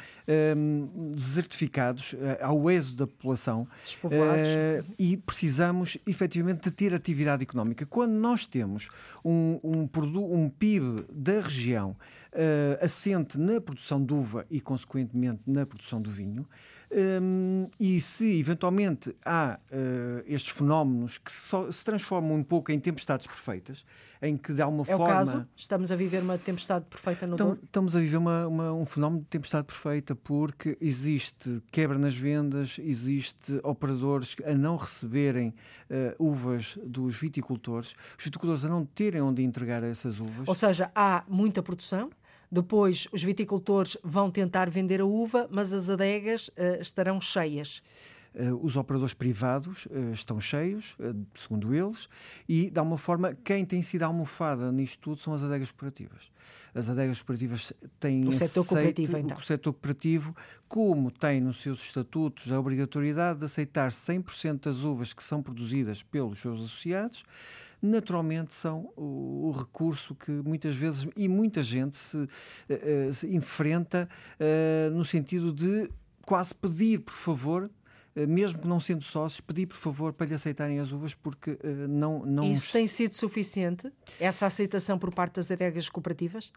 um, 0.57 1.13
desertificados 1.13 2.15
uh, 2.15 2.19
ao 2.43 2.71
êxodo 2.71 2.99
da 2.99 3.07
população. 3.07 3.69
Uh, 4.05 4.85
e 4.99 5.17
precisamos 5.17 5.99
efetivamente 6.07 6.63
de 6.63 6.71
ter 6.71 6.95
atividade 6.95 7.43
económica. 7.43 7.85
Quando 7.85 8.13
nós 8.13 8.47
temos 8.47 8.89
um, 9.25 9.61
um, 9.63 9.89
um 10.33 10.49
PIB 10.49 11.05
da 11.11 11.41
região 11.41 11.97
assente 12.81 13.39
na 13.39 13.61
produção 13.61 14.05
de 14.05 14.13
uva 14.13 14.45
e, 14.51 14.61
consequentemente, 14.61 15.41
na 15.47 15.65
produção 15.75 16.01
do 16.01 16.11
vinho. 16.11 16.47
Um, 16.91 17.69
e 17.81 18.01
se 18.01 18.39
eventualmente 18.39 19.15
há 19.25 19.59
uh, 19.59 20.23
estes 20.27 20.57
fenómenos 20.57 21.19
que 21.19 21.33
só, 21.33 21.69
se 21.71 21.85
transformam 21.85 22.37
um 22.37 22.43
pouco 22.43 22.71
em 22.71 22.79
tempestades 22.79 23.27
perfeitas, 23.27 23.85
em 24.23 24.37
que 24.37 24.55
de 24.55 24.63
alguma 24.63 24.83
é 24.83 24.87
forma. 24.87 25.05
É 25.05 25.09
o 25.09 25.13
caso? 25.13 25.49
Estamos 25.57 25.91
a 25.91 25.97
viver 25.97 26.23
uma 26.23 26.39
tempestade 26.39 26.85
perfeita 26.85 27.27
no 27.27 27.37
Douro? 27.37 27.59
Estamos 27.65 27.97
a 27.97 28.01
viver 28.01 28.17
uma, 28.17 28.47
uma, 28.47 28.73
um 28.73 28.87
fenómeno 28.87 29.23
de 29.23 29.29
tempestade 29.29 29.67
perfeita 29.67 30.15
porque 30.15 30.79
existe 30.81 31.61
quebra 31.73 31.99
nas 31.99 32.17
vendas, 32.17 32.79
existe 32.79 33.61
operadores 33.65 34.37
a 34.45 34.55
não 34.55 34.77
receberem 34.77 35.49
uh, 35.91 36.25
uvas 36.25 36.79
dos 36.85 37.17
viticultores, 37.17 37.97
os 38.17 38.25
viticultores 38.25 38.65
a 38.65 38.69
não 38.69 38.85
terem 38.85 39.21
onde 39.21 39.43
entregar 39.43 39.83
essas 39.83 40.21
uvas. 40.21 40.47
Ou 40.47 40.55
seja, 40.55 40.93
há 40.95 41.25
muita 41.29 41.61
produção 41.61 42.09
depois, 42.55 43.09
os 43.11 43.21
viticultores 43.21 43.97
vão 44.01 44.31
tentar 44.31 44.71
vender 44.71 45.01
a 45.01 45.05
uva, 45.05 45.49
mas 45.51 45.73
as 45.73 45.91
adegas 45.91 46.47
uh, 46.51 46.81
estarão 46.81 47.21
cheias. 47.21 47.83
Uh, 48.35 48.65
os 48.65 48.77
operadores 48.77 49.15
privados 49.15 49.87
uh, 49.87 50.13
estão 50.13 50.41
cheios, 50.41 50.97
segundo 51.35 51.73
eles, 51.73 52.09
e, 52.49 52.69
de 52.69 52.79
alguma 52.79 52.99
forma, 52.99 53.33
quem 53.33 53.65
tem 53.65 53.81
sido 53.81 54.03
almofada 54.03 54.73
nisto 54.73 54.99
tudo 55.01 55.21
são 55.21 55.33
as 55.33 55.45
adegas 55.45 55.71
cooperativas. 55.71 56.31
As 56.75 56.91
adegas 56.91 57.19
cooperativas 57.19 57.73
têm 58.01 58.27
o 58.27 58.33
setor 58.33 58.67
cooperativo, 58.67 59.17
então. 59.17 59.37
o 59.37 59.43
setor 59.43 59.73
cooperativo, 59.73 60.37
como 60.67 61.11
tem 61.11 61.41
nos 61.41 61.63
seus 61.63 61.81
estatutos 61.85 62.51
a 62.51 62.59
obrigatoriedade 62.59 63.39
de 63.39 63.45
aceitar 63.45 63.91
100% 63.91 64.65
das 64.65 64.79
uvas 64.79 65.13
que 65.13 65.23
são 65.23 65.41
produzidas 65.41 66.03
pelos 66.03 66.41
seus 66.41 66.61
associados, 66.61 67.25
naturalmente 67.81 68.55
são 68.55 68.91
o, 68.97 69.49
o, 69.49 69.51
recurso 69.53 70.15
que 70.15 70.31
muitas 70.31 70.75
vezes 70.75 71.07
e 71.17 71.29
muita 71.29 71.63
gente 71.63 71.97
se, 71.97 72.17
uh, 72.17 73.13
se 73.13 73.35
enfrenta 73.35 74.09
uh, 74.41 74.91
no 74.91 75.05
sentido 75.05 75.53
de 75.53 75.89
quase 76.23 76.55
pedir, 76.55 77.01
por 77.01 77.15
favor, 77.15 77.71
mesmo 78.17 78.61
não 78.65 78.79
sendo 78.79 79.03
sócios, 79.03 79.41
pedir 79.41 79.67
por 79.67 79.77
favor 79.77 80.13
para 80.13 80.27
lhe 80.27 80.35
aceitarem 80.35 80.79
as 80.79 80.93
uvas 80.93 81.15
porque 81.15 81.53
uh, 81.53 81.89
não, 81.89 82.25
não. 82.25 82.45
Isso 82.45 82.73
tem 82.73 82.87
sido 82.87 83.15
suficiente? 83.15 83.91
Essa 84.21 84.47
aceitação 84.47 84.99
por 84.99 85.13
parte 85.13 85.35
das 85.35 85.51
adegas 85.51 85.89
cooperativas? 85.89 86.53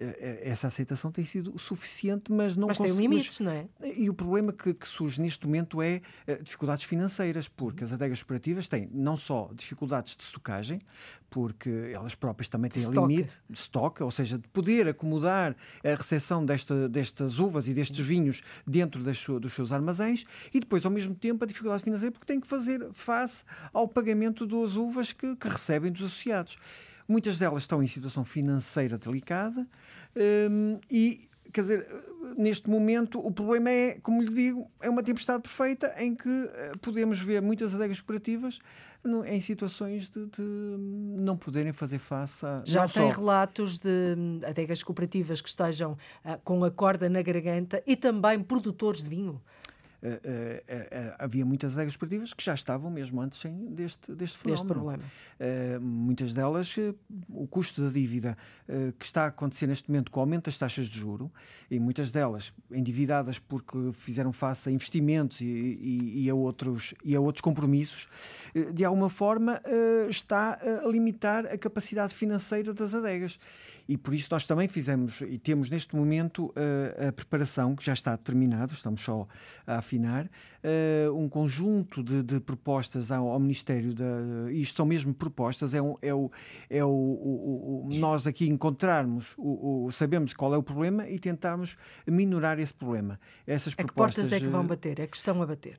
Eh, 0.00 0.16
eh, 0.18 0.50
essa 0.50 0.66
aceitação 0.66 1.12
tem 1.12 1.22
sido 1.22 1.56
suficiente, 1.58 2.32
mas 2.32 2.56
não 2.56 2.68
Mas 2.68 2.78
tem 2.78 2.90
limites, 2.90 3.38
não 3.40 3.50
é? 3.50 3.68
E 3.96 4.08
o 4.08 4.14
problema 4.14 4.50
que, 4.50 4.72
que, 4.72 4.88
surge 4.88 5.20
neste 5.20 5.44
momento 5.44 5.82
é 5.82 6.00
uh, 6.26 6.42
dificuldades 6.42 6.84
financeiras, 6.84 7.48
porque 7.48 7.84
as 7.84 7.92
adegas 7.92 8.22
cooperativas 8.22 8.66
têm 8.66 8.88
não 8.94 9.14
só 9.14 9.50
dificuldades 9.54 10.16
de 10.16 10.22
estocagem, 10.22 10.80
porque 11.28 11.90
elas 11.92 12.14
próprias 12.14 12.48
também 12.48 12.70
têm 12.70 12.80
Stock. 12.82 13.06
limite 13.06 13.42
de 13.48 13.58
estoque, 13.58 14.02
ou 14.02 14.10
seja, 14.10 14.38
de 14.38 14.48
poder 14.48 14.88
acomodar 14.88 15.54
a 15.84 15.94
recepção 15.94 16.46
desta, 16.46 16.88
destas 16.88 17.38
uvas 17.38 17.68
e 17.68 17.74
destes 17.74 17.98
Sim. 17.98 18.02
vinhos 18.04 18.40
dentro 18.66 19.02
das, 19.02 19.22
dos 19.22 19.52
seus 19.52 19.70
armazéns, 19.70 20.24
e 20.52 20.60
depois, 20.60 20.86
ao 20.86 20.90
mesmo 20.90 21.14
tempo, 21.14 21.44
a 21.44 21.46
dificuldade 21.46 21.82
financeira, 21.82 22.10
porque 22.10 22.26
têm 22.26 22.40
que 22.40 22.46
fazer 22.46 22.88
face 22.92 23.44
ao 23.70 23.86
pagamento 23.86 24.46
das 24.46 24.76
uvas 24.76 25.12
que, 25.12 25.36
que 25.36 25.48
recebem 25.48 25.92
dos 25.92 26.06
associados. 26.06 26.56
Muitas 27.10 27.40
delas 27.40 27.64
estão 27.64 27.82
em 27.82 27.88
situação 27.88 28.24
financeira 28.24 28.96
delicada 28.96 29.66
um, 30.48 30.78
e 30.88 31.28
quer 31.52 31.62
dizer, 31.62 31.86
neste 32.36 32.70
momento 32.70 33.18
o 33.18 33.32
problema 33.32 33.68
é, 33.68 33.98
como 34.00 34.22
lhe 34.22 34.32
digo, 34.32 34.70
é 34.80 34.88
uma 34.88 35.02
tempestade 35.02 35.42
perfeita 35.42 35.92
em 35.98 36.14
que 36.14 36.28
uh, 36.28 36.78
podemos 36.80 37.18
ver 37.18 37.42
muitas 37.42 37.74
adegas 37.74 38.00
cooperativas 38.00 38.60
em 39.26 39.40
situações 39.40 40.08
de, 40.08 40.24
de, 40.26 40.42
não 41.18 41.36
poderem 41.36 41.72
fazer 41.72 41.98
face 41.98 42.46
a. 42.46 42.62
Já 42.64 42.86
tem 42.86 43.10
só... 43.10 43.18
relatos 43.18 43.78
de 43.78 44.14
hum, 44.16 44.40
adegas 44.46 44.80
cooperativas 44.82 45.40
que 45.40 45.48
estejam 45.48 45.92
uh, 45.92 46.38
com 46.44 46.62
a 46.62 46.70
corda 46.70 47.08
na 47.08 47.22
garganta 47.22 47.82
e 47.84 47.96
também 47.96 48.40
produtores 48.40 49.02
de 49.02 49.08
vinho. 49.08 49.42
Havia 51.18 51.44
muitas 51.44 51.74
adegas 51.74 51.92
esportivas 51.92 52.32
que 52.32 52.44
já 52.44 52.54
estavam 52.54 52.90
mesmo 52.90 53.20
antes 53.20 53.42
deste, 53.70 54.14
deste 54.14 54.38
fenómeno. 54.38 54.50
Deste 54.50 54.66
problema. 54.66 55.02
muitas 55.80 56.34
delas, 56.34 56.74
o 57.28 57.46
custo 57.46 57.82
da 57.82 57.90
dívida 57.90 58.36
que 58.98 59.04
está 59.04 59.24
a 59.24 59.26
acontecer 59.26 59.66
neste 59.66 59.90
momento 59.90 60.10
com 60.10 60.20
o 60.20 60.22
aumento 60.22 60.46
das 60.46 60.58
taxas 60.58 60.86
de 60.86 60.98
juro 60.98 61.30
e 61.70 61.78
muitas 61.78 62.10
delas 62.10 62.52
endividadas 62.70 63.38
porque 63.38 63.92
fizeram 63.92 64.32
face 64.32 64.68
a 64.68 64.72
investimentos 64.72 65.40
e, 65.40 65.44
e, 65.44 66.24
e 66.24 66.30
a, 66.30 66.34
outros, 66.34 66.94
e 67.04 67.14
a 67.14 67.20
outros 67.20 67.40
compromissos, 67.40 68.08
de 68.72 68.84
alguma 68.84 69.08
forma 69.08 69.60
está 70.08 70.58
a 70.84 70.88
limitar 70.88 71.46
a 71.46 71.58
capacidade 71.58 72.14
financeira 72.14 72.72
das 72.72 72.94
adegas. 72.94 73.38
E 73.88 73.96
por 73.96 74.14
isso 74.14 74.28
nós 74.30 74.46
também 74.46 74.68
fizemos 74.68 75.20
e 75.20 75.36
temos 75.36 75.68
neste 75.68 75.96
momento 75.96 76.52
a, 76.56 77.08
a 77.08 77.12
preparação, 77.12 77.74
que 77.74 77.84
já 77.84 77.92
está 77.92 78.16
terminado, 78.16 78.72
estamos 78.72 79.00
só 79.00 79.26
a 79.66 79.82
afinar, 79.90 80.26
uh, 80.26 81.12
um 81.14 81.28
conjunto 81.28 82.02
de, 82.02 82.22
de 82.22 82.40
propostas 82.40 83.10
ao, 83.10 83.28
ao, 83.28 83.40
Ministério 83.40 83.92
da. 83.92 84.04
Isto 84.52 84.76
são 84.76 84.86
mesmo 84.86 85.12
propostas, 85.12 85.74
é, 85.74 85.82
um, 85.82 85.96
é, 86.00 86.14
o, 86.14 86.30
é 86.68 86.84
o, 86.84 86.88
o, 86.88 87.88
o, 87.88 87.94
nós 87.94 88.26
aqui 88.26 88.48
encontrarmos, 88.48 89.34
o, 89.36 89.90
sabemos 89.90 90.32
qual 90.32 90.54
é 90.54 90.56
o 90.56 90.62
problema 90.62 91.08
e 91.08 91.18
tentarmos 91.18 91.76
minorar 92.06 92.58
esse 92.60 92.72
problema. 92.72 93.18
Essas 93.46 93.72
a 93.72 93.76
propostas. 93.76 94.14
Que 94.14 94.20
portas 94.20 94.32
é 94.32 94.40
que 94.40 94.46
vão 94.46 94.66
bater? 94.66 95.00
É 95.00 95.06
que 95.06 95.16
estão 95.16 95.42
a 95.42 95.46
bater? 95.46 95.78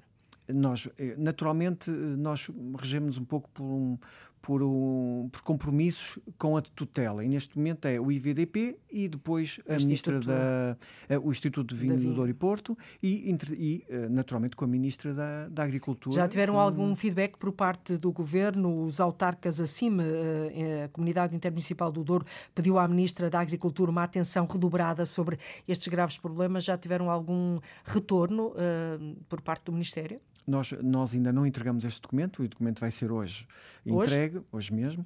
nós 0.54 0.88
eh, 0.98 1.16
naturalmente 1.18 1.90
nós 1.90 2.50
regemos 2.78 3.18
um 3.18 3.24
pouco 3.24 3.50
por 3.52 3.64
um, 3.64 3.98
por, 4.42 4.64
um, 4.64 5.30
por 5.32 5.42
compromissos 5.42 6.18
com 6.38 6.58
a 6.58 6.62
tutela. 6.62 7.24
E 7.24 7.30
neste 7.30 7.58
momento 7.58 7.86
é 7.86 8.00
o 8.00 8.12
IVDP 8.12 8.78
e 8.92 9.08
depois 9.08 9.60
a 9.68 9.78
Ministra 9.78 10.20
da, 10.20 10.78
eh, 11.08 11.18
o 11.18 11.32
Instituto 11.32 11.74
de 11.74 11.80
Vinho 11.80 11.98
do 11.98 12.14
Douro 12.14 12.30
e 12.30 12.34
Porto 12.34 12.78
e, 13.02 13.36
e, 13.52 13.86
eh, 13.88 14.10
naturalmente 14.10 14.56
com 14.56 14.66
a 14.66 14.68
Ministra 14.68 15.14
da, 15.14 15.48
da 15.48 15.64
Agricultura. 15.64 16.16
Já 16.16 16.28
tiveram 16.28 16.60
algum 16.60 16.96
feedback 16.96 17.38
por 17.38 17.52
parte 17.52 17.98
do 17.98 18.12
Governo? 18.12 18.84
Os 18.84 19.00
autarcas 19.00 19.60
acima, 19.60 20.04
eh, 20.04 20.84
a 20.86 20.90
Comunidade 20.90 21.36
Intermunicipal 21.36 21.92
do 21.92 22.04
Douro 22.04 22.26
pediu 22.56 22.80
à 22.80 22.88
Ministra 22.88 23.30
da 23.30 23.40
Agricultura 23.40 23.92
uma 23.92 24.04
atenção 24.04 24.46
redobrada 24.46 25.06
sobre 25.06 25.38
estes 25.68 25.88
graves 25.88 26.18
problemas. 26.18 26.64
Já 26.64 26.78
tiveram 26.78 27.10
algum 27.10 27.60
retorno 27.86 28.48
uh, 28.48 29.16
por 29.30 29.42
parte 29.42 29.66
do 29.66 29.72
Ministério? 29.72 30.20
Nós, 30.46 30.72
nós 30.82 31.14
ainda 31.14 31.32
não 31.32 31.46
entregamos 31.46 31.86
este 31.86 32.02
documento, 32.02 32.42
o 32.42 32.48
documento 32.48 32.80
vai 32.80 32.92
ser 32.92 33.12
hoje, 33.12 33.48
hoje? 33.86 34.10
entregue, 34.10 34.42
hoje 34.52 34.74
mesmo. 34.74 35.06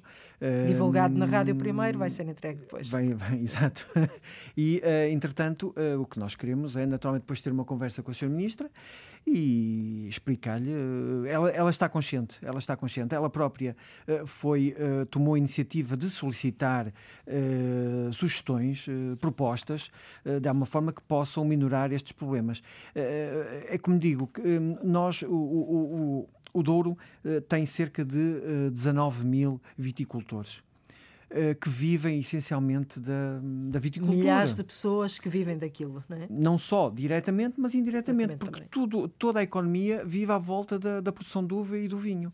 Divulgado 0.66 1.14
uh, 1.14 1.18
na 1.18 1.26
rádio 1.26 1.54
primeiro, 1.54 1.98
vai 1.98 2.10
ser 2.10 2.26
entregue 2.26 2.60
depois. 2.60 2.88
Vai, 2.88 3.12
vai 3.14 3.38
exato. 3.40 3.86
e, 4.56 4.82
uh, 4.84 5.12
entretanto, 5.12 5.74
uh, 5.76 6.00
o 6.00 6.06
que 6.06 6.18
nós 6.18 6.34
queremos 6.34 6.76
é, 6.76 6.86
naturalmente, 6.86 7.22
depois 7.22 7.40
ter 7.42 7.52
uma 7.52 7.64
conversa 7.64 8.02
com 8.02 8.10
a 8.10 8.14
Sra. 8.14 8.28
Ministra 8.28 8.70
e 9.26 10.06
explicar-lhe. 10.08 10.70
Eh, 10.70 11.30
ela, 11.30 11.50
ela, 11.50 11.70
está 11.70 11.88
consciente, 11.88 12.38
ela 12.42 12.58
está 12.58 12.76
consciente. 12.76 13.14
Ela 13.14 13.28
própria 13.28 13.76
foi, 14.26 14.74
tomou 15.10 15.34
a 15.34 15.38
iniciativa 15.38 15.96
de 15.96 16.08
solicitar 16.08 16.92
sugestões, 18.12 18.86
propostas, 19.20 19.90
de 20.40 20.48
uma 20.50 20.66
forma 20.66 20.92
que 20.92 21.02
possam 21.02 21.44
minorar 21.44 21.92
estes 21.92 22.12
problemas. 22.12 22.62
é 22.94 23.76
como 23.78 23.98
digo, 23.98 24.30
nós, 24.82 25.22
o, 25.22 25.28
o, 25.28 26.26
o, 26.52 26.60
o 26.60 26.62
Douro 26.62 26.96
tem 27.48 27.66
cerca 27.66 28.04
de 28.04 28.70
19 28.70 29.24
mil 29.24 29.60
viticultores. 29.76 30.65
Eh, 31.28 31.54
que 31.54 31.68
vivem 31.68 32.20
essencialmente 32.20 33.00
da, 33.00 33.40
da 33.68 33.80
viticultura. 33.80 34.16
Milhares 34.16 34.54
de 34.54 34.62
pessoas 34.62 35.18
que 35.18 35.28
vivem 35.28 35.58
daquilo, 35.58 36.04
não 36.08 36.16
é? 36.16 36.26
Não 36.30 36.56
só 36.56 36.88
diretamente, 36.88 37.54
mas 37.58 37.74
indiretamente, 37.74 38.36
porque 38.36 38.62
tudo, 38.70 39.08
toda 39.08 39.40
a 39.40 39.42
economia 39.42 40.04
vive 40.04 40.30
à 40.30 40.38
volta 40.38 40.78
da, 40.78 41.00
da 41.00 41.10
produção 41.10 41.44
de 41.44 41.52
uva 41.52 41.76
e 41.78 41.88
do 41.88 41.98
vinho. 41.98 42.32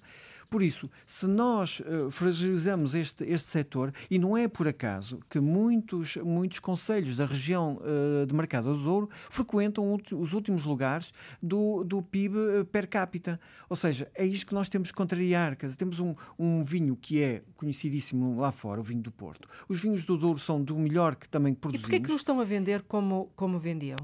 Por 0.53 0.63
isso, 0.63 0.91
se 1.07 1.27
nós 1.27 1.81
uh, 1.81 2.11
fragilizamos 2.11 2.95
este, 2.95 3.25
este 3.25 3.49
setor, 3.49 3.91
e 4.11 4.19
não 4.19 4.37
é 4.37 4.47
por 4.47 4.69
acaso 4.69 5.19
que 5.31 5.41
muitos, 5.41 6.17
muitos 6.17 6.59
conselhos 6.59 7.17
da 7.17 7.25
região 7.25 7.81
uh, 7.81 8.27
de 8.27 8.35
Mercado 8.35 8.75
do 8.75 8.83
Douro 8.83 9.09
frequentam 9.31 9.99
os 10.13 10.35
últimos 10.35 10.67
lugares 10.67 11.11
do, 11.43 11.83
do 11.85 12.03
PIB 12.03 12.37
eh, 12.37 12.65
per 12.65 12.87
capita. 12.87 13.41
Ou 13.67 13.75
seja, 13.75 14.11
é 14.15 14.27
isto 14.27 14.47
que 14.47 14.53
nós 14.53 14.69
temos 14.69 14.91
que 14.91 14.95
contrariar. 14.95 15.57
Quer 15.57 15.67
dizer, 15.67 15.79
temos 15.79 15.99
um, 16.01 16.15
um 16.39 16.63
vinho 16.63 16.97
que 17.01 17.23
é 17.23 17.43
conhecidíssimo 17.57 18.39
lá 18.39 18.53
fora, 18.53 18.79
o 18.79 18.85
vinho 18.85 19.01
do 19.01 19.11
Porto. 19.11 19.49
Os 19.71 19.81
vinhos 19.81 20.05
do 20.05 20.19
Douro 20.19 20.39
são 20.39 20.63
do 20.63 20.77
melhor 20.77 21.17
que 21.17 21.31
também 21.31 21.55
produzimos. 21.55 21.89
E 21.89 21.91
porquê 21.91 21.97
é 21.97 22.05
que 22.05 22.11
não 22.11 22.17
estão 22.17 22.39
a 22.41 22.45
vender 22.45 22.83
como, 22.83 23.31
como 23.35 23.59
vendiam? 23.59 23.97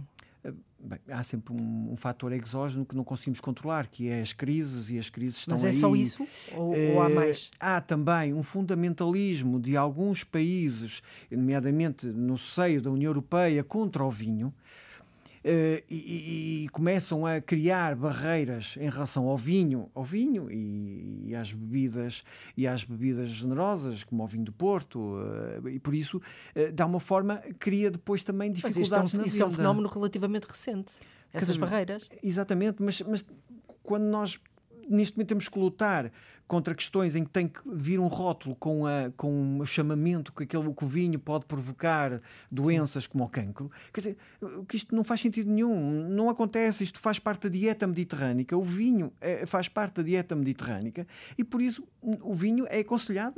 Bem, 0.80 0.98
há 1.08 1.24
sempre 1.24 1.52
um, 1.52 1.92
um 1.92 1.96
fator 1.96 2.32
exógeno 2.32 2.86
que 2.86 2.94
não 2.94 3.02
conseguimos 3.02 3.40
controlar, 3.40 3.88
que 3.88 4.08
é 4.08 4.20
as 4.20 4.32
crises, 4.32 4.90
e 4.90 4.98
as 4.98 5.10
crises 5.10 5.38
estão 5.40 5.52
Mas 5.52 5.64
é 5.64 5.68
aí. 5.68 5.72
só 5.72 5.94
isso? 5.94 6.26
Ou, 6.54 6.72
ou 6.94 7.02
há 7.02 7.08
mais? 7.08 7.50
Há 7.58 7.80
também 7.80 8.32
um 8.32 8.44
fundamentalismo 8.44 9.58
de 9.58 9.76
alguns 9.76 10.22
países, 10.22 11.02
nomeadamente 11.30 12.06
no 12.06 12.38
seio 12.38 12.80
da 12.80 12.90
União 12.90 13.10
Europeia, 13.10 13.64
contra 13.64 14.04
o 14.04 14.10
vinho, 14.10 14.54
Uh, 15.38 15.82
e, 15.88 16.64
e, 16.64 16.68
começam 16.70 17.24
a 17.24 17.40
criar 17.40 17.94
barreiras 17.94 18.76
em 18.80 18.90
relação 18.90 19.28
ao 19.28 19.36
vinho, 19.36 19.90
ao 19.94 20.02
vinho 20.02 20.50
e, 20.50 21.28
e 21.28 21.34
às 21.34 21.52
bebidas 21.52 22.24
e 22.56 22.66
às 22.66 22.82
bebidas 22.82 23.28
generosas, 23.28 24.02
como 24.02 24.22
o 24.22 24.26
vinho 24.26 24.44
do 24.44 24.52
Porto, 24.52 24.98
uh, 24.98 25.68
e 25.68 25.78
por 25.78 25.94
isso, 25.94 26.18
uh, 26.18 26.72
de 26.72 26.82
alguma 26.82 27.00
forma, 27.00 27.42
cria 27.58 27.90
depois 27.90 28.24
também 28.24 28.50
dificuldades 28.50 28.90
mas 28.90 29.04
isto 29.12 29.16
é 29.16 29.22
um, 29.22 29.26
Isso 29.26 29.42
é 29.42 29.46
um 29.46 29.52
fenómeno 29.52 29.88
relativamente 29.88 30.44
recente, 30.44 30.94
essas 31.32 31.56
Cada, 31.56 31.66
barreiras. 31.66 32.08
Exatamente, 32.22 32.82
mas, 32.82 33.00
mas 33.02 33.24
quando 33.82 34.04
nós 34.04 34.40
neste 34.88 35.16
momento 35.16 35.28
temos 35.28 35.48
que 35.48 35.58
lutar 35.58 36.10
contra 36.48 36.74
questões 36.74 37.14
em 37.14 37.24
que 37.24 37.30
tem 37.30 37.46
que 37.46 37.60
vir 37.66 38.00
um 38.00 38.08
rótulo 38.08 38.56
com, 38.56 38.86
a, 38.86 39.12
com 39.16 39.60
um 39.60 39.64
chamamento 39.66 40.32
que 40.32 40.44
aquele 40.44 40.72
que 40.72 40.82
o 40.82 40.86
vinho 40.86 41.18
pode 41.18 41.44
provocar 41.44 42.20
doenças 42.50 43.06
como 43.06 43.22
o 43.22 43.28
cancro. 43.28 43.70
Quer 43.92 44.00
dizer, 44.00 44.16
que 44.66 44.76
isto 44.76 44.96
não 44.96 45.04
faz 45.04 45.20
sentido 45.20 45.50
nenhum, 45.50 46.08
não 46.08 46.30
acontece, 46.30 46.82
isto 46.82 46.98
faz 46.98 47.18
parte 47.18 47.42
da 47.42 47.48
dieta 47.50 47.86
mediterrânica, 47.86 48.56
o 48.56 48.62
vinho 48.62 49.12
é, 49.20 49.44
faz 49.44 49.68
parte 49.68 49.96
da 49.96 50.02
dieta 50.02 50.34
mediterrânica 50.34 51.06
e 51.36 51.44
por 51.44 51.60
isso 51.60 51.86
o 52.00 52.32
vinho 52.32 52.66
é 52.68 52.78
aconselhado, 52.78 53.34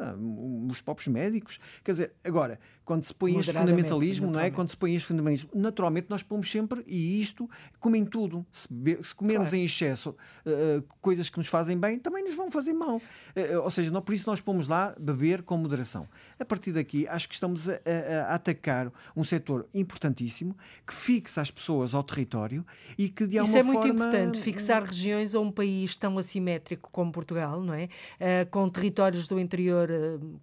os 0.71 0.81
próprios 0.81 1.09
médicos. 1.09 1.59
Quer 1.83 1.93
dizer, 1.93 2.13
agora, 2.23 2.61
quando 2.85 3.05
se 3.05 3.15
põe 3.15 3.39
este 3.39 3.53
fundamentalismo, 3.53 4.31
não 4.31 4.41
é? 4.41 4.51
Quando 4.51 4.69
se 4.69 4.77
põe 4.77 4.95
este 4.95 5.09
fundamentalismo, 5.09 5.51
naturalmente 5.55 6.07
nós 6.11 6.23
pomos 6.23 6.51
sempre, 6.51 6.85
e 6.87 7.21
isto, 7.21 7.49
como 7.79 7.97
em 7.97 8.05
tudo, 8.05 8.47
se, 8.53 8.69
se 9.03 9.15
comermos 9.15 9.51
claro. 9.51 9.63
em 9.63 9.65
excesso 9.65 10.11
uh, 10.11 10.85
coisas 11.01 11.29
que 11.29 11.39
nos 11.39 11.47
fazem 11.47 11.79
bem, 11.79 11.99
também 11.99 12.23
nos 12.23 12.35
vão 12.35 12.51
fazer 12.51 12.73
mal. 12.73 13.00
Uh, 13.37 13.63
ou 13.63 13.71
seja, 13.71 13.91
não, 13.91 14.03
por 14.03 14.15
isso 14.15 14.29
nós 14.29 14.41
pomos 14.41 14.69
lá 14.69 14.95
beber 14.99 15.43
com 15.43 15.57
moderação. 15.57 16.09
A 16.39 16.45
partir 16.45 16.73
daqui, 16.73 17.07
acho 17.09 17.29
que 17.29 17.35
estamos 17.35 17.69
a, 17.69 17.75
a, 17.75 18.33
a 18.33 18.35
atacar 18.35 18.93
um 19.17 19.25
setor 19.25 19.67
importantíssimo 19.73 20.57
que 20.87 20.95
fixa 20.95 21.41
as 21.41 21.51
pessoas 21.51 21.95
ao 21.95 22.03
território 22.03 22.65
e 22.99 23.09
que 23.09 23.27
de 23.27 23.39
alguma 23.39 23.57
forma... 23.57 23.71
Isso 23.71 23.79
é 23.79 23.83
muito 23.83 23.95
importante, 23.95 24.41
fixar 24.41 24.85
regiões 24.85 25.35
a 25.35 25.41
um 25.41 25.51
país 25.51 25.97
tão 25.97 26.19
assimétrico 26.19 26.91
como 26.91 27.13
Portugal, 27.13 27.63
não 27.63 27.75
é? 27.75 27.85
Uh, 27.85 28.51
com 28.51 28.69
territórios 28.69 29.29
do 29.29 29.39
interior 29.39 29.89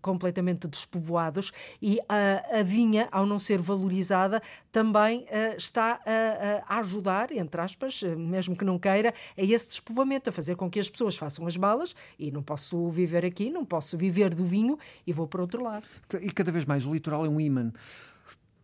completamente 0.02 0.68
despovoados 0.68 1.52
e 1.82 2.00
a, 2.08 2.60
a 2.60 2.64
vinha, 2.64 3.08
ao 3.12 3.26
não 3.26 3.40
ser 3.40 3.60
valorizada, 3.60 4.42
também 4.78 5.26
está 5.58 6.00
a, 6.06 6.76
a 6.76 6.80
ajudar, 6.82 7.32
entre 7.32 7.60
aspas, 7.60 8.04
mesmo 8.04 8.56
que 8.56 8.64
não 8.64 8.78
queira, 8.78 9.12
a 9.36 9.42
esse 9.42 9.70
despovoamento, 9.70 10.30
a 10.30 10.32
fazer 10.32 10.56
com 10.56 10.70
que 10.70 10.80
as 10.80 10.88
pessoas 10.88 11.18
façam 11.18 11.48
as 11.48 11.58
balas 11.58 11.96
e 12.20 12.30
não 12.30 12.44
posso 12.44 12.88
viver 12.92 13.26
aqui, 13.26 13.50
não 13.50 13.66
posso 13.66 13.98
viver 13.98 14.36
do 14.36 14.46
vinho 14.46 14.78
e 15.08 15.12
vou 15.12 15.28
para 15.28 15.42
outro 15.42 15.64
lado. 15.64 15.88
E 16.22 16.30
cada 16.30 16.52
vez 16.52 16.64
mais 16.64 16.86
o 16.86 16.94
litoral 16.94 17.26
é 17.26 17.30
um 17.30 17.42
imã. 17.42 17.74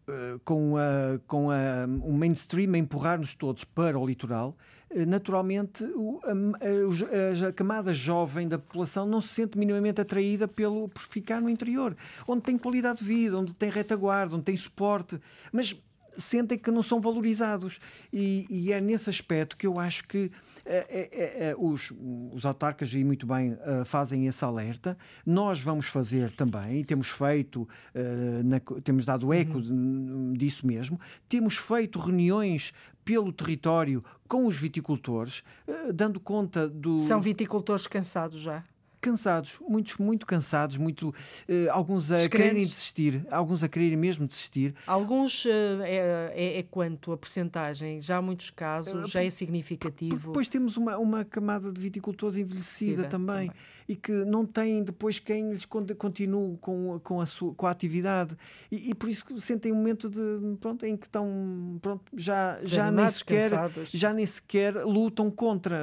Uh, 0.07 0.37
com, 0.43 0.75
a, 0.77 1.17
com 1.25 1.49
a, 1.49 1.87
um 1.87 2.13
mainstream 2.15 2.73
a 2.73 2.77
empurrar-nos 2.77 3.33
todos 3.33 3.63
para 3.63 3.97
o 3.97 4.05
litoral, 4.05 4.55
uh, 4.91 5.05
naturalmente 5.07 5.83
o, 5.95 6.19
a, 6.25 7.45
a, 7.45 7.47
a, 7.47 7.53
camada 7.53 7.93
jovem 7.93 8.47
da 8.47 8.59
população 8.59 9.07
não 9.07 9.21
se 9.21 9.29
sente 9.29 9.57
minimamente 9.57 10.01
atraída 10.01 10.45
pelo, 10.45 10.89
por 10.89 11.01
ficar 11.03 11.41
no 11.41 11.49
interior, 11.49 11.95
onde 12.27 12.41
tem 12.43 12.57
qualidade 12.57 12.99
de 12.99 13.05
vida, 13.05 13.37
onde 13.37 13.53
tem 13.53 13.69
retaguarda, 13.69 14.35
onde 14.35 14.43
tem 14.43 14.57
suporte. 14.57 15.17
Mas 15.53 15.73
sentem 16.17 16.57
que 16.57 16.71
não 16.71 16.83
são 16.83 16.99
valorizados. 16.99 17.79
E, 18.11 18.45
e 18.49 18.71
é 18.71 18.79
nesse 18.79 19.09
aspecto 19.09 19.57
que 19.57 19.67
eu 19.67 19.79
acho 19.79 20.07
que 20.07 20.31
é, 20.65 20.85
é, 20.89 21.49
é, 21.49 21.55
os, 21.57 21.91
os 22.31 22.45
autarcas 22.45 22.93
aí 22.93 23.03
muito 23.03 23.27
bem 23.27 23.53
uh, 23.53 23.83
fazem 23.85 24.27
esse 24.27 24.43
alerta. 24.45 24.97
Nós 25.25 25.59
vamos 25.59 25.87
fazer 25.87 26.31
também, 26.31 26.79
e 26.79 26.85
temos 26.85 27.09
feito, 27.09 27.63
uh, 27.63 28.43
na, 28.45 28.59
temos 28.81 29.03
dado 29.03 29.33
eco 29.33 29.57
uhum. 29.57 30.33
disso 30.33 30.65
mesmo, 30.65 30.99
temos 31.27 31.57
feito 31.57 31.99
reuniões 31.99 32.73
pelo 33.03 33.33
território 33.33 34.03
com 34.27 34.45
os 34.47 34.55
viticultores, 34.55 35.43
uh, 35.67 35.91
dando 35.91 36.19
conta 36.19 36.67
do. 36.67 36.97
São 36.97 37.19
viticultores 37.19 37.85
cansados 37.85 38.39
já? 38.39 38.63
Cansados, 39.03 39.59
muitos 39.67 39.97
muito 39.97 40.25
cansados, 40.25 40.77
muito 40.77 41.13
eh, 41.47 41.67
alguns 41.69 42.09
a 42.11 42.29
quererem 42.29 42.61
desistir, 42.61 43.25
alguns 43.29 43.63
a 43.63 43.67
quererem 43.67 43.97
mesmo 43.97 44.25
desistir. 44.25 44.73
Alguns 44.87 45.45
é, 45.45 46.31
é, 46.33 46.59
é, 46.59 46.63
quanto 46.63 47.11
a 47.11 47.17
percentagem? 47.17 47.99
Já 47.99 48.17
há 48.17 48.21
muitos 48.21 48.49
casos, 48.49 49.11
já 49.11 49.21
é 49.21 49.29
significativo. 49.29 50.27
Depois 50.27 50.47
temos 50.47 50.77
uma, 50.77 50.97
uma 50.97 51.25
camada 51.25 51.71
de 51.71 51.81
viticultores 51.81 52.37
envelhecida 52.37 53.03
também, 53.03 53.47
também, 53.47 53.51
e 53.89 53.95
que 53.95 54.11
não 54.11 54.45
têm 54.45 54.83
depois 54.83 55.19
quem 55.19 55.51
lhes 55.51 55.65
continue 55.65 56.57
com, 56.61 56.99
com, 57.03 57.19
a, 57.19 57.25
sua, 57.25 57.53
com 57.53 57.67
a 57.67 57.71
atividade 57.71 58.37
e, 58.71 58.91
e 58.91 58.95
por 58.95 59.09
isso 59.09 59.25
sentem 59.39 59.71
um 59.71 59.75
momento 59.75 60.09
de 60.09 60.57
pronto 60.61 60.85
em 60.85 60.95
que 60.95 61.07
estão 61.07 61.77
pronto 61.81 62.03
já 62.15 62.59
já 62.63 62.91
nem 62.91 63.09
sequer 63.09 63.49
cansados. 63.49 63.89
já 63.91 64.13
nem 64.13 64.25
sequer 64.25 64.85
lutam 64.85 65.29
contra 65.29 65.79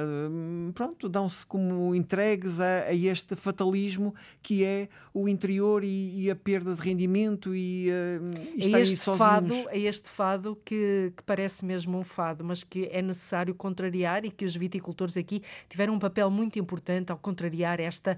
pronto 0.73 1.07
dão-se 1.07 1.45
como 1.45 1.93
entregues 1.93 2.59
a, 2.59 2.87
a, 2.87 2.93
este 3.11 3.35
fatalismo 3.35 4.13
que 4.41 4.63
é 4.63 4.89
o 5.13 5.27
interior 5.27 5.83
e, 5.83 6.23
e 6.23 6.31
a 6.31 6.35
perda 6.35 6.73
de 6.73 6.81
rendimento 6.81 7.55
e, 7.55 7.89
uh, 7.89 8.39
e 8.55 8.73
é 8.73 8.81
este 8.81 8.97
fado 8.97 9.53
é 9.69 9.79
este 9.79 10.09
fado 10.09 10.57
que, 10.63 11.13
que 11.15 11.23
parece 11.23 11.65
mesmo 11.65 11.97
um 11.97 12.03
fado 12.03 12.43
mas 12.43 12.63
que 12.63 12.89
é 12.91 13.01
necessário 13.01 13.53
contrariar 13.53 14.25
e 14.25 14.31
que 14.31 14.45
os 14.45 14.55
viticultores 14.55 15.17
aqui 15.17 15.41
tiveram 15.67 15.93
um 15.93 15.99
papel 15.99 16.29
muito 16.29 16.57
importante 16.57 17.11
ao 17.11 17.17
contrariar 17.17 17.79
esta 17.79 18.17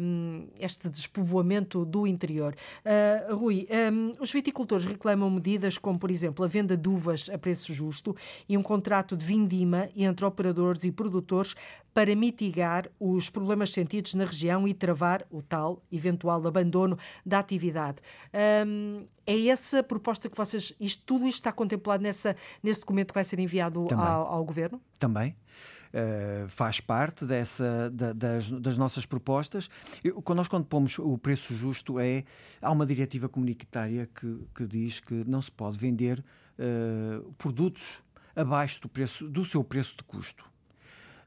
um, 0.00 0.46
este 0.58 0.88
despovoamento 0.88 1.84
do 1.84 2.06
interior. 2.06 2.54
Uh, 2.84 3.34
Rui 3.36 3.66
um, 3.92 4.12
os 4.20 4.32
viticultores 4.32 4.84
reclamam 4.84 5.30
medidas 5.30 5.78
como 5.78 5.98
por 5.98 6.10
exemplo 6.10 6.44
a 6.44 6.48
venda 6.48 6.76
de 6.76 6.88
uvas 6.88 7.28
a 7.30 7.38
preço 7.38 7.72
justo 7.72 8.16
e 8.48 8.56
um 8.56 8.62
contrato 8.62 9.16
de 9.16 9.24
vindima 9.24 9.88
entre 9.96 10.24
operadores 10.24 10.84
e 10.84 10.92
produtores 10.92 11.54
para 11.94 12.14
mitigar 12.16 12.90
os 12.98 13.30
problemas 13.30 13.72
sentidos 13.72 14.14
na 14.14 14.24
região 14.24 14.66
e 14.66 14.74
travar 14.74 15.24
o 15.30 15.40
tal 15.40 15.80
eventual 15.92 16.44
abandono 16.44 16.98
da 17.24 17.38
atividade. 17.38 17.98
Um, 18.66 19.06
é 19.24 19.46
essa 19.46 19.82
proposta 19.82 20.28
que 20.28 20.36
vocês. 20.36 20.74
Isto, 20.80 21.04
tudo 21.06 21.24
isto 21.26 21.38
está 21.38 21.52
contemplado 21.52 22.02
nessa, 22.02 22.34
nesse 22.60 22.80
documento 22.80 23.08
que 23.08 23.14
vai 23.14 23.22
ser 23.22 23.38
enviado 23.38 23.86
ao, 23.94 24.26
ao, 24.26 24.44
Governo? 24.44 24.82
Também. 24.98 25.36
Uh, 25.94 26.48
faz 26.48 26.80
parte 26.80 27.24
dessa, 27.24 27.88
da, 27.90 28.12
das, 28.12 28.50
das, 28.50 28.76
nossas 28.76 29.06
propostas. 29.06 29.70
Eu, 30.02 30.22
nós, 30.34 30.48
quando 30.48 30.66
pomos 30.66 30.98
o 30.98 31.16
preço 31.16 31.54
justo, 31.54 32.00
é 32.00 32.24
há 32.60 32.72
uma 32.72 32.84
diretiva 32.84 33.28
comunitária 33.28 34.10
que, 34.12 34.40
que 34.52 34.66
diz 34.66 34.98
que 34.98 35.14
não 35.24 35.40
se 35.40 35.52
pode 35.52 35.78
vender 35.78 36.18
uh, 36.58 37.32
produtos 37.34 38.02
abaixo 38.34 38.82
do, 38.82 38.88
preço, 38.88 39.28
do 39.28 39.44
seu 39.44 39.62
preço 39.62 39.96
de 39.96 40.02
custo. 40.02 40.53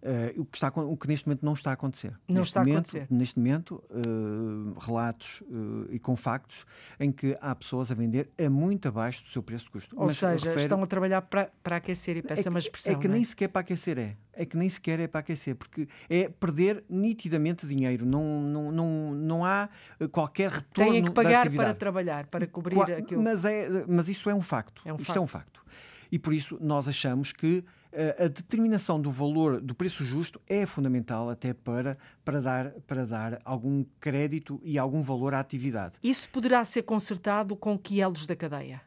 Uh, 0.01 0.41
o, 0.41 0.45
que 0.45 0.57
está, 0.57 0.69
o 0.69 0.95
que 0.95 1.07
neste 1.07 1.27
momento 1.27 1.43
não 1.43 1.53
está 1.53 1.71
a 1.71 1.73
acontecer. 1.73 2.11
Não 2.29 2.39
neste 2.39 2.49
está 2.49 2.59
momento, 2.59 2.75
a 2.75 2.79
acontecer. 2.79 3.07
Neste 3.09 3.39
momento, 3.39 3.83
uh, 3.89 4.79
relatos 4.79 5.41
uh, 5.41 5.87
e 5.89 5.99
com 5.99 6.15
factos 6.15 6.65
em 6.99 7.11
que 7.11 7.37
há 7.41 7.55
pessoas 7.55 7.91
a 7.91 7.95
vender 7.95 8.29
a 8.37 8.49
muito 8.49 8.87
abaixo 8.87 9.23
do 9.23 9.29
seu 9.29 9.41
preço 9.41 9.65
de 9.65 9.71
custo. 9.71 9.95
Ou 9.97 10.05
Mas 10.05 10.17
seja, 10.17 10.45
refere... 10.45 10.61
estão 10.61 10.81
a 10.83 10.85
trabalhar 10.85 11.21
para, 11.23 11.51
para 11.63 11.77
aquecer 11.77 12.17
e 12.17 12.21
peça 12.21 12.47
é 12.47 12.49
uma 12.49 12.59
expressão. 12.59 12.93
É 12.93 12.95
que 12.95 13.07
é? 13.07 13.09
nem 13.09 13.23
sequer 13.23 13.47
para 13.49 13.61
aquecer 13.61 13.97
é. 13.97 14.15
É 14.33 14.45
que 14.45 14.55
nem 14.55 14.69
sequer 14.69 14.99
é 14.99 15.07
para 15.07 15.21
aquecer, 15.21 15.55
porque 15.55 15.87
é 16.07 16.29
perder 16.29 16.83
nitidamente 16.87 17.65
dinheiro. 17.65 18.05
Não, 18.05 18.39
não, 18.41 18.71
não, 18.71 19.11
não 19.15 19.45
há 19.45 19.67
qualquer 20.11 20.51
retorno. 20.51 20.91
Têm 20.91 21.03
que 21.03 21.11
pagar 21.11 21.49
para 21.51 21.73
trabalhar, 21.73 22.27
para 22.27 22.45
cobrir 22.45 22.75
Qua, 22.75 22.85
aquilo. 22.85 23.23
Mas, 23.23 23.45
é, 23.45 23.67
mas 23.87 24.07
isso 24.07 24.29
é 24.29 24.35
um 24.35 24.41
facto. 24.41 24.81
É 24.85 24.93
um 24.93 24.95
Isto 24.95 25.07
facto. 25.07 25.17
é 25.17 25.21
um 25.21 25.27
facto. 25.27 25.65
E 26.11 26.19
por 26.19 26.33
isso 26.33 26.57
nós 26.61 26.87
achamos 26.87 27.31
que 27.31 27.63
uh, 27.91 28.25
a 28.25 28.27
determinação 28.27 28.99
do 28.99 29.11
valor 29.11 29.59
do 29.61 29.75
preço 29.75 30.05
justo 30.05 30.41
é 30.47 30.65
fundamental 30.65 31.29
até 31.29 31.53
para, 31.53 31.97
para, 32.23 32.41
dar, 32.41 32.71
para 32.85 33.05
dar 33.05 33.39
algum 33.43 33.85
crédito 33.99 34.59
e 34.63 34.77
algum 34.77 35.01
valor 35.01 35.33
à 35.33 35.39
atividade. 35.39 35.97
Isso 36.03 36.29
poderá 36.29 36.63
ser 36.65 36.83
consertado 36.83 37.55
com 37.55 37.77
que 37.77 38.01
elos 38.01 38.25
da 38.25 38.35
cadeia? 38.35 38.86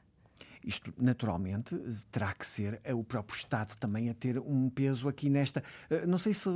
Isto, 0.64 0.92
naturalmente, 0.98 1.74
terá 2.12 2.34
que 2.34 2.46
ser 2.46 2.80
o 2.94 3.02
próprio 3.02 3.36
Estado 3.36 3.74
também 3.76 4.10
a 4.10 4.14
ter 4.14 4.38
um 4.38 4.68
peso 4.68 5.08
aqui 5.08 5.30
nesta. 5.30 5.62
Eh, 5.88 6.06
não 6.06 6.18
sei 6.18 6.34
se 6.34 6.48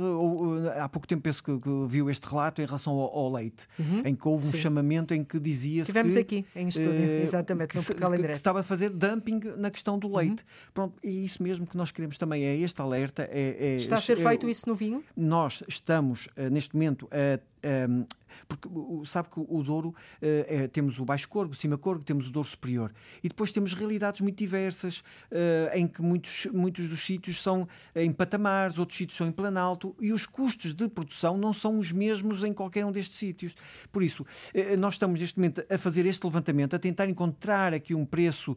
há 0.79 0.87
pouco 0.87 1.07
tempo 1.07 1.23
penso 1.23 1.43
que, 1.43 1.51
viu 1.87 2.09
este 2.09 2.27
relato 2.27 2.61
em 2.61 2.65
relação 2.65 2.93
ao, 2.93 3.17
ao 3.17 3.33
leite, 3.33 3.65
uhum. 3.79 4.01
em 4.05 4.15
que 4.15 4.27
houve 4.27 4.47
um 4.47 4.51
Sim. 4.51 4.57
chamamento 4.57 5.13
em 5.13 5.23
que 5.23 5.39
dizia-se. 5.39 5.91
Tivemos 5.91 6.13
que, 6.13 6.19
aqui 6.19 6.45
em 6.55 6.67
estúdio, 6.67 6.91
uh, 6.91 7.21
exatamente, 7.23 7.69
que, 7.69 7.77
no 7.77 7.83
que, 7.83 8.23
que, 8.23 8.31
estava 8.31 8.59
a 8.59 8.63
fazer 8.63 8.89
dumping 8.91 9.39
na 9.57 9.71
questão 9.71 9.97
do 9.97 10.15
leite. 10.15 10.43
Uhum. 10.43 10.71
Pronto, 10.73 10.93
e 11.03 11.25
isso 11.25 11.41
mesmo 11.41 11.65
que 11.65 11.75
nós 11.75 11.91
queremos 11.91 12.17
também 12.17 12.43
é 12.43 12.55
este 12.55 12.79
alerta. 12.81 13.27
É, 13.31 13.73
é 13.73 13.75
Está 13.75 13.95
a 13.95 14.01
ser 14.01 14.19
é, 14.19 14.23
feito 14.23 14.47
isso 14.47 14.69
no 14.69 14.75
vinho? 14.75 15.03
Nós 15.15 15.63
estamos, 15.67 16.27
neste 16.51 16.75
momento, 16.75 17.07
a. 17.11 17.54
Um, 17.65 18.05
porque 18.47 18.67
sabe 19.05 19.29
que 19.29 19.39
o 19.39 19.63
Douro 19.63 19.89
uh, 19.89 19.93
é, 20.21 20.67
temos 20.67 20.99
o 20.99 21.05
Baixo 21.05 21.27
Corgo, 21.27 21.53
o 21.53 21.55
Cima 21.55 21.77
Corgo, 21.77 22.03
temos 22.03 22.27
o 22.27 22.31
Douro 22.31 22.47
Superior. 22.47 22.93
E 23.23 23.29
depois 23.29 23.51
temos 23.51 23.73
realidades 23.73 24.21
muito 24.21 24.37
diversas, 24.37 24.99
uh, 24.99 25.73
em 25.73 25.87
que 25.87 26.01
muitos, 26.01 26.47
muitos 26.53 26.89
dos 26.89 27.05
sítios 27.05 27.41
são 27.41 27.67
em 27.95 28.11
patamares, 28.11 28.77
outros 28.77 28.97
sítios 28.97 29.17
são 29.17 29.27
em 29.27 29.31
planalto, 29.31 29.95
e 29.99 30.11
os 30.11 30.25
custos 30.25 30.73
de 30.73 30.87
produção 30.87 31.37
não 31.37 31.53
são 31.53 31.79
os 31.79 31.91
mesmos 31.91 32.43
em 32.43 32.53
qualquer 32.53 32.85
um 32.85 32.91
destes 32.91 33.17
sítios. 33.17 33.55
Por 33.91 34.03
isso, 34.03 34.23
uh, 34.23 34.77
nós 34.77 34.95
estamos 34.95 35.19
neste 35.19 35.37
momento 35.37 35.65
a 35.69 35.77
fazer 35.77 36.05
este 36.05 36.23
levantamento, 36.25 36.75
a 36.75 36.79
tentar 36.79 37.07
encontrar 37.07 37.73
aqui 37.73 37.93
um 37.95 38.05
preço 38.05 38.55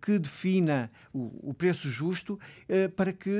que 0.00 0.18
defina 0.18 0.90
o, 1.12 1.50
o 1.50 1.54
preço 1.54 1.88
justo, 1.88 2.38
para 2.96 3.12
que 3.12 3.30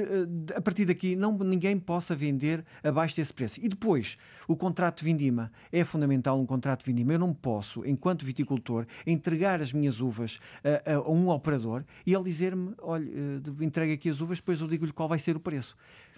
a 0.55 0.61
partir 0.61 0.85
daqui 0.85 1.17
não, 1.17 1.37
ninguém 1.38 1.79
possa 1.79 2.14
vender 2.14 2.64
abaixo 2.83 3.17
desse 3.17 3.33
preço. 3.33 3.61
E 3.62 3.69
depois, 3.69 4.17
o 4.47 4.57
contrato 4.57 4.93
de 4.98 5.04
vindima 5.04 5.50
é 5.72 5.85
fundamental 5.85 6.38
um 6.40 6.46
contrato 6.46 6.80
de 6.80 6.87
vindima. 6.87 7.12
Eu 7.12 7.18
não 7.18 7.33
posso, 7.33 7.85
enquanto 7.87 8.24
viticultor, 8.24 8.87
entregar 9.07 9.61
as 9.61 9.72
minhas 9.72 10.00
uvas 10.00 10.38
a, 10.87 10.94
a 10.94 11.11
um 11.11 11.28
operador 11.28 11.85
e 12.07 12.14
ele 12.14 12.24
dizer-me: 12.24 12.74
olha, 12.83 13.09
eh, 13.09 13.64
entregue 13.64 13.92
aqui 13.92 14.09
as 14.09 14.20
uvas, 14.20 14.38
depois 14.38 14.61
eu 14.61 14.68
digo-lhe 14.68 14.92
qual 14.92 15.09
vai 15.09 15.18
ser 15.18 15.37
o 15.37 15.40
preço 15.40 15.76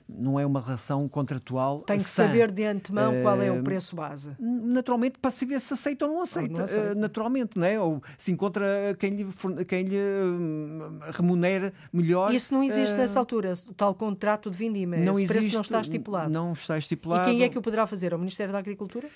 não 0.09 0.39
é 0.39 0.47
uma 0.47 0.61
relação 0.61 1.09
contratual. 1.09 1.81
Tem 1.81 1.99
que 1.99 2.05
sã. 2.05 2.27
saber 2.27 2.51
de 2.51 2.65
antemão 2.65 3.19
uh, 3.19 3.23
qual 3.23 3.43
é 3.43 3.51
o 3.51 3.63
preço 3.63 3.97
base. 3.97 4.33
Naturalmente, 4.39 5.19
para 5.19 5.31
saber 5.31 5.59
se 5.61 5.73
aceita 5.75 6.07
ou 6.07 6.13
não 6.13 6.23
aceita. 6.23 6.53
Ou 6.53 6.59
não 6.59 6.65
aceita. 6.65 6.93
Uh, 6.93 6.95
naturalmente, 6.95 7.59
não 7.59 7.67
é? 7.67 7.81
Ou 7.81 8.03
se 8.17 8.31
encontra 8.31 8.97
quem 8.99 9.11
lhe, 9.11 9.27
quem 9.67 9.83
lhe 9.85 9.99
hum, 9.99 10.99
remunera 11.13 11.73
melhor. 11.93 12.33
Isso 12.33 12.55
não 12.55 12.63
existe 12.63 12.95
uh, 12.95 12.99
nessa 12.99 13.19
altura, 13.19 13.55
o 13.69 13.75
tal 13.75 13.95
contrato 13.95 14.51
de 14.51 14.57
vindima. 14.57 14.97
Não 14.97 15.15
Esse 15.15 15.25
existe, 15.25 15.39
preço 15.39 15.55
não 15.55 15.63
está 15.63 15.81
estipulado. 15.81 16.33
Não 16.33 16.53
está 16.53 16.79
estipulado. 16.79 17.29
E 17.29 17.33
quem 17.33 17.43
é 17.43 17.49
que 17.49 17.59
o 17.59 17.63
poderá 17.63 17.87
fazer? 17.87 18.15
O 18.15 18.19
Ministério 18.19 18.53
da 18.53 18.59
Agricultura? 18.59 19.09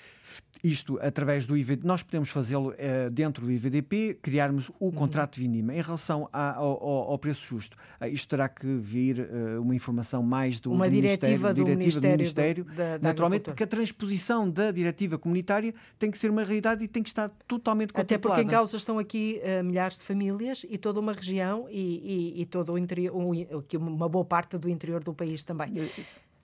Isto 0.63 0.99
através 1.01 1.47
do 1.47 1.57
IVD, 1.57 1.85
nós 1.85 2.03
podemos 2.03 2.29
fazê-lo 2.29 2.69
uh, 2.69 3.09
dentro 3.09 3.45
do 3.45 3.51
IVDP, 3.51 4.19
criarmos 4.21 4.69
o 4.79 4.85
uhum. 4.85 4.91
contrato 4.91 5.35
de 5.35 5.41
vindima. 5.41 5.73
Em 5.73 5.81
relação 5.81 6.29
a, 6.31 6.55
ao, 6.55 7.11
ao, 7.11 7.17
preço 7.17 7.47
justo, 7.47 7.75
uh, 7.99 8.05
isto 8.05 8.27
terá 8.27 8.47
que 8.47 8.67
vir 8.67 9.19
uh, 9.19 9.61
uma 9.61 9.73
informação 9.73 10.21
mais 10.21 10.59
do, 10.59 10.71
uma 10.71 10.87
do 10.87 10.91
diretiva, 10.91 11.53
do, 11.53 11.65
Ministério, 11.65 12.01
do 12.01 12.17
Ministério, 12.17 12.63
do, 12.65 12.73
da, 12.73 12.97
da 12.97 13.07
naturalmente, 13.07 13.43
porque 13.43 13.63
a 13.63 13.67
transposição 13.67 14.49
da 14.49 14.71
diretiva 14.71 15.17
comunitária 15.17 15.73
tem 15.97 16.11
que 16.11 16.17
ser 16.17 16.29
uma 16.29 16.43
realidade 16.43 16.83
e 16.83 16.87
tem 16.87 17.01
que 17.01 17.09
estar 17.09 17.29
totalmente 17.47 17.91
contemplada. 17.91 18.15
Até 18.15 18.17
porque 18.19 18.41
em 18.41 18.47
causa 18.47 18.77
estão 18.77 18.99
aqui 18.99 19.41
milhares 19.63 19.97
de 19.97 20.03
famílias 20.03 20.65
e 20.69 20.77
toda 20.77 20.99
uma 20.99 21.13
região 21.13 21.67
e, 21.69 22.35
e, 22.37 22.41
e 22.41 22.45
todo 22.45 22.73
o 22.73 22.77
interior, 22.77 23.15
um, 23.15 23.31
uma 23.79 24.07
boa 24.07 24.25
parte 24.25 24.57
do 24.57 24.69
interior 24.69 25.03
do 25.03 25.13
país 25.13 25.43
também. 25.43 25.73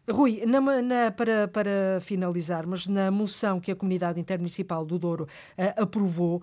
Rui, 0.10 0.42
na, 0.46 0.62
na, 0.62 1.12
para, 1.12 1.50
para 1.50 2.00
finalizarmos, 2.00 2.88
na 2.88 3.12
moção 3.12 3.60
que 3.60 3.70
a 3.70 3.76
Comunidade 3.76 4.18
Intermunicipal 4.18 4.86
do 4.86 4.98
Douro 4.98 5.26
uh, 5.26 5.84
aprovou, 5.84 6.38
uh, 6.38 6.42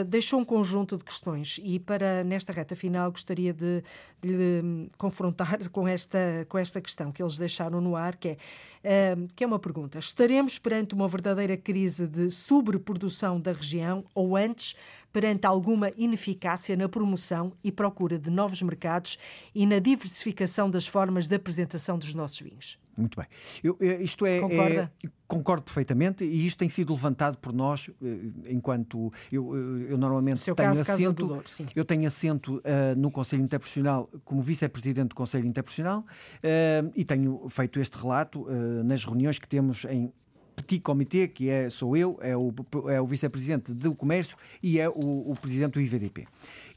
uh, 0.00 0.04
deixou 0.06 0.40
um 0.40 0.44
conjunto 0.44 0.96
de 0.96 1.04
questões 1.04 1.60
e 1.62 1.78
para 1.78 2.24
nesta 2.24 2.50
reta 2.50 2.74
final 2.74 3.10
gostaria 3.12 3.52
de, 3.52 3.82
de 4.22 4.28
lhe 4.28 4.90
confrontar 4.96 5.58
com 5.68 5.86
esta, 5.86 6.46
com 6.48 6.56
esta 6.56 6.80
questão 6.80 7.12
que 7.12 7.22
eles 7.22 7.36
deixaram 7.36 7.78
no 7.78 7.94
ar, 7.94 8.16
que 8.16 8.38
é, 8.82 9.16
que 9.36 9.44
é 9.44 9.46
uma 9.46 9.58
pergunta. 9.58 9.98
Estaremos 9.98 10.58
perante 10.58 10.94
uma 10.94 11.08
verdadeira 11.08 11.58
crise 11.58 12.06
de 12.06 12.30
sobreprodução 12.30 13.38
da 13.38 13.52
região 13.52 14.02
ou 14.14 14.34
antes 14.34 14.74
perante 15.12 15.46
alguma 15.46 15.92
ineficácia 15.96 16.76
na 16.76 16.88
promoção 16.88 17.52
e 17.62 17.72
procura 17.72 18.18
de 18.18 18.30
novos 18.30 18.62
mercados 18.62 19.18
e 19.54 19.66
na 19.66 19.78
diversificação 19.78 20.70
das 20.70 20.86
formas 20.86 21.28
de 21.28 21.34
apresentação 21.34 21.98
dos 21.98 22.14
nossos 22.14 22.40
vinhos. 22.40 22.78
Muito 22.98 23.16
bem. 23.16 23.26
Eu, 23.62 23.78
eh, 23.80 24.02
isto 24.02 24.26
é, 24.26 24.38
é, 24.38 24.90
concordo 25.28 25.62
perfeitamente 25.62 26.24
e 26.24 26.44
isto 26.44 26.58
tem 26.58 26.68
sido 26.68 26.92
levantado 26.92 27.38
por 27.38 27.52
nós 27.52 27.88
eh, 28.02 28.16
enquanto 28.50 29.12
eu, 29.30 29.56
eu 29.88 29.96
normalmente 29.96 30.42
tenho 30.44 30.56
caso, 30.56 30.80
assento 30.80 31.26
Douro, 31.26 31.44
eu 31.76 31.84
tenho 31.84 32.08
assento 32.08 32.56
uh, 32.56 32.96
no 32.96 33.08
Conselho 33.08 33.44
Interprofissional 33.44 34.10
como 34.24 34.42
vice-presidente 34.42 35.10
do 35.10 35.14
Conselho 35.14 35.46
Interprofissional 35.46 36.00
uh, 36.00 36.92
e 36.96 37.04
tenho 37.04 37.48
feito 37.48 37.78
este 37.78 37.96
relato 37.96 38.42
uh, 38.42 38.82
nas 38.82 39.04
reuniões 39.04 39.38
que 39.38 39.46
temos 39.46 39.84
em 39.84 40.12
petit 40.58 40.80
comité, 40.80 41.28
que 41.28 41.48
é, 41.48 41.70
sou 41.70 41.96
eu, 41.96 42.18
é 42.20 42.36
o, 42.36 42.52
é 42.88 43.00
o 43.00 43.06
vice-presidente 43.06 43.72
do 43.72 43.94
comércio 43.94 44.36
e 44.62 44.78
é 44.78 44.88
o, 44.88 45.30
o 45.30 45.34
presidente 45.40 45.74
do 45.74 45.80
IVDP. 45.80 46.26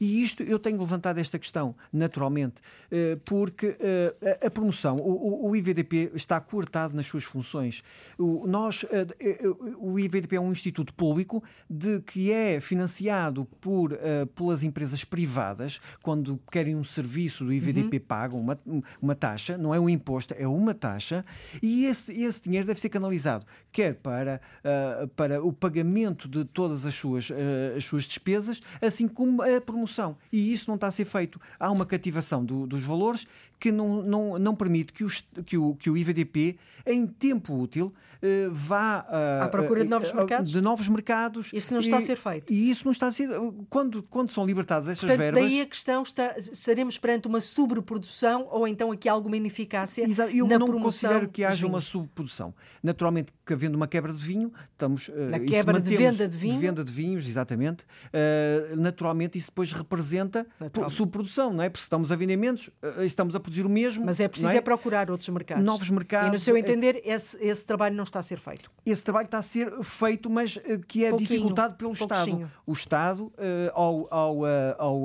E 0.00 0.22
isto, 0.22 0.42
eu 0.42 0.58
tenho 0.58 0.78
levantado 0.78 1.18
esta 1.18 1.38
questão, 1.38 1.74
naturalmente, 1.92 2.60
eh, 2.90 3.18
porque 3.24 3.76
eh, 3.78 4.46
a 4.46 4.50
promoção, 4.50 4.96
o, 4.96 5.48
o 5.48 5.56
IVDP 5.56 6.10
está 6.14 6.40
cortado 6.40 6.94
nas 6.94 7.06
suas 7.06 7.24
funções. 7.24 7.82
O, 8.18 8.46
nós, 8.46 8.84
eh, 8.90 9.38
o 9.78 9.98
IVDP 9.98 10.36
é 10.36 10.40
um 10.40 10.50
instituto 10.50 10.92
público 10.94 11.42
de 11.68 12.00
que 12.00 12.32
é 12.32 12.60
financiado 12.60 13.44
por, 13.60 13.96
pelas 14.34 14.62
empresas 14.62 15.04
privadas, 15.04 15.80
quando 16.02 16.40
querem 16.50 16.74
um 16.74 16.84
serviço 16.84 17.44
do 17.44 17.52
IVDP 17.52 17.98
uhum. 17.98 18.04
pagam 18.06 18.40
uma, 18.40 18.58
uma 19.00 19.14
taxa, 19.14 19.56
não 19.56 19.74
é 19.74 19.80
um 19.80 19.88
imposto, 19.88 20.34
é 20.36 20.46
uma 20.46 20.74
taxa, 20.74 21.24
e 21.62 21.84
esse, 21.86 22.12
esse 22.12 22.42
dinheiro 22.42 22.66
deve 22.66 22.80
ser 22.80 22.88
canalizado 22.88 23.46
quer 23.72 23.94
para, 23.94 24.40
uh, 24.64 25.08
para 25.08 25.42
o 25.42 25.52
pagamento 25.52 26.28
de 26.28 26.44
todas 26.44 26.84
as 26.84 26.94
suas, 26.94 27.30
uh, 27.30 27.34
as 27.76 27.84
suas 27.84 28.04
despesas, 28.04 28.60
assim 28.80 29.08
como 29.08 29.42
a 29.42 29.60
promoção. 29.60 30.16
E 30.30 30.52
isso 30.52 30.68
não 30.68 30.74
está 30.74 30.88
a 30.88 30.90
ser 30.90 31.06
feito. 31.06 31.40
Há 31.58 31.70
uma 31.70 31.86
cativação 31.86 32.44
do, 32.44 32.66
dos 32.66 32.82
valores 32.82 33.26
que 33.58 33.72
não, 33.72 34.02
não, 34.02 34.38
não 34.38 34.54
permite 34.54 34.92
que, 34.92 35.04
os, 35.04 35.24
que, 35.46 35.56
o, 35.56 35.74
que 35.74 35.88
o 35.88 35.96
IVDP, 35.96 36.58
em 36.86 37.06
tempo 37.06 37.54
útil, 37.54 37.92
uh, 38.22 38.50
vá 38.52 39.06
à 39.40 39.48
procura 39.48 39.82
de 39.82 39.90
novos 39.90 40.12
mercados. 40.12 40.50
De 40.50 40.60
novos 40.60 40.88
mercados. 40.88 41.50
Isso 41.52 41.72
não 41.72 41.80
está 41.80 41.96
e, 41.96 41.98
a 41.98 42.00
ser 42.02 42.16
feito. 42.16 42.52
E 42.52 42.70
isso 42.70 42.84
não 42.84 42.92
está 42.92 43.08
a 43.08 43.12
ser. 43.12 43.28
Quando, 43.70 44.02
quando 44.02 44.30
são 44.30 44.44
libertadas 44.44 44.88
estas 44.88 45.08
Portanto, 45.08 45.18
verbas. 45.18 45.44
Daí 45.44 45.60
a 45.60 45.66
questão: 45.66 46.02
está, 46.02 46.36
estaremos 46.38 46.98
perante 46.98 47.26
uma 47.26 47.40
sobreprodução 47.40 48.48
ou 48.50 48.66
então 48.68 48.92
aqui 48.92 49.08
alguma 49.08 49.36
ineficácia 49.36 50.04
Exato. 50.04 50.34
Eu 50.34 50.46
na 50.46 50.58
não 50.58 50.66
promoção 50.66 51.10
considero 51.10 51.28
que 51.28 51.44
haja 51.44 51.66
uma 51.66 51.80
subprodução. 51.80 52.54
Naturalmente, 52.82 53.32
que 53.44 53.52
havendo 53.62 53.76
uma 53.76 53.86
quebra 53.86 54.12
de 54.12 54.22
vinho, 54.22 54.52
estamos. 54.72 55.08
Uh, 55.08 55.30
Na 55.30 55.40
quebra 55.40 55.80
de 55.80 55.96
venda 55.96 56.28
de 56.28 56.36
vinho. 56.36 56.54
De 56.54 56.60
venda 56.60 56.84
de 56.84 56.92
vinhos, 56.92 57.26
exatamente. 57.26 57.84
Uh, 57.84 58.76
naturalmente, 58.76 59.38
isso 59.38 59.50
depois 59.50 59.72
representa 59.72 60.46
subprodução, 60.90 61.52
não 61.52 61.62
é? 61.62 61.68
Porque 61.68 61.82
estamos 61.82 62.10
a 62.10 62.16
vender 62.16 62.36
menos, 62.36 62.68
uh, 62.68 63.02
estamos 63.04 63.34
a 63.34 63.40
produzir 63.40 63.64
o 63.64 63.68
mesmo. 63.68 64.04
Mas 64.04 64.20
é 64.20 64.28
preciso 64.28 64.52
é? 64.52 64.56
é? 64.56 64.60
procurar 64.60 65.10
outros 65.10 65.28
mercados. 65.28 65.64
Novos 65.64 65.88
mercados. 65.90 66.28
E 66.28 66.32
no 66.32 66.38
seu 66.38 66.56
entender, 66.56 67.00
esse, 67.04 67.38
esse 67.40 67.64
trabalho 67.64 67.94
não 67.94 68.04
está 68.04 68.18
a 68.18 68.22
ser 68.22 68.38
feito. 68.38 68.70
Esse 68.84 69.04
trabalho 69.04 69.26
está 69.26 69.38
a 69.38 69.42
ser 69.42 69.70
feito, 69.82 70.28
mas 70.28 70.58
que 70.88 71.04
é 71.04 71.10
Pouquinho, 71.10 71.28
dificultado 71.28 71.76
pelo 71.76 71.92
Estado. 71.92 72.50
O 72.66 72.72
Estado, 72.72 73.32
ao, 73.72 74.08
ao, 74.12 74.44
ao 74.78 75.04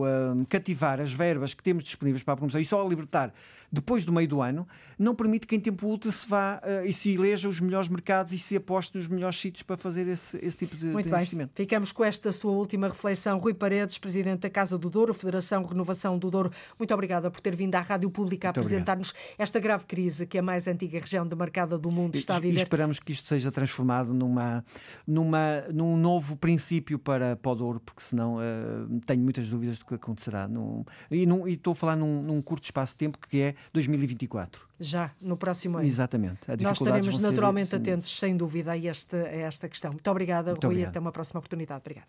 cativar 0.50 1.00
as 1.00 1.14
verbas 1.14 1.54
que 1.54 1.64
temos 1.64 1.84
disponíveis 1.84 2.24
para 2.24 2.34
a 2.34 2.38
promoção 2.38 2.60
e 2.60 2.66
só 2.66 2.88
libertar 2.88 3.34
depois 3.72 4.06
do 4.06 4.14
meio 4.14 4.28
do 4.28 4.42
ano, 4.42 4.68
não 4.98 5.14
permite 5.14 5.46
que 5.46 5.56
em 5.56 5.60
tempo 5.60 5.92
útil 5.92 6.12
se 6.12 6.28
vá 6.28 6.62
uh, 6.64 6.86
e 6.86 6.94
se 6.94 7.14
eleja 7.14 7.50
os 7.50 7.60
melhores 7.60 7.90
mercados 7.90 8.32
e 8.32 8.40
se 8.40 8.56
aposte 8.56 8.98
nos 8.98 9.08
melhores 9.08 9.40
sítios 9.40 9.64
para 9.64 9.78
fazer 9.78 10.08
esse, 10.08 10.38
esse 10.42 10.58
tipo 10.58 10.76
de, 10.76 10.88
Muito 10.88 11.06
de 11.06 11.10
bem. 11.10 11.18
investimento. 11.18 11.52
Ficamos 11.54 11.92
com 11.92 12.04
esta 12.04 12.32
sua 12.32 12.52
última 12.52 12.88
reflexão. 12.88 13.38
Rui 13.38 13.54
Paredes, 13.54 13.98
Presidente 13.98 14.42
da 14.42 14.50
Casa 14.50 14.78
do 14.78 14.90
Douro, 14.90 15.14
Federação 15.14 15.64
Renovação 15.64 16.18
do 16.18 16.32
Douro, 16.32 16.52
muito 16.80 16.94
obrigada 16.94 17.30
por 17.30 17.42
ter 17.42 17.56
vindo 17.56 17.76
à 17.76 17.82
Rádio 17.82 18.10
Pública 18.10 18.48
a 18.48 18.52
apresentar-nos 18.52 19.14
esta 19.38 19.60
grave 19.60 19.86
crise 19.86 20.26
que 20.26 20.38
a 20.38 20.42
mais 20.42 20.68
antiga 20.68 21.00
região 21.00 21.28
demarcada 21.28 21.78
do 21.78 21.92
mundo 21.92 22.16
está 22.16 22.38
a 22.38 22.40
viver. 22.40 22.60
E 22.60 22.64
esperamos 22.64 23.00
que 23.00 23.12
isto 23.12 23.28
seja 23.28 23.52
transformado 23.52 24.14
numa, 24.14 24.64
numa, 25.06 25.64
num 25.74 25.98
novo 25.98 26.36
princípio 26.38 26.98
para, 26.98 27.36
para 27.36 27.52
o 27.52 27.56
Douro, 27.56 27.80
porque 27.80 28.02
senão 28.02 28.36
uh, 28.36 29.00
tenho 29.06 29.22
muitas 29.22 29.50
dúvidas 29.50 29.80
do 29.80 29.86
que 29.86 29.96
acontecerá. 29.96 30.48
Num, 30.48 30.86
e, 31.12 31.26
num, 31.26 31.48
e 31.48 31.54
estou 31.54 31.74
a 31.74 31.76
falar 31.76 31.96
num, 31.96 32.22
num 32.22 32.42
curto 32.42 32.64
espaço 32.64 32.94
de 32.94 32.98
tempo 32.98 33.18
que 33.20 33.42
é 33.42 33.56
2024. 33.74 34.68
Já, 34.80 35.12
no 35.22 35.38
próximo 35.38 35.78
ano. 35.78 35.88
Exatamente. 35.88 36.40
Nós 36.62 36.80
estaremos 36.80 37.20
naturalmente 37.20 37.70
ser... 37.70 37.78
atentos, 37.78 38.18
sem 38.18 38.36
dúvida, 38.36 38.72
a, 38.72 38.78
este, 38.78 39.16
a 39.16 39.36
esta 39.36 39.68
questão. 39.70 39.92
Muito 39.92 40.10
obrigada, 40.10 40.52
Muito 40.52 40.66
Rui. 40.66 40.76
Obrigado. 40.76 40.92
Até 40.92 41.00
uma 41.00 41.12
próxima 41.12 41.40
oportunidade. 41.40 41.82
Obrigada. 41.82 42.08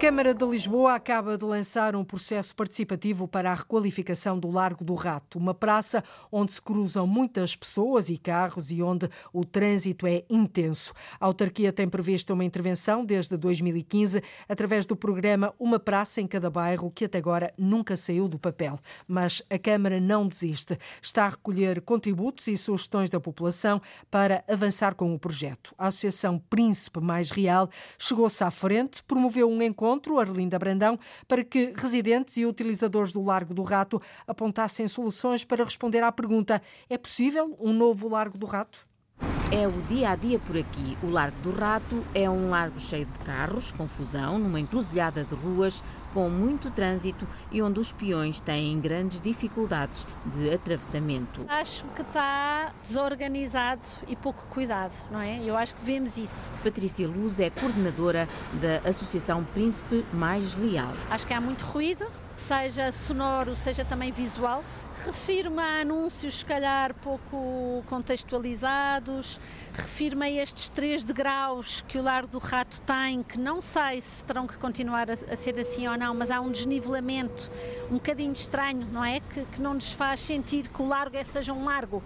Câmara 0.00 0.32
de 0.32 0.46
Lisboa 0.46 0.94
acaba 0.94 1.36
de 1.36 1.44
lançar 1.44 1.94
um 1.94 2.02
processo 2.02 2.56
participativo 2.56 3.28
para 3.28 3.52
a 3.52 3.54
requalificação 3.54 4.38
do 4.38 4.50
Largo 4.50 4.82
do 4.82 4.94
Rato, 4.94 5.38
uma 5.38 5.52
praça 5.52 6.02
onde 6.32 6.54
se 6.54 6.62
cruzam 6.62 7.06
muitas 7.06 7.54
pessoas 7.54 8.08
e 8.08 8.16
carros 8.16 8.70
e 8.70 8.82
onde 8.82 9.10
o 9.30 9.44
trânsito 9.44 10.06
é 10.06 10.24
intenso. 10.30 10.94
A 11.20 11.26
autarquia 11.26 11.70
tem 11.70 11.86
previsto 11.86 12.32
uma 12.32 12.46
intervenção 12.46 13.04
desde 13.04 13.36
2015 13.36 14.22
através 14.48 14.86
do 14.86 14.96
programa 14.96 15.52
Uma 15.60 15.78
Praça 15.78 16.22
em 16.22 16.26
Cada 16.26 16.48
Bairro, 16.48 16.90
que 16.90 17.04
até 17.04 17.18
agora 17.18 17.52
nunca 17.58 17.94
saiu 17.94 18.26
do 18.26 18.38
papel. 18.38 18.80
Mas 19.06 19.42
a 19.50 19.58
Câmara 19.58 20.00
não 20.00 20.26
desiste. 20.26 20.78
Está 21.02 21.26
a 21.26 21.28
recolher 21.28 21.82
contributos 21.82 22.48
e 22.48 22.56
sugestões 22.56 23.10
da 23.10 23.20
população 23.20 23.82
para 24.10 24.42
avançar 24.48 24.94
com 24.94 25.14
o 25.14 25.18
projeto. 25.18 25.74
A 25.76 25.88
Associação 25.88 26.38
Príncipe 26.38 27.00
Mais 27.00 27.30
Real 27.30 27.68
chegou-se 27.98 28.42
à 28.42 28.50
frente, 28.50 29.02
promoveu 29.04 29.46
um 29.46 29.60
encontro 29.60 29.89
encontro, 29.90 30.20
Arlinda 30.20 30.58
Brandão, 30.58 30.98
para 31.26 31.42
que 31.42 31.72
residentes 31.76 32.36
e 32.36 32.46
utilizadores 32.46 33.12
do 33.12 33.24
Largo 33.24 33.52
do 33.52 33.62
Rato 33.62 34.00
apontassem 34.26 34.86
soluções 34.86 35.44
para 35.44 35.64
responder 35.64 36.02
à 36.02 36.12
pergunta: 36.12 36.62
é 36.88 36.96
possível 36.96 37.56
um 37.58 37.72
novo 37.72 38.08
Largo 38.08 38.38
do 38.38 38.46
Rato? 38.46 38.86
É 39.52 39.66
o 39.66 39.82
dia 39.88 40.10
a 40.10 40.16
dia 40.16 40.38
por 40.38 40.56
aqui. 40.56 40.96
O 41.02 41.10
Largo 41.10 41.36
do 41.40 41.50
Rato 41.50 42.04
é 42.14 42.30
um 42.30 42.50
largo 42.50 42.78
cheio 42.78 43.04
de 43.04 43.18
carros, 43.18 43.72
confusão, 43.72 44.38
numa 44.38 44.60
encruzilhada 44.60 45.24
de 45.24 45.34
ruas, 45.34 45.82
com 46.12 46.28
muito 46.28 46.70
trânsito 46.70 47.26
e 47.50 47.62
onde 47.62 47.80
os 47.80 47.92
peões 47.92 48.40
têm 48.40 48.80
grandes 48.80 49.20
dificuldades 49.20 50.06
de 50.26 50.52
atravessamento. 50.52 51.44
Acho 51.48 51.84
que 51.94 52.02
está 52.02 52.72
desorganizado 52.82 53.84
e 54.06 54.16
pouco 54.16 54.46
cuidado, 54.46 54.94
não 55.10 55.20
é? 55.20 55.42
Eu 55.42 55.56
acho 55.56 55.74
que 55.74 55.84
vemos 55.84 56.18
isso. 56.18 56.52
Patrícia 56.62 57.06
Luz 57.06 57.40
é 57.40 57.50
coordenadora 57.50 58.28
da 58.60 58.88
Associação 58.88 59.44
Príncipe 59.44 60.04
Mais 60.12 60.54
Leal. 60.54 60.92
Acho 61.10 61.26
que 61.26 61.34
há 61.34 61.40
muito 61.40 61.62
ruído, 61.62 62.06
seja 62.36 62.90
sonoro, 62.90 63.54
seja 63.54 63.84
também 63.84 64.10
visual. 64.10 64.64
Refiro-me 65.04 65.62
a 65.62 65.80
anúncios, 65.80 66.40
se 66.40 66.44
calhar, 66.44 66.94
pouco 66.94 67.82
contextualizados. 67.86 69.40
Refiro-me 69.72 70.26
a 70.26 70.42
estes 70.42 70.68
três 70.68 71.04
degraus 71.04 71.82
que 71.88 71.96
o 71.96 72.02
Largo 72.02 72.28
do 72.28 72.38
Rato 72.38 72.78
tem, 72.82 73.22
que 73.22 73.38
não 73.38 73.62
sei 73.62 74.00
se 74.02 74.22
terão 74.22 74.46
que 74.46 74.58
continuar 74.58 75.08
a, 75.10 75.14
a 75.14 75.36
ser 75.36 75.58
assim 75.58 75.88
ou 75.88 75.96
não, 75.96 76.14
mas 76.14 76.30
há 76.30 76.40
um 76.40 76.50
desnivelamento 76.50 77.50
um 77.90 77.94
bocadinho 77.94 78.32
estranho, 78.32 78.86
não 78.92 79.02
é? 79.02 79.20
Que, 79.20 79.44
que 79.46 79.62
não 79.62 79.72
nos 79.72 79.90
faz 79.90 80.20
sentir 80.20 80.68
que 80.68 80.82
o 80.82 80.86
largo 80.86 81.16
é, 81.16 81.24
seja 81.24 81.52
um 81.54 81.64
largo. 81.64 82.02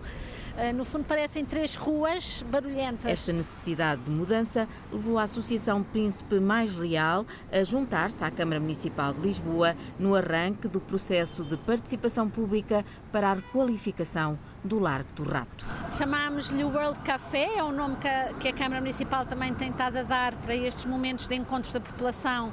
Ah, 0.57 0.73
no 0.73 0.85
fundo, 0.85 1.05
parecem 1.05 1.45
três 1.45 1.75
ruas 1.75 2.45
barulhentas. 2.49 3.07
Esta 3.07 3.33
necessidade 3.33 4.03
de 4.03 4.11
mudança 4.11 4.69
levou 4.93 5.19
a 5.19 5.25
Associação 5.25 5.83
Príncipe 5.83 6.39
Mais 6.39 6.79
Real 6.79 7.27
a 7.53 7.65
juntar-se 7.65 8.23
à 8.23 8.31
Câmara 8.31 8.61
Municipal 8.61 9.13
de 9.13 9.21
Lisboa 9.21 9.75
no 9.99 10.15
arranque 10.15 10.69
do 10.69 10.81
processo 10.81 11.43
de 11.43 11.57
participação 11.57 12.31
pública 12.31 12.85
para 13.11 13.33
a 13.33 13.35
requalificação 13.35 14.39
do 14.63 14.79
Largo 14.79 15.13
do 15.17 15.25
Rato. 15.25 15.65
Chamámos-lhe 15.93 16.63
o 16.63 16.69
World 16.69 17.01
Café, 17.01 17.57
é 17.57 17.63
o 17.65 17.73
nome 17.73 17.97
que 17.97 18.07
a, 18.07 18.33
que 18.35 18.47
a 18.47 18.53
Câmara 18.53 18.81
Municipal 18.81 19.27
também 19.27 19.53
tem 19.55 19.71
estado 19.71 19.97
a 19.99 20.03
dar 20.05 20.37
para 20.37 20.55
estes 20.55 20.85
momentos 20.87 21.27
de 21.27 21.35
encontros 21.35 21.73
da 21.73 21.81
população, 21.81 22.53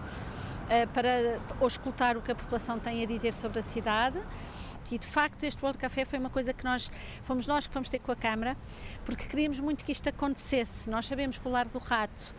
ah, 0.68 0.88
para 0.92 1.40
escutar 1.68 2.18
o 2.18 2.22
que 2.22 2.32
a 2.32 2.36
população 2.36 2.80
tem 2.80 3.04
a 3.04 3.06
dizer 3.06 3.32
sobre 3.32 3.60
a 3.60 3.64
cidade 3.64 4.20
e 4.92 4.98
de 4.98 5.08
facto 5.08 5.44
este 5.44 5.64
World 5.64 5.78
Café 5.78 6.06
foi 6.06 6.20
uma 6.20 6.30
coisa 6.30 6.54
que 6.54 6.64
nós 6.64 6.92
fomos 7.24 7.48
nós 7.48 7.68
que 7.68 7.74
fomos 7.74 7.90
ter 7.90 8.00
com 8.00 8.12
a 8.12 8.16
Câmara 8.16 8.58
porque 9.06 9.28
queríamos 9.28 9.60
muito 9.60 9.84
que 9.86 9.92
isto 9.92 10.08
acontecesse. 10.10 10.90
Nós 10.90 11.06
sabemos 11.06 11.40
que 11.40 11.48
o 11.48 11.52
Lar 11.52 11.68
do 11.68 11.80
Rato 11.80 12.36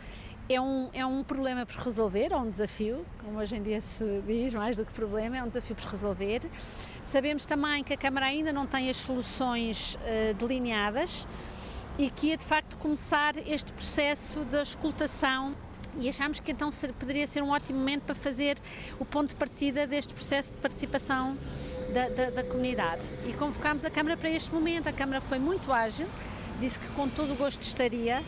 é 0.49 0.61
um, 0.61 0.91
é 0.93 1.07
um 1.07 1.23
problema 1.23 1.65
por 1.65 1.77
resolver, 1.77 2.33
é 2.33 2.37
um 2.37 2.51
desafio, 2.51 3.07
como 3.23 3.39
hoje 3.39 3.57
em 3.57 3.63
dia 3.63 3.81
se 3.81 4.05
diz, 4.27 4.53
mais 4.53 4.77
do 4.77 4.85
que 4.85 4.93
problema, 4.93 5.39
é 5.39 5.43
um 5.43 5.49
desafio 5.49 5.77
por 5.77 5.87
resolver. 5.87 6.41
Sabemos 7.03 7.47
também 7.47 7.83
que 7.85 7.93
a 7.93 7.97
Câmara 7.97 8.27
ainda 8.27 8.53
não 8.53 8.67
tem 8.67 8.91
as 8.91 8.97
soluções 8.97 9.95
uh, 9.95 10.35
delineadas 10.35 11.27
e 11.99 12.11
que 12.11 12.29
ia 12.29 12.37
de 12.37 12.45
facto 12.45 12.77
começar 12.79 13.37
este 13.47 13.73
processo 13.73 14.41
da 14.45 14.63
escutação 14.63 15.55
e 16.01 16.09
achámos 16.09 16.41
que 16.41 16.51
então 16.51 16.71
poderia 16.99 17.27
ser 17.27 17.43
um 17.43 17.51
ótimo 17.51 17.79
momento 17.79 18.03
para 18.03 18.15
fazer 18.15 18.59
o 18.99 19.05
ponto 19.05 19.31
de 19.31 19.37
partida 19.37 19.87
deste 19.87 20.15
processo 20.15 20.53
de 20.55 20.59
participação 20.59 21.37
da, 21.93 22.09
da, 22.09 22.31
da 22.31 22.45
comunidade. 22.45 23.03
E 23.25 23.33
convocámos 23.33 23.85
a 23.85 23.91
Câmara 23.91 24.17
para 24.17 24.31
este 24.31 24.53
momento. 24.53 24.89
A 24.89 24.93
Câmara 24.93 25.21
foi 25.21 25.39
muito 25.39 25.73
ágil, 25.73 26.09
disse 26.59 26.79
que 26.79 26.89
com 26.89 27.09
todo 27.09 27.33
o 27.33 27.37
gosto 27.37 27.63
estaria. 27.63 28.23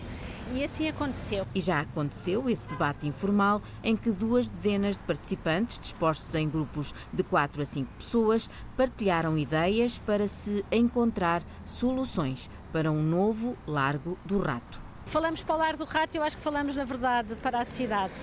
E 0.53 0.63
assim 0.63 0.87
aconteceu. 0.87 1.47
E 1.55 1.61
já 1.61 1.81
aconteceu 1.81 2.51
esse 2.51 2.69
debate 2.69 3.07
informal 3.07 3.63
em 3.83 3.97
que 3.97 4.11
duas 4.11 4.47
dezenas 4.47 4.99
de 4.99 5.03
participantes, 5.05 5.79
dispostos 5.79 6.35
em 6.35 6.49
grupos 6.49 6.95
de 7.11 7.23
quatro 7.23 7.63
a 7.63 7.65
cinco 7.65 7.91
pessoas, 7.95 8.51
partilharam 8.77 9.39
ideias 9.39 9.99
para 9.99 10.29
se 10.29 10.63
encontrar 10.71 11.43
soluções 11.65 12.51
para 12.71 12.93
um 12.93 13.03
novo 13.03 13.57
Largo 13.67 14.19
do 14.25 14.39
Rato. 14.39 14.83
Falamos 15.07 15.43
para 15.43 15.55
o 15.55 15.59
Largo 15.59 15.79
do 15.79 15.85
Rato 15.85 16.15
e 16.15 16.19
eu 16.19 16.23
acho 16.23 16.37
que 16.37 16.43
falamos, 16.43 16.77
na 16.77 16.85
verdade, 16.85 17.35
para 17.37 17.61
a 17.61 17.65
cidade, 17.65 18.15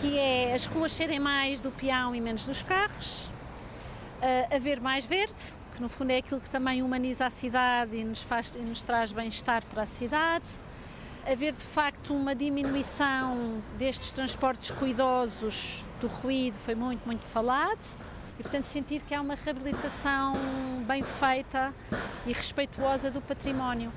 que 0.00 0.18
é 0.18 0.54
as 0.54 0.66
ruas 0.66 0.92
serem 0.92 1.18
mais 1.18 1.62
do 1.62 1.70
peão 1.70 2.14
e 2.14 2.20
menos 2.20 2.44
dos 2.44 2.62
carros, 2.62 3.29
uh, 4.20 4.54
haver 4.54 4.80
mais 4.80 5.04
verde, 5.04 5.40
que 5.74 5.82
no 5.82 5.88
fundo 5.88 6.10
é 6.10 6.18
aquilo 6.18 6.40
que 6.40 6.50
também 6.50 6.82
humaniza 6.82 7.26
a 7.26 7.30
cidade 7.30 7.96
e 7.96 8.04
nos, 8.04 8.22
faz, 8.22 8.54
e 8.54 8.60
nos 8.60 8.82
traz 8.82 9.12
bem-estar 9.12 9.64
para 9.66 9.82
a 9.82 9.86
cidade. 9.86 10.48
Haver 11.26 11.52
de 11.52 11.64
facto 11.64 12.14
uma 12.14 12.34
diminuição 12.34 13.62
destes 13.78 14.10
transportes 14.12 14.70
ruidosos, 14.70 15.84
do 16.00 16.06
ruído, 16.06 16.56
foi 16.58 16.74
muito, 16.74 17.04
muito 17.04 17.26
falado. 17.26 17.96
E, 18.38 18.42
portanto, 18.42 18.64
sentir 18.64 19.02
que 19.02 19.14
há 19.14 19.20
uma 19.20 19.34
reabilitação 19.34 20.32
bem 20.86 21.02
feita 21.02 21.74
e 22.26 22.32
respeituosa 22.32 23.10
do 23.10 23.20
património. 23.20 23.92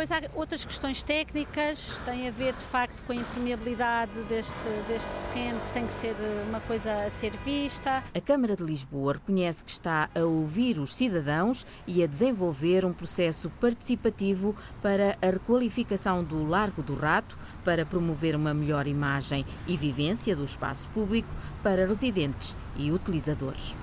Depois 0.00 0.12
há 0.12 0.30
outras 0.34 0.64
questões 0.64 1.02
técnicas, 1.02 2.00
têm 2.06 2.26
a 2.26 2.30
ver 2.30 2.54
de 2.54 2.64
facto 2.64 3.02
com 3.02 3.12
a 3.12 3.16
impermeabilidade 3.16 4.18
deste, 4.22 4.66
deste 4.88 5.14
terreno, 5.28 5.60
que 5.60 5.70
tem 5.72 5.86
que 5.86 5.92
ser 5.92 6.16
uma 6.48 6.58
coisa 6.60 7.04
a 7.04 7.10
ser 7.10 7.36
vista. 7.44 8.02
A 8.14 8.20
Câmara 8.22 8.56
de 8.56 8.62
Lisboa 8.62 9.12
reconhece 9.12 9.62
que 9.62 9.70
está 9.70 10.08
a 10.14 10.24
ouvir 10.24 10.78
os 10.78 10.94
cidadãos 10.94 11.66
e 11.86 12.02
a 12.02 12.06
desenvolver 12.06 12.82
um 12.86 12.94
processo 12.94 13.50
participativo 13.60 14.56
para 14.80 15.18
a 15.20 15.26
requalificação 15.26 16.24
do 16.24 16.48
Largo 16.48 16.80
do 16.80 16.94
Rato, 16.94 17.38
para 17.62 17.84
promover 17.84 18.34
uma 18.34 18.54
melhor 18.54 18.86
imagem 18.86 19.44
e 19.66 19.76
vivência 19.76 20.34
do 20.34 20.44
espaço 20.44 20.88
público 20.94 21.28
para 21.62 21.86
residentes 21.86 22.56
e 22.74 22.90
utilizadores. 22.90 23.76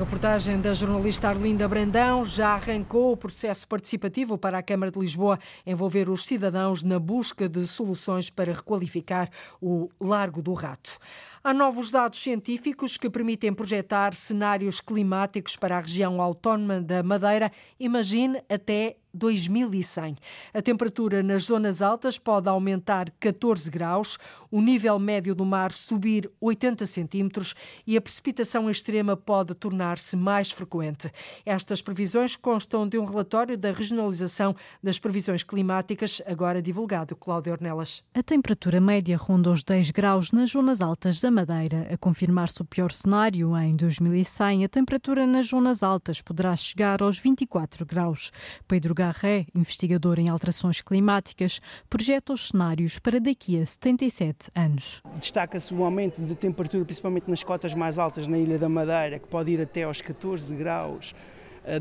Reportagem 0.00 0.58
da 0.62 0.72
jornalista 0.72 1.28
Arlinda 1.28 1.68
Brandão 1.68 2.24
já 2.24 2.54
arrancou 2.54 3.12
o 3.12 3.16
processo 3.18 3.68
participativo 3.68 4.38
para 4.38 4.56
a 4.56 4.62
Câmara 4.62 4.90
de 4.90 4.98
Lisboa 4.98 5.38
envolver 5.66 6.08
os 6.08 6.24
cidadãos 6.24 6.82
na 6.82 6.98
busca 6.98 7.46
de 7.46 7.66
soluções 7.66 8.30
para 8.30 8.54
requalificar 8.54 9.28
o 9.60 9.90
Largo 10.00 10.40
do 10.40 10.54
Rato. 10.54 10.96
Há 11.44 11.52
novos 11.52 11.90
dados 11.90 12.18
científicos 12.18 12.96
que 12.96 13.10
permitem 13.10 13.52
projetar 13.52 14.14
cenários 14.14 14.80
climáticos 14.80 15.54
para 15.54 15.76
a 15.76 15.80
região 15.80 16.22
autónoma 16.22 16.80
da 16.80 17.02
Madeira, 17.02 17.52
imagine 17.78 18.42
até 18.48 18.96
2100. 19.12 20.16
A 20.52 20.62
temperatura 20.62 21.22
nas 21.22 21.44
zonas 21.44 21.82
altas 21.82 22.18
pode 22.18 22.48
aumentar 22.48 23.10
14 23.18 23.70
graus, 23.70 24.18
o 24.50 24.60
nível 24.60 24.98
médio 24.98 25.34
do 25.34 25.44
mar 25.44 25.72
subir 25.72 26.30
80 26.40 26.84
centímetros 26.86 27.54
e 27.86 27.96
a 27.96 28.00
precipitação 28.00 28.68
extrema 28.68 29.16
pode 29.16 29.54
tornar-se 29.54 30.16
mais 30.16 30.50
frequente. 30.50 31.10
Estas 31.46 31.80
previsões 31.80 32.36
constam 32.36 32.88
de 32.88 32.98
um 32.98 33.04
relatório 33.04 33.56
da 33.56 33.72
regionalização 33.72 34.54
das 34.82 34.98
previsões 34.98 35.42
climáticas, 35.42 36.20
agora 36.26 36.60
divulgado. 36.60 37.14
Cláudio 37.16 37.52
Ornelas. 37.52 38.02
A 38.14 38.22
temperatura 38.22 38.80
média 38.80 39.16
ronda 39.16 39.50
os 39.50 39.62
10 39.62 39.90
graus 39.90 40.32
nas 40.32 40.50
zonas 40.50 40.80
altas 40.80 41.20
da 41.20 41.30
Madeira. 41.30 41.88
A 41.92 41.96
confirmar-se 41.96 42.62
o 42.62 42.64
pior 42.64 42.92
cenário, 42.92 43.56
em 43.56 43.76
2100, 43.76 44.64
a 44.64 44.68
temperatura 44.68 45.26
nas 45.26 45.48
zonas 45.48 45.82
altas 45.82 46.20
poderá 46.20 46.56
chegar 46.56 47.02
aos 47.02 47.18
24 47.18 47.86
graus. 47.86 48.32
Pedro 48.66 48.94
Garré, 49.00 49.46
investigador 49.54 50.18
em 50.18 50.28
alterações 50.28 50.82
climáticas, 50.82 51.58
projeta 51.88 52.34
os 52.34 52.48
cenários 52.48 52.98
para 52.98 53.18
daqui 53.18 53.58
a 53.58 53.64
77 53.64 54.50
anos. 54.54 55.00
Destaca-se 55.18 55.72
o 55.72 55.82
aumento 55.82 56.20
de 56.20 56.34
temperatura, 56.34 56.84
principalmente 56.84 57.30
nas 57.30 57.42
cotas 57.42 57.72
mais 57.72 57.96
altas 57.96 58.26
na 58.26 58.36
Ilha 58.36 58.58
da 58.58 58.68
Madeira, 58.68 59.18
que 59.18 59.26
pode 59.26 59.52
ir 59.52 59.60
até 59.62 59.84
aos 59.84 60.02
14 60.02 60.54
graus 60.54 61.14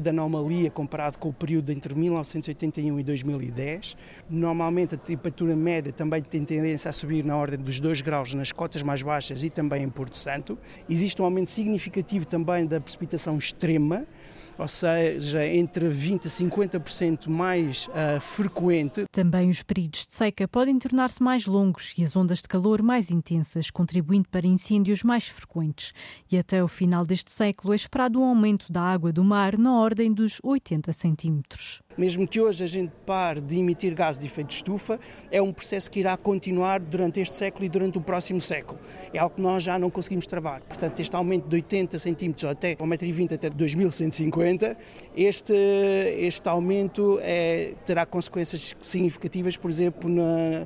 da 0.02 0.10
anomalia 0.12 0.70
comparado 0.70 1.18
com 1.18 1.30
o 1.30 1.34
período 1.34 1.72
entre 1.72 1.96
1981 1.96 3.00
e 3.00 3.04
2010. 3.04 3.96
Normalmente 4.30 4.96
a 4.96 4.98
temperatura 4.98 5.56
média 5.56 5.92
também 5.92 6.22
tem 6.22 6.44
tendência 6.44 6.90
a 6.90 6.92
subir 6.92 7.24
na 7.24 7.36
ordem 7.36 7.60
dos 7.60 7.80
2 7.80 8.02
graus 8.02 8.34
nas 8.34 8.52
cotas 8.52 8.84
mais 8.84 9.02
baixas 9.02 9.42
e 9.42 9.50
também 9.50 9.84
em 9.84 9.90
Porto 9.90 10.18
Santo. 10.18 10.58
Existe 10.90 11.22
um 11.22 11.26
aumento 11.26 11.50
significativo 11.50 12.26
também 12.26 12.66
da 12.66 12.80
precipitação 12.80 13.38
extrema, 13.38 14.06
ou 14.60 14.68
seja, 14.68 15.48
entre 15.48 15.88
20% 15.88 16.26
a 16.26 16.30
50% 16.30 17.28
mais 17.30 17.88
uh, 17.88 18.20
frequente. 18.20 19.06
Também 19.10 19.50
os 19.50 19.64
períodos 19.64 20.06
de 20.06 20.14
seca 20.14 20.48
podem 20.50 20.78
tornar-se 20.78 21.24
mais 21.24 21.46
longos 21.46 21.94
e 21.98 22.04
as 22.04 22.16
ondas 22.16 22.42
de 22.42 22.48
calor 22.50 22.82
mais 22.82 23.10
intensas, 23.10 23.72
contribuindo 23.72 24.28
para 24.30 24.46
incêndios 24.46 25.02
mais 25.02 25.30
frequentes. 25.30 25.94
E 26.30 26.38
até 26.38 26.62
o 26.62 26.68
final 26.68 27.06
deste 27.06 27.32
século 27.32 27.72
é 27.72 27.76
esperado 27.78 28.20
um 28.20 28.26
aumento 28.26 28.72
da 28.72 28.82
água 28.82 29.14
do 29.14 29.24
mar 29.24 29.58
na 29.58 29.74
ordem 29.80 30.12
dos 30.12 30.40
80 30.44 30.92
centímetros. 30.92 31.82
Mesmo 32.00 32.26
que 32.26 32.40
hoje 32.40 32.64
a 32.64 32.68
gente 32.68 32.94
pare 33.06 33.42
de 33.42 33.58
emitir 33.60 33.94
gases 33.94 34.18
de 34.18 34.26
efeito 34.26 34.48
de 34.48 34.54
estufa, 34.54 34.98
é 35.30 35.42
um 35.42 35.52
processo 35.52 35.92
que 35.92 36.00
irá 36.00 36.16
continuar 36.16 36.80
durante 36.80 37.20
este 37.20 37.36
século 37.36 37.66
e 37.66 37.70
durante 37.70 37.98
o 37.98 38.02
próximo 38.02 38.40
século. 38.40 38.80
É 39.14 39.20
algo 39.20 39.36
que 39.36 39.42
nós 39.42 39.64
já 39.64 39.78
não 39.78 39.90
conseguimos 39.90 40.26
travar. 40.26 40.62
Portanto, 40.62 40.98
este 41.02 41.14
aumento 41.14 41.50
de 41.50 41.58
80 41.58 42.00
centímetros 42.00 42.46
até 42.46 42.78
1,20m 42.78 43.34
até 43.34 43.50
2150, 43.50 44.78
este, 45.14 45.54
este 45.54 46.48
aumento 46.48 47.20
é, 47.22 47.74
terá 47.86 48.06
consequências 48.06 48.74
significativas, 48.80 49.58
por 49.58 49.70
exemplo, 49.70 50.10
na 50.10 50.66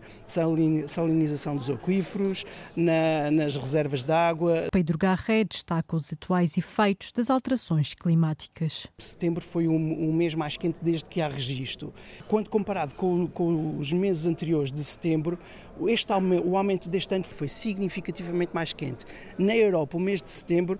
salinização 0.85 1.55
dos 1.55 1.67
aquíferos, 1.67 2.45
na, 2.75 3.31
nas 3.31 3.57
reservas 3.57 4.03
de 4.03 4.11
água. 4.11 4.67
Pedro 4.71 4.99
Garré 4.99 5.45
destaca 5.45 5.95
os 5.95 6.13
atuais 6.13 6.59
efeitos 6.59 7.11
das 7.11 7.31
alterações 7.31 7.95
climáticas. 7.95 8.85
Setembro 8.99 9.43
foi 9.43 9.67
um, 9.67 10.09
um 10.09 10.13
mês 10.13 10.35
mais 10.35 10.57
quente 10.57 10.77
desde 10.79 11.09
que 11.09 11.22
há 11.23 11.27
registro. 11.27 11.93
Quando 12.27 12.49
comparado 12.49 12.93
com, 12.95 13.27
com 13.27 13.77
os 13.77 13.91
meses 13.93 14.27
anteriores 14.27 14.71
de 14.71 14.83
setembro, 14.83 15.39
este, 15.87 16.11
o 16.43 16.57
aumento 16.57 16.89
deste 16.89 17.15
ano 17.15 17.23
foi 17.23 17.47
significativamente 17.47 18.51
mais 18.53 18.73
quente. 18.73 19.05
Na 19.37 19.55
Europa, 19.55 19.97
o 19.97 19.99
mês 19.99 20.21
de 20.21 20.29
setembro 20.29 20.77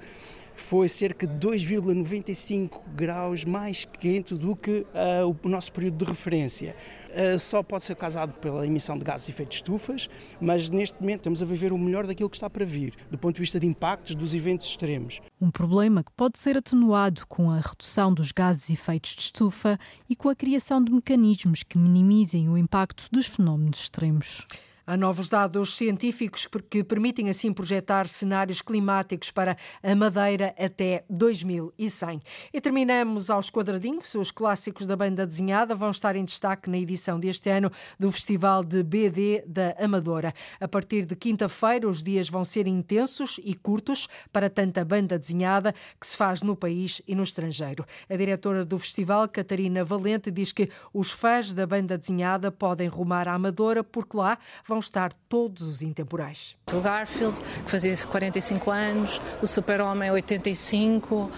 foi 0.55 0.87
cerca 0.87 1.25
de 1.27 1.35
2,95 1.35 2.81
graus 2.95 3.45
mais 3.45 3.85
quente 3.85 4.35
do 4.35 4.55
que 4.55 4.85
uh, 4.93 5.37
o 5.43 5.49
nosso 5.49 5.71
período 5.71 6.03
de 6.03 6.05
referência. 6.05 6.75
Uh, 7.09 7.37
só 7.37 7.61
pode 7.61 7.85
ser 7.85 7.95
causado 7.95 8.33
pela 8.35 8.65
emissão 8.65 8.97
de 8.97 9.03
gases 9.03 9.27
de 9.27 9.31
efeito 9.31 9.49
de 9.49 9.55
estufas, 9.55 10.09
mas 10.39 10.69
neste 10.69 10.99
momento 11.01 11.19
estamos 11.19 11.43
a 11.43 11.45
viver 11.45 11.71
o 11.71 11.77
melhor 11.77 12.05
daquilo 12.05 12.29
que 12.29 12.37
está 12.37 12.49
para 12.49 12.65
vir, 12.65 12.93
do 13.09 13.17
ponto 13.17 13.35
de 13.35 13.41
vista 13.41 13.59
de 13.59 13.67
impactos 13.67 14.15
dos 14.15 14.33
eventos 14.33 14.67
extremos. 14.67 15.21
Um 15.39 15.51
problema 15.51 16.03
que 16.03 16.11
pode 16.11 16.39
ser 16.39 16.57
atenuado 16.57 17.25
com 17.27 17.51
a 17.51 17.59
redução 17.59 18.13
dos 18.13 18.31
gases 18.31 18.67
de 18.67 18.73
efeitos 18.73 19.15
de 19.15 19.21
estufa 19.21 19.77
e 20.09 20.15
com 20.15 20.29
a 20.29 20.35
criação 20.35 20.83
de 20.83 20.91
mecanismos 20.91 21.63
que 21.63 21.77
minimizem 21.77 22.49
o 22.49 22.57
impacto 22.57 23.07
dos 23.11 23.25
fenómenos 23.25 23.81
extremos. 23.81 24.47
Há 24.85 24.97
novos 24.97 25.29
dados 25.29 25.77
científicos 25.77 26.45
que 26.69 26.83
permitem 26.83 27.29
assim 27.29 27.53
projetar 27.53 28.05
cenários 28.05 28.61
climáticos 28.61 29.31
para 29.31 29.55
a 29.81 29.95
Madeira 29.95 30.53
até 30.59 31.05
2100. 31.09 32.21
E 32.53 32.59
terminamos 32.59 33.29
aos 33.29 33.49
quadradinhos. 33.49 34.13
Os 34.15 34.29
clássicos 34.29 34.85
da 34.85 34.97
banda 34.97 35.25
desenhada 35.25 35.73
vão 35.73 35.89
estar 35.89 36.17
em 36.17 36.25
destaque 36.25 36.69
na 36.69 36.77
edição 36.77 37.17
deste 37.17 37.49
ano 37.49 37.71
do 37.97 38.11
Festival 38.11 38.61
de 38.61 38.83
BD 38.83 39.45
da 39.47 39.73
Amadora. 39.79 40.33
A 40.59 40.67
partir 40.67 41.05
de 41.05 41.15
quinta-feira, 41.15 41.87
os 41.87 42.03
dias 42.03 42.27
vão 42.27 42.43
ser 42.43 42.67
intensos 42.67 43.39
e 43.41 43.55
curtos 43.55 44.09
para 44.33 44.49
tanta 44.49 44.83
banda 44.83 45.17
desenhada 45.17 45.73
que 45.97 46.05
se 46.05 46.17
faz 46.17 46.43
no 46.43 46.57
país 46.57 47.01
e 47.07 47.15
no 47.15 47.23
estrangeiro. 47.23 47.85
A 48.09 48.17
diretora 48.17 48.65
do 48.65 48.77
festival, 48.77 49.29
Catarina 49.29 49.81
Valente, 49.85 50.29
diz 50.29 50.51
que 50.51 50.69
os 50.93 51.13
fãs 51.13 51.53
da 51.53 51.65
banda 51.65 51.97
desenhada 51.97 52.51
podem 52.51 52.89
rumar 52.89 53.29
à 53.29 53.33
Amadora 53.35 53.81
porque 53.81 54.17
lá 54.17 54.37
vão 54.67 54.72
estar 54.79 55.13
todos 55.29 55.63
os 55.63 55.81
intemporais. 55.81 56.55
O 56.71 56.79
Garfield, 56.79 57.39
que 57.65 57.71
fazia 57.71 57.95
45 57.95 58.71
anos, 58.71 59.21
o 59.41 59.47
Super-Homem 59.47 60.11
85, 60.11 61.15
uh, 61.15 61.29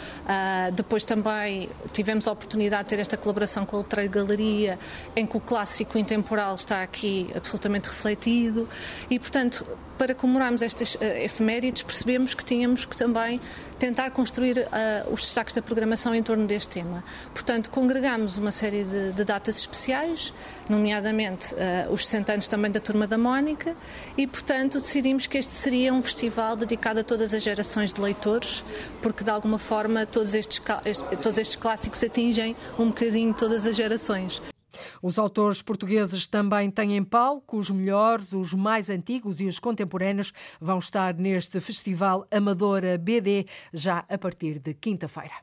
depois 0.73 1.03
também 1.03 1.69
tivemos 1.93 2.27
a 2.27 2.31
oportunidade 2.31 2.83
de 2.83 2.89
ter 2.89 2.99
esta 2.99 3.17
colaboração 3.17 3.65
com 3.65 3.75
a 3.75 3.79
Ultra 3.79 4.05
Galeria, 4.07 4.79
em 5.15 5.25
que 5.25 5.38
o 5.38 5.39
clássico 5.39 5.97
intemporal 5.97 6.55
está 6.55 6.81
aqui 6.81 7.29
absolutamente 7.36 7.89
refletido 7.89 8.67
e, 9.09 9.19
portanto, 9.19 9.65
para 9.97 10.13
comemorarmos 10.13 10.61
estas 10.61 10.95
uh, 10.95 11.03
efemérides, 11.03 11.83
percebemos 11.83 12.33
que 12.33 12.43
tínhamos 12.43 12.86
que 12.86 12.95
também 12.95 13.39
tentar 13.80 14.11
construir 14.11 14.57
uh, 14.59 15.13
os 15.13 15.21
destaques 15.21 15.53
da 15.53 15.61
programação 15.61 16.13
em 16.15 16.23
torno 16.23 16.45
deste 16.45 16.69
tema. 16.69 17.03
Portanto, 17.34 17.69
congregamos 17.69 18.38
uma 18.38 18.51
série 18.51 18.84
de, 18.84 19.13
de 19.13 19.23
datas 19.23 19.57
especiais, 19.57 20.34
nomeadamente 20.69 21.53
uh, 21.53 21.91
os 21.91 22.05
60 22.05 22.34
anos 22.34 22.47
também 22.47 22.71
da 22.71 22.80
Turma 22.80 23.07
da 23.07 23.17
Mónica, 23.17 23.76
e, 24.17 24.26
portanto, 24.26 24.80
decidimos 24.80 25.28
que 25.28 25.38
este 25.38 25.51
seria 25.51 25.93
um 25.93 26.01
festival 26.01 26.55
dedicado 26.55 26.99
a 26.99 27.03
todas 27.03 27.34
as 27.34 27.43
gerações 27.43 27.91
de 27.91 28.01
leitores, 28.01 28.63
porque, 29.01 29.23
de 29.23 29.30
alguma 29.30 29.59
forma, 29.59 30.05
todos 30.05 30.34
estes, 30.34 30.61
todos 31.21 31.38
estes 31.38 31.55
clássicos 31.55 32.03
atingem 32.03 32.55
um 32.80 32.88
bocadinho 32.88 33.34
todas 33.34 33.65
as 33.65 33.76
gerações. 33.76 34.41
Os 35.01 35.17
autores 35.17 35.61
portugueses 35.61 36.27
também 36.27 36.69
têm 36.69 36.95
em 36.95 37.03
palco 37.03 37.57
os 37.57 37.69
melhores, 37.69 38.33
os 38.33 38.53
mais 38.53 38.89
antigos 38.89 39.41
e 39.41 39.45
os 39.45 39.59
contemporâneos 39.59 40.33
vão 40.59 40.79
estar 40.79 41.13
neste 41.13 41.59
Festival 41.59 42.27
Amadora 42.31 42.97
BD 42.97 43.45
já 43.73 44.05
a 44.09 44.17
partir 44.17 44.59
de 44.59 44.73
quinta-feira. 44.73 45.33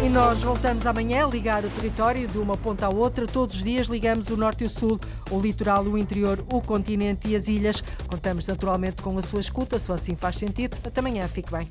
E 0.00 0.08
nós 0.08 0.44
voltamos 0.44 0.86
amanhã 0.86 1.26
a 1.26 1.28
ligar 1.28 1.64
o 1.64 1.70
território 1.70 2.28
de 2.28 2.38
uma 2.38 2.56
ponta 2.56 2.86
à 2.86 2.88
outra. 2.88 3.26
Todos 3.26 3.56
os 3.56 3.64
dias 3.64 3.88
ligamos 3.88 4.30
o 4.30 4.36
norte 4.36 4.62
e 4.62 4.66
o 4.66 4.68
sul, 4.68 4.98
o 5.28 5.40
litoral, 5.40 5.82
o 5.82 5.98
interior, 5.98 6.38
o 6.52 6.62
continente 6.62 7.28
e 7.28 7.34
as 7.34 7.48
ilhas. 7.48 7.82
Contamos 8.06 8.46
naturalmente 8.46 9.02
com 9.02 9.18
a 9.18 9.22
sua 9.22 9.40
escuta, 9.40 9.76
se 9.76 9.90
assim 9.90 10.14
faz 10.14 10.36
sentido. 10.36 10.78
Até 10.84 11.00
amanhã, 11.00 11.26
fique 11.26 11.50
bem. 11.50 11.66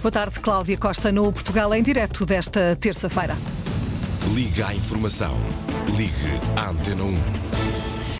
Boa 0.00 0.10
tarde, 0.10 0.40
Cláudia 0.40 0.78
Costa, 0.78 1.12
no 1.12 1.30
Portugal 1.30 1.74
em 1.74 1.82
direto 1.82 2.24
desta 2.24 2.74
terça-feira. 2.76 3.36
Liga 4.34 4.66
à 4.68 4.74
informação. 4.74 5.36
Ligue 5.96 6.40
à 6.56 6.70
Antena 6.70 7.04
1. 7.04 7.75